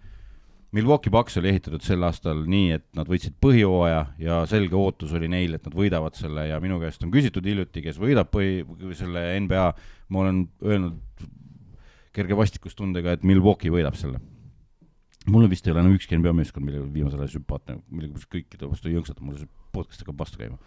Milwaukee 0.72 1.10
Bucks 1.10 1.40
oli 1.40 1.50
ehitatud 1.50 1.82
sel 1.82 2.04
aastal 2.06 2.44
nii, 2.46 2.76
et 2.78 2.84
nad 2.94 3.08
võitsid 3.10 3.34
põhijooaja 3.42 4.04
ja 4.22 4.36
selge 4.50 4.78
ootus 4.78 5.16
oli 5.18 5.26
neil, 5.32 5.56
et 5.58 5.66
nad 5.66 5.74
võidavad 5.74 6.14
selle 6.14 6.44
ja 6.46 6.60
minu 6.62 6.78
käest 6.82 7.02
on 7.02 7.10
küsitud 7.10 7.48
hiljuti, 7.50 7.82
kes 7.88 7.98
võidab 7.98 8.30
põhi, 8.30 8.62
selle 8.98 9.24
NBA, 9.42 9.66
ma 10.14 10.22
olen 10.22 10.44
öelnud 10.62 11.26
kerge 12.14 12.38
vastikustundega, 12.38 13.18
et 13.18 13.26
Milwaukee 13.26 13.74
võidab 13.74 13.98
selle. 13.98 14.22
Mul 15.28 15.50
vist 15.52 15.68
ei 15.68 15.74
ole 15.74 15.84
enam 15.84 15.96
ükski 15.98 16.18
NBA 16.20 16.34
meeskond, 16.38 16.66
millel 16.66 16.86
viimasel 16.94 17.24
ajal 17.24 17.40
sümpaatne, 17.40 17.80
millega 17.92 18.22
kõikide 18.32 18.70
vastu 18.70 18.94
jõnksata, 18.94 19.24
mul 19.26 19.40
see 19.40 19.50
podcast 19.76 20.04
hakkab 20.04 20.22
vastu 20.22 20.40
käima. 20.42 20.60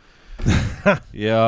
ja, 1.26 1.40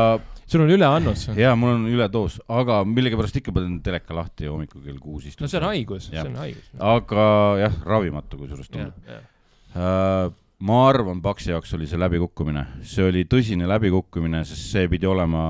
sul 0.47 0.65
on 0.65 0.73
üle 0.75 0.87
annus. 0.87 1.27
ja 1.39 1.55
mul 1.59 1.75
on 1.75 1.87
üledoos, 1.91 2.39
aga 2.53 2.83
millegipärast 2.89 3.41
ikka 3.41 3.55
panen 3.55 3.79
teleka 3.85 4.17
lahti 4.17 4.49
hommikul 4.51 4.85
kell 4.85 5.01
kuus 5.03 5.29
istun. 5.31 5.47
no 5.47 5.51
see 5.51 5.61
on 5.61 5.69
haigus, 5.71 6.09
see 6.11 6.25
on 6.25 6.41
haigus. 6.41 6.71
aga 6.93 7.27
jah, 7.65 7.79
ravimatu 7.89 8.41
kusjuures 8.41 8.73
tundub. 8.73 9.15
Äh, 9.75 10.29
ma 10.63 10.79
arvan, 10.89 11.21
Paksi 11.23 11.51
jaoks 11.51 11.75
oli 11.75 11.87
see 11.91 11.99
läbikukkumine, 11.99 12.63
see 12.87 13.05
oli 13.09 13.25
tõsine 13.31 13.67
läbikukkumine, 13.69 14.45
sest 14.47 14.71
see 14.75 14.89
pidi 14.93 15.09
olema 15.11 15.43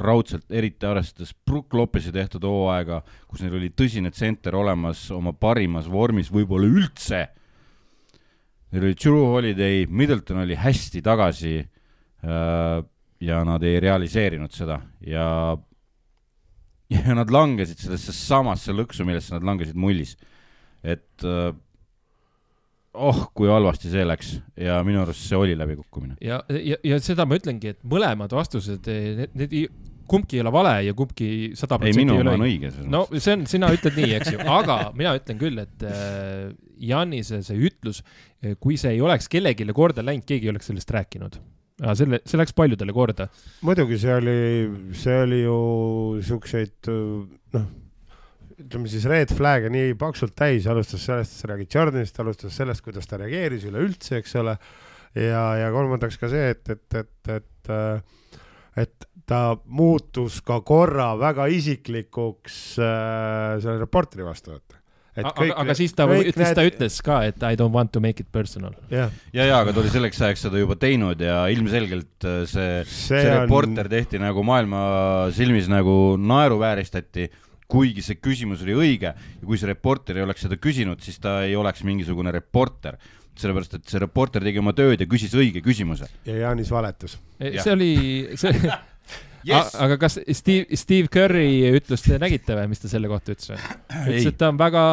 raudselt, 0.00 0.44
eriti 0.52 0.86
arvestades 0.86 1.32
Brook 1.46 1.74
Lopesi 1.74 2.12
tehtud 2.12 2.44
hooaega, 2.44 3.00
kus 3.28 3.42
neil 3.44 3.56
oli 3.56 3.72
tõsine 3.74 4.12
tsenter 4.14 4.56
olemas 4.58 5.06
oma 5.14 5.32
parimas 5.32 5.88
vormis, 5.90 6.30
võib-olla 6.32 6.68
üldse. 6.68 7.24
Neil 8.74 8.88
oli 8.88 8.98
Drew 8.98 9.24
Holiday, 9.32 9.86
Middleton 9.88 10.42
oli 10.44 10.58
hästi 10.58 11.02
tagasi 11.04 11.56
äh, 11.62 12.82
ja 13.24 13.44
nad 13.48 13.62
ei 13.64 13.80
realiseerinud 13.80 14.52
seda 14.52 14.80
ja 15.06 15.56
ja 16.92 17.14
nad 17.16 17.30
langesid 17.32 17.80
sellesse 17.80 18.12
samasse 18.12 18.74
lõksu, 18.76 19.06
millesse 19.08 19.32
nad 19.34 19.46
langesid 19.46 19.78
mullis. 19.78 20.16
et 20.84 21.24
äh, 21.24 21.54
oh, 22.94 23.24
kui 23.36 23.50
halvasti 23.50 23.90
see 23.92 24.04
läks 24.06 24.36
ja 24.60 24.78
minu 24.86 25.02
arust 25.02 25.24
see 25.26 25.38
oli 25.38 25.56
läbikukkumine. 25.58 26.18
ja, 26.24 26.42
ja, 26.48 26.78
ja 26.84 27.00
seda 27.02 27.26
ma 27.28 27.38
ütlengi, 27.38 27.74
et 27.74 27.82
mõlemad 27.88 28.32
vastused, 28.34 28.86
need, 28.88 29.34
need, 29.38 29.56
kumbki 30.10 30.38
ei 30.38 30.44
ole 30.44 30.52
vale 30.52 30.74
ja 30.86 30.94
kumbki 30.96 31.28
sada 31.58 31.78
ei, 31.78 31.86
protsenti 31.86 32.02
minu 32.02 32.18
ei 32.18 32.22
oma 32.22 32.34
ole 32.34 32.38
on 32.38 32.46
õige. 32.46 32.70
õige. 32.70 32.90
no 32.92 33.04
see 33.16 33.36
on, 33.36 33.46
sina 33.50 33.70
ütled 33.74 33.98
nii, 33.98 34.12
eks 34.18 34.34
ju, 34.34 34.42
aga 34.58 34.78
mina 34.96 35.14
ütlen 35.18 35.40
küll, 35.40 35.60
et 35.64 35.86
äh, 35.88 36.52
Janise 36.84 37.40
see 37.46 37.68
ütlus, 37.70 38.02
kui 38.60 38.76
see 38.80 38.96
ei 38.96 39.02
oleks 39.04 39.30
kellelegi 39.32 39.66
korda 39.76 40.04
läinud, 40.04 40.26
keegi 40.28 40.50
ei 40.50 40.54
oleks 40.54 40.68
sellest 40.70 40.90
rääkinud. 40.94 41.38
aga 41.82 41.94
selle, 41.98 42.20
see 42.28 42.40
läks 42.40 42.54
paljudele 42.56 42.94
korda. 42.96 43.28
muidugi 43.66 43.98
see 44.02 44.18
oli, 44.18 44.36
see 44.98 45.22
oli 45.24 45.40
ju 45.42 45.56
siukseid 46.28 46.92
noh, 47.56 47.70
ütleme 48.60 48.90
siis 48.90 49.06
red 49.10 49.32
flag'e 49.34 49.70
nii 49.72 49.94
paksult 49.98 50.34
täis, 50.38 50.68
alustas 50.70 51.04
sellest, 51.06 51.34
et 51.34 51.42
sa 51.42 51.50
räägid 51.50 51.74
Jordanist, 51.74 52.20
alustas 52.22 52.58
sellest, 52.60 52.84
kuidas 52.84 53.08
ta 53.10 53.18
reageeris 53.20 53.66
üleüldse, 53.70 54.20
eks 54.20 54.36
ole. 54.42 54.56
ja, 55.18 55.42
ja 55.60 55.72
kolmandaks 55.74 56.20
ka 56.20 56.30
see, 56.32 56.52
et, 56.54 56.70
et, 56.74 57.00
et, 57.00 57.34
et, 57.38 57.74
et 58.84 59.10
ta 59.28 59.42
muutus 59.66 60.40
ka 60.44 60.60
korra 60.66 61.14
väga 61.18 61.48
isiklikuks 61.52 62.62
äh, 62.78 63.60
selle 63.62 63.78
reporteri 63.82 64.26
vastu, 64.26 64.54
vaata. 64.54 64.80
aga, 65.22 65.46
aga 65.62 65.76
siis 65.78 65.94
ta 65.96 66.06
ütles, 66.10 66.50
ta 66.56 66.64
ütles 66.66 66.98
ka, 67.06 67.20
et 67.30 67.46
I 67.46 67.58
don't 67.58 67.74
want 67.74 67.94
to 67.94 68.02
make 68.04 68.22
it 68.22 68.30
personal. 68.34 68.74
jah, 68.92 69.12
ja, 69.32 69.48
ja, 69.48 69.62
aga 69.62 69.74
ta 69.74 69.82
oli 69.82 69.94
selleks 69.94 70.20
ajaks 70.26 70.46
seda 70.48 70.60
juba 70.60 70.76
teinud 70.80 71.22
ja 71.22 71.44
ilmselgelt 71.54 72.28
äh, 72.28 72.44
see, 72.50 72.84
see, 72.84 73.18
see 73.18 73.40
reporter 73.40 73.90
tehti 73.90 74.22
nagu 74.22 74.44
maailma 74.46 74.84
silmis 75.34 75.70
nagu 75.72 76.14
naeruvääristati, 76.20 77.30
kuigi 77.70 78.04
see 78.04 78.20
küsimus 78.20 78.62
oli 78.64 78.76
õige 78.76 79.10
ja 79.10 79.44
kui 79.44 79.58
see 79.60 79.70
reporter 79.70 80.18
ei 80.18 80.26
oleks 80.26 80.44
seda 80.46 80.58
küsinud, 80.60 81.00
siis 81.04 81.20
ta 81.22 81.42
ei 81.46 81.56
oleks 81.56 81.84
mingisugune 81.84 82.32
reporter. 82.34 82.98
sellepärast, 83.34 83.72
et 83.74 83.88
see 83.90 83.98
reporter 83.98 84.44
tegi 84.46 84.60
oma 84.60 84.72
tööd 84.72 85.00
ja 85.00 85.06
küsis 85.10 85.32
õige 85.34 85.62
küsimuse. 85.64 86.06
ja 86.24 86.36
Jaanis 86.44 86.70
valetas. 86.70 87.18
Jah. 87.40 87.62
see 87.64 87.72
oli, 87.72 87.94
see 88.38 88.52
Yes. 89.44 89.74
aga 89.76 89.98
kas 90.00 90.16
Steve, 90.32 90.76
Steve 90.78 91.10
Curry 91.12 91.74
ütlust 91.76 92.06
te 92.08 92.16
nägite 92.20 92.56
või, 92.56 92.70
mis 92.72 92.80
ta 92.80 92.88
selle 92.88 93.10
kohta 93.10 93.34
ütles 93.34 93.50
või? 93.52 93.58
ütles, 93.58 94.28
et 94.30 94.38
ta 94.40 94.48
on 94.48 94.60
väga, 94.60 94.84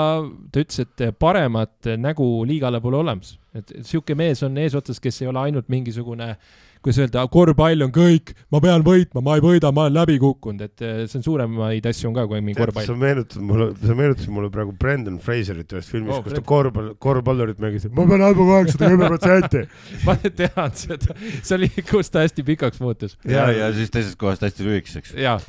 ta 0.52 0.64
ütles, 0.66 0.82
et 0.84 1.04
paremat 1.20 1.92
nägu 2.02 2.28
liigale 2.50 2.82
pole 2.84 3.00
olemas. 3.00 3.38
et 3.56 3.72
sihuke 3.88 4.16
mees 4.20 4.44
on 4.44 4.60
eesotsas, 4.60 5.00
kes 5.00 5.22
ei 5.24 5.30
ole 5.32 5.40
ainult 5.46 5.72
mingisugune, 5.72 6.34
kuidas 6.82 6.98
öelda, 7.04 7.24
korvpall 7.32 7.84
on 7.86 7.92
kõik, 7.94 8.32
ma 8.54 8.58
pean 8.64 8.82
võitma, 8.86 9.22
ma 9.26 9.36
ei 9.38 9.44
võida, 9.44 9.70
ma 9.76 9.82
olen 9.86 9.96
läbi 10.00 10.16
kukkunud, 10.22 10.62
et 10.66 10.78
eh, 10.86 11.02
see 11.10 11.20
on 11.20 11.26
suuremaid 11.28 11.86
asju 11.92 12.10
on 12.10 12.16
ka 12.18 12.24
kui 12.30 12.42
mingi 12.42 12.58
sa 12.58 12.66
korvpall. 12.66 12.96
meenutad 13.04 13.40
mulle, 13.46 13.68
sa 13.78 13.98
meenutasid 14.00 14.34
mulle 14.34 14.50
praegu 14.54 14.72
Brendan 14.82 15.18
Fraserit 15.22 15.70
ühest 15.76 15.90
filmist 15.94 16.10
Oh, 16.12 16.20
oh,, 16.20 16.24
kus 16.26 16.34
ta 16.36 16.42
korvpall, 16.52 16.90
korvpallurit 17.02 17.60
mängis, 17.62 17.86
ma 17.94 18.06
pean 18.10 18.22
andma 18.26 18.48
kaheksasada 18.50 18.92
kümme 18.96 19.08
protsenti. 19.14 19.62
ma 20.08 20.14
tean 20.26 20.72
seda, 20.82 21.10
see 21.30 21.56
oli, 21.60 21.68
kus 21.92 22.08
ta 22.14 22.18
hästi 22.26 22.42
pikaks 22.50 22.78
muutus. 22.84 23.12
ja, 23.30 23.44
ja 23.54 23.66
siis 23.78 23.90
teisest 23.94 24.18
kohast 24.22 24.42
hästi 24.46 24.62
lühikeseks. 24.68 25.10
jaa. 25.22 25.38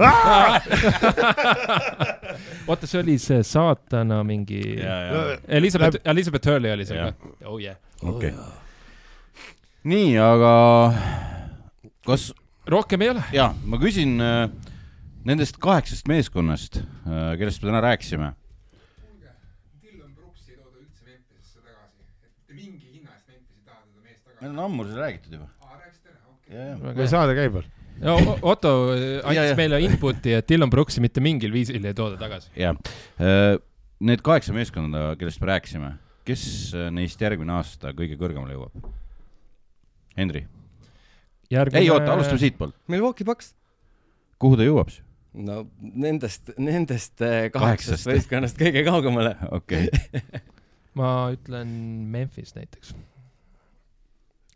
oota, 2.68 2.86
see 2.86 3.00
oli 3.00 3.16
see 3.22 3.42
saatana 3.46 4.20
mingi. 4.26 4.60
ja, 4.78 4.96
ja, 5.08 5.38
Elizabeth, 5.48 5.96
Elizabeth 6.04 6.48
Hurley 6.48 6.70
oli 6.76 6.84
Jah. 6.88 7.14
ka. 7.16 7.28
oh 7.48 7.60
yeah. 7.60 7.76
okei. 8.02 8.32
nii, 9.88 10.12
aga 10.22 10.52
kas 12.06 12.30
rohkem 12.68 13.02
ei 13.02 13.10
ole. 13.14 13.24
ja 13.34 13.50
ma 13.66 13.80
küsin 13.82 14.14
äh, 14.22 14.46
nendest 15.26 15.58
kaheksast 15.62 16.08
meeskonnast, 16.10 16.80
kellest 17.38 17.62
me 17.62 17.70
täna 17.70 17.82
rääkisime. 17.84 18.32
meil 24.42 24.56
on 24.56 24.64
ammu 24.64 24.84
seda 24.88 25.04
räägitud 25.04 25.36
juba. 25.38 25.46
või 26.98 27.06
saade 27.10 27.36
käib 27.38 27.58
veel? 27.58 27.68
no 28.02 28.16
Otto 28.42 28.72
andis 29.22 29.54
meile 29.58 29.78
input'i, 29.86 30.34
et 30.38 30.48
Dylan 30.50 30.70
Brooksi 30.70 31.02
mitte 31.04 31.22
mingil 31.22 31.54
viisil 31.54 31.84
ei 31.86 31.94
tooda 31.94 32.18
tagasi. 32.18 32.50
jah, 32.58 32.78
need 34.02 34.24
kaheksa 34.26 34.54
meeskonda, 34.56 35.12
kellest 35.18 35.42
me 35.42 35.52
rääkisime, 35.52 35.92
kes 36.26 36.44
äh, 36.74 36.90
neist 36.94 37.22
järgmine 37.22 37.54
aasta 37.58 37.94
kõige 37.96 38.18
kõrgemale 38.18 38.58
jõuab? 38.58 38.90
Henri, 40.16 40.46
ei 41.50 41.90
oota, 41.90 42.12
alustame. 42.12 42.38
siitpoolt, 42.38 42.76
Milwaukee 42.88 43.24
Bucks. 43.24 43.54
kuhu 44.38 44.56
ta 44.56 44.66
jõuab 44.66 44.92
siis? 44.92 45.06
no 45.32 45.62
nendest, 45.80 46.52
nendest 46.60 47.22
eh, 47.24 47.46
Kaheksast. 47.52 48.06
võistkonnast 48.08 48.58
kõige 48.60 48.84
kaugemale. 48.86 49.36
okei 49.50 49.88
okay. 49.88 50.42
ma 50.98 51.30
ütlen 51.32 51.72
Memphis 52.12 52.54
näiteks. 52.56 52.92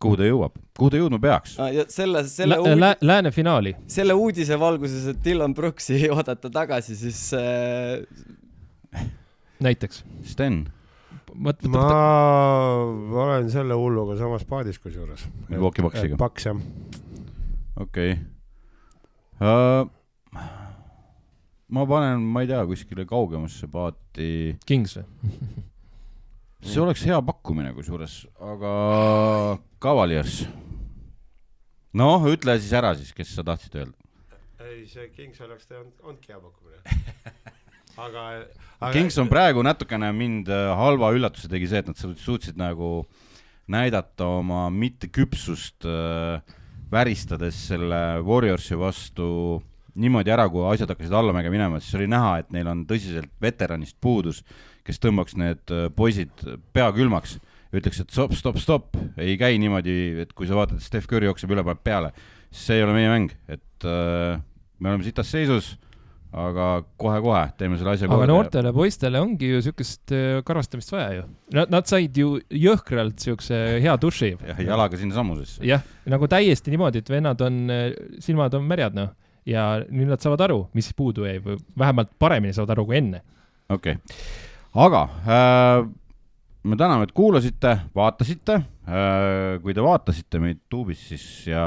kuhu 0.02 0.18
ta 0.20 0.28
jõuab, 0.28 0.58
kuhu 0.76 0.92
ta 0.92 1.00
jõudma 1.00 1.20
peaks? 1.22 1.56
Ah, 1.62 1.72
ja 1.72 1.86
selle, 1.92 2.26
selle 2.28 2.58
Lä-, 2.60 2.76
lä-, 2.76 2.96
lääne 3.00 3.32
finaali. 3.32 3.76
selle 3.88 4.16
uudise 4.16 4.58
valguses, 4.60 5.08
et 5.14 5.24
Dylan 5.24 5.54
Brooksi 5.56 6.02
oodata 6.12 6.52
tagasi, 6.52 6.96
siis 6.96 7.30
äh, 7.36 9.06
näiteks. 9.60 10.04
Sten, 10.28 10.66
vot, 11.44 11.66
ma 11.70 13.22
olen 13.24 13.50
selle 13.52 13.76
hulluga 13.78 14.16
samas 14.18 14.44
paadis 14.48 14.78
kusjuures. 14.82 15.26
Milwaukee 15.50 15.84
Bucksiga. 15.84 16.18
Paks 16.20 16.48
jah. 16.48 16.60
okei 17.76 18.12
okay. 18.12 18.24
uh,. 19.40 19.88
ma 21.68 21.86
panen, 21.88 22.22
ma 22.22 22.44
ei 22.44 22.50
tea, 22.50 22.62
kuskile 22.68 23.06
kaugemasse 23.08 23.68
paati. 23.72 24.30
Kings 24.68 24.98
või? 24.98 25.32
see 26.70 26.82
oleks 26.82 27.04
hea 27.06 27.18
pakkumine 27.22 27.74
kusjuures, 27.76 28.22
aga 28.52 28.72
Cavaliers. 29.82 30.40
noh, 31.96 32.30
ütle 32.32 32.56
siis 32.60 32.72
ära 32.76 32.94
siis, 32.98 33.12
kes 33.16 33.34
sa 33.36 33.44
tahtsid 33.46 33.80
öelda. 33.82 34.10
ei, 34.66 34.86
see 34.90 35.10
Kings 35.14 35.40
oleks 35.44 35.68
olnudki 35.76 36.32
hea 36.32 36.40
pakkumine. 36.40 36.82
aga, 37.96 38.26
aga. 38.80 38.92
Kings 38.94 39.16
on 39.22 39.30
praegu 39.30 39.64
natukene 39.66 40.10
mind 40.16 40.50
äh, 40.52 40.68
halva 40.78 41.12
üllatuse 41.16 41.50
tegi 41.52 41.68
see, 41.70 41.82
et 41.82 41.88
nad 41.90 41.98
suut- 42.00 42.20
suutsid 42.20 42.58
nagu 42.60 43.00
näidata 43.72 44.28
oma 44.38 44.66
mitteküpsust 44.70 45.86
äh, 45.90 46.54
väristades 46.92 47.58
selle 47.70 48.02
Warriorsi 48.26 48.78
vastu 48.78 49.28
niimoodi 49.96 50.30
ära, 50.30 50.44
kui 50.52 50.66
asjad 50.68 50.92
hakkasid 50.92 51.14
allamäge 51.16 51.50
minema, 51.50 51.80
siis 51.80 51.96
oli 51.98 52.06
näha, 52.10 52.36
et 52.42 52.50
neil 52.54 52.68
on 52.68 52.84
tõsiselt 52.88 53.32
veteranist 53.42 53.96
puudus, 54.00 54.42
kes 54.86 55.00
tõmbaks 55.02 55.38
need 55.40 55.74
äh, 55.74 55.88
poisid 55.96 56.32
pea 56.76 56.90
külmaks. 56.94 57.38
Ja 57.72 57.80
ütleks, 57.80 57.98
et 58.04 58.12
stopp, 58.14 58.36
stopp, 58.38 58.60
stopp, 58.62 58.94
ei 59.18 59.34
käi 59.40 59.56
niimoodi, 59.58 59.96
et 60.22 60.30
kui 60.36 60.46
sa 60.46 60.54
vaatad, 60.54 60.78
Steph 60.84 61.08
Curry 61.10 61.26
jookseb 61.26 61.50
üle, 61.50 61.64
paneb 61.66 61.80
peale, 61.84 62.12
see 62.54 62.78
ei 62.78 62.84
ole 62.86 62.94
meie 62.94 63.08
mäng, 63.10 63.32
et 63.50 63.88
äh, 63.88 64.38
me 64.78 64.92
oleme 64.92 65.04
sitas 65.04 65.32
seisus, 65.32 65.72
aga 66.36 66.66
kohe-kohe 67.00 67.42
teeme 67.56 67.78
selle 67.80 67.94
asja 67.96 68.08
aga 68.12 68.28
noortele 68.28 68.72
poistele 68.76 69.20
ongi 69.24 69.50
ju 69.54 69.62
siukest 69.64 70.12
äh, 70.14 70.40
karvastamist 70.46 70.92
vaja 70.92 71.12
ju. 71.18 71.26
Nad, 71.56 71.72
nad 71.72 71.88
said 71.88 72.16
ju 72.20 72.36
jõhkralt 72.52 73.22
siukse 73.22 73.60
hea 73.82 73.94
duši. 74.00 74.32
jah, 74.50 74.64
jalaga 74.68 75.00
sinnasamusesse. 75.00 75.62
jah, 75.66 75.84
nagu 76.12 76.28
täiesti 76.30 76.74
niimoodi, 76.74 77.04
et 77.04 77.12
vennad 77.12 77.44
on, 77.46 77.62
silmad 78.22 78.56
on 78.58 78.66
märjad 78.68 78.98
noh. 78.98 79.14
ja 79.48 79.68
nüüd 79.86 80.10
nad 80.10 80.22
saavad 80.22 80.44
aru, 80.48 80.64
mis 80.76 80.90
puudu 80.96 81.24
jäi 81.28 81.38
või 81.44 81.60
vähemalt 81.78 82.12
paremini 82.18 82.56
saavad 82.56 82.76
aru 82.76 82.88
kui 82.90 83.00
enne. 83.00 83.22
okei 83.72 83.96
okay., 83.96 84.26
aga 84.86 85.06
äh, 85.24 85.86
me 86.66 86.76
täname, 86.78 87.06
et 87.06 87.12
kuulasite, 87.16 87.72
vaatasite 87.96 88.56
äh,. 88.56 89.58
kui 89.62 89.74
te 89.74 89.84
vaatasite 89.84 90.40
meid 90.42 90.62
tuubis, 90.72 91.02
siis 91.10 91.24
ja 91.50 91.62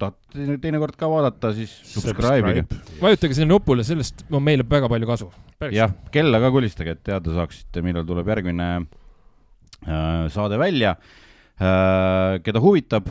tahate 0.00 0.58
teinekord 0.62 0.96
ka 0.98 1.08
vaadata, 1.10 1.52
siis 1.56 1.72
subscribe'ige. 1.92 2.66
vajutage 3.00 3.38
sinna 3.38 3.54
nupule, 3.54 3.84
sellest 3.86 4.24
on 4.30 4.44
meile 4.44 4.66
väga 4.68 4.90
palju 4.92 5.08
kasu. 5.08 5.30
jah, 5.72 5.94
kella 6.14 6.40
ka 6.42 6.52
kolistage, 6.54 6.96
et 6.96 7.04
teada 7.06 7.36
saaksite, 7.38 7.84
millal 7.84 8.06
tuleb 8.08 8.28
järgmine 8.34 8.68
äh, 8.82 10.28
saade 10.34 10.60
välja 10.60 10.96
äh,. 10.96 12.38
keda 12.44 12.62
huvitab 12.62 13.08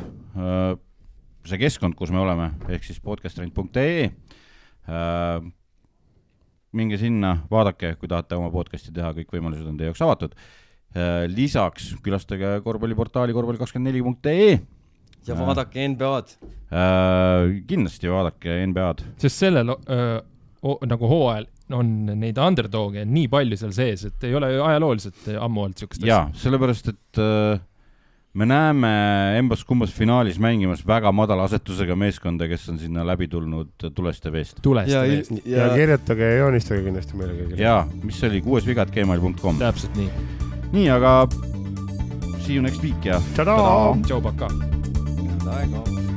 see 1.48 1.58
keskkond, 1.62 1.98
kus 1.98 2.14
me 2.14 2.22
oleme, 2.22 2.52
ehk 2.70 2.86
siis 2.86 3.02
podcastrent.ee 3.04 4.06
äh,. 4.06 5.42
minge 6.72 6.98
sinna, 7.02 7.36
vaadake, 7.52 7.96
kui 8.00 8.08
tahate 8.08 8.38
oma 8.38 8.52
podcast'i 8.54 8.94
teha, 8.96 9.12
kõik 9.18 9.34
võimalused 9.34 9.68
on 9.68 9.80
teie 9.80 9.90
jaoks 9.90 10.04
avatud. 10.06 10.36
Lisaks 11.32 11.94
külastage 12.04 12.58
korvpalliportaali 12.66 13.34
korvpalli24.ee 13.38 14.60
ja 15.28 15.36
Äh. 15.36 15.40
vaadake 15.48 15.88
NBA-d. 15.94 16.36
äh,. 16.74 17.62
kindlasti 17.70 18.10
vaadake 18.12 18.60
NBA-d 18.68 19.04
sest 19.22 19.44
sellel 19.44 19.70
öö, 19.76 20.20
o, 20.66 20.78
nagu 20.90 21.10
hooajal 21.10 21.46
on 21.72 21.92
neid 22.20 22.40
underdog'e 22.42 23.06
nii 23.08 23.30
palju 23.32 23.58
seal 23.60 23.72
sees, 23.76 24.06
et 24.10 24.24
ei 24.28 24.34
ole 24.36 24.50
ju 24.52 24.64
ajalooliselt 24.66 25.30
ammu 25.40 25.68
olnud 25.68 25.80
siukest 25.80 26.04
jaa, 26.08 26.26
sellepärast 26.42 26.90
et 26.92 27.22
äh, 27.22 27.62
me 28.34 28.48
näeme 28.50 28.92
embas-kumbas 29.40 29.94
finaalis 29.96 30.40
mängimas 30.42 30.84
väga 30.88 31.12
madala 31.16 31.46
asetusega 31.48 31.96
meeskonda, 32.00 32.48
kes 32.52 32.68
on 32.74 32.80
sinna 32.82 33.06
läbi 33.08 33.28
tulnud 33.32 33.88
tulest 33.96 34.26
ja 34.28 34.32
veest. 34.36 34.60
tulest 34.64 34.92
ja 34.92 35.06
ja, 35.06 35.20
eest. 35.22 35.32
ja 35.46 35.70
kirjutage 35.76 36.32
ja 36.34 36.38
joonistage 36.44 36.84
kindlasti 36.90 37.20
meile 37.20 37.38
kõigile. 37.40 37.62
jaa, 37.62 37.84
mis 38.04 38.20
see 38.20 38.32
oli, 38.32 38.42
kuuesvigad.gmail.com. 38.48 39.62
täpselt 39.62 39.96
nii. 40.00 40.60
nii, 40.74 40.90
aga 40.90 41.28
see 42.46 42.54
you 42.56 42.64
next 42.64 42.84
week 42.84 43.06
ja 43.06 43.20
tšau, 44.08 44.22
pakaa. 44.22 44.50
head 44.50 45.48
aega. 45.58 46.11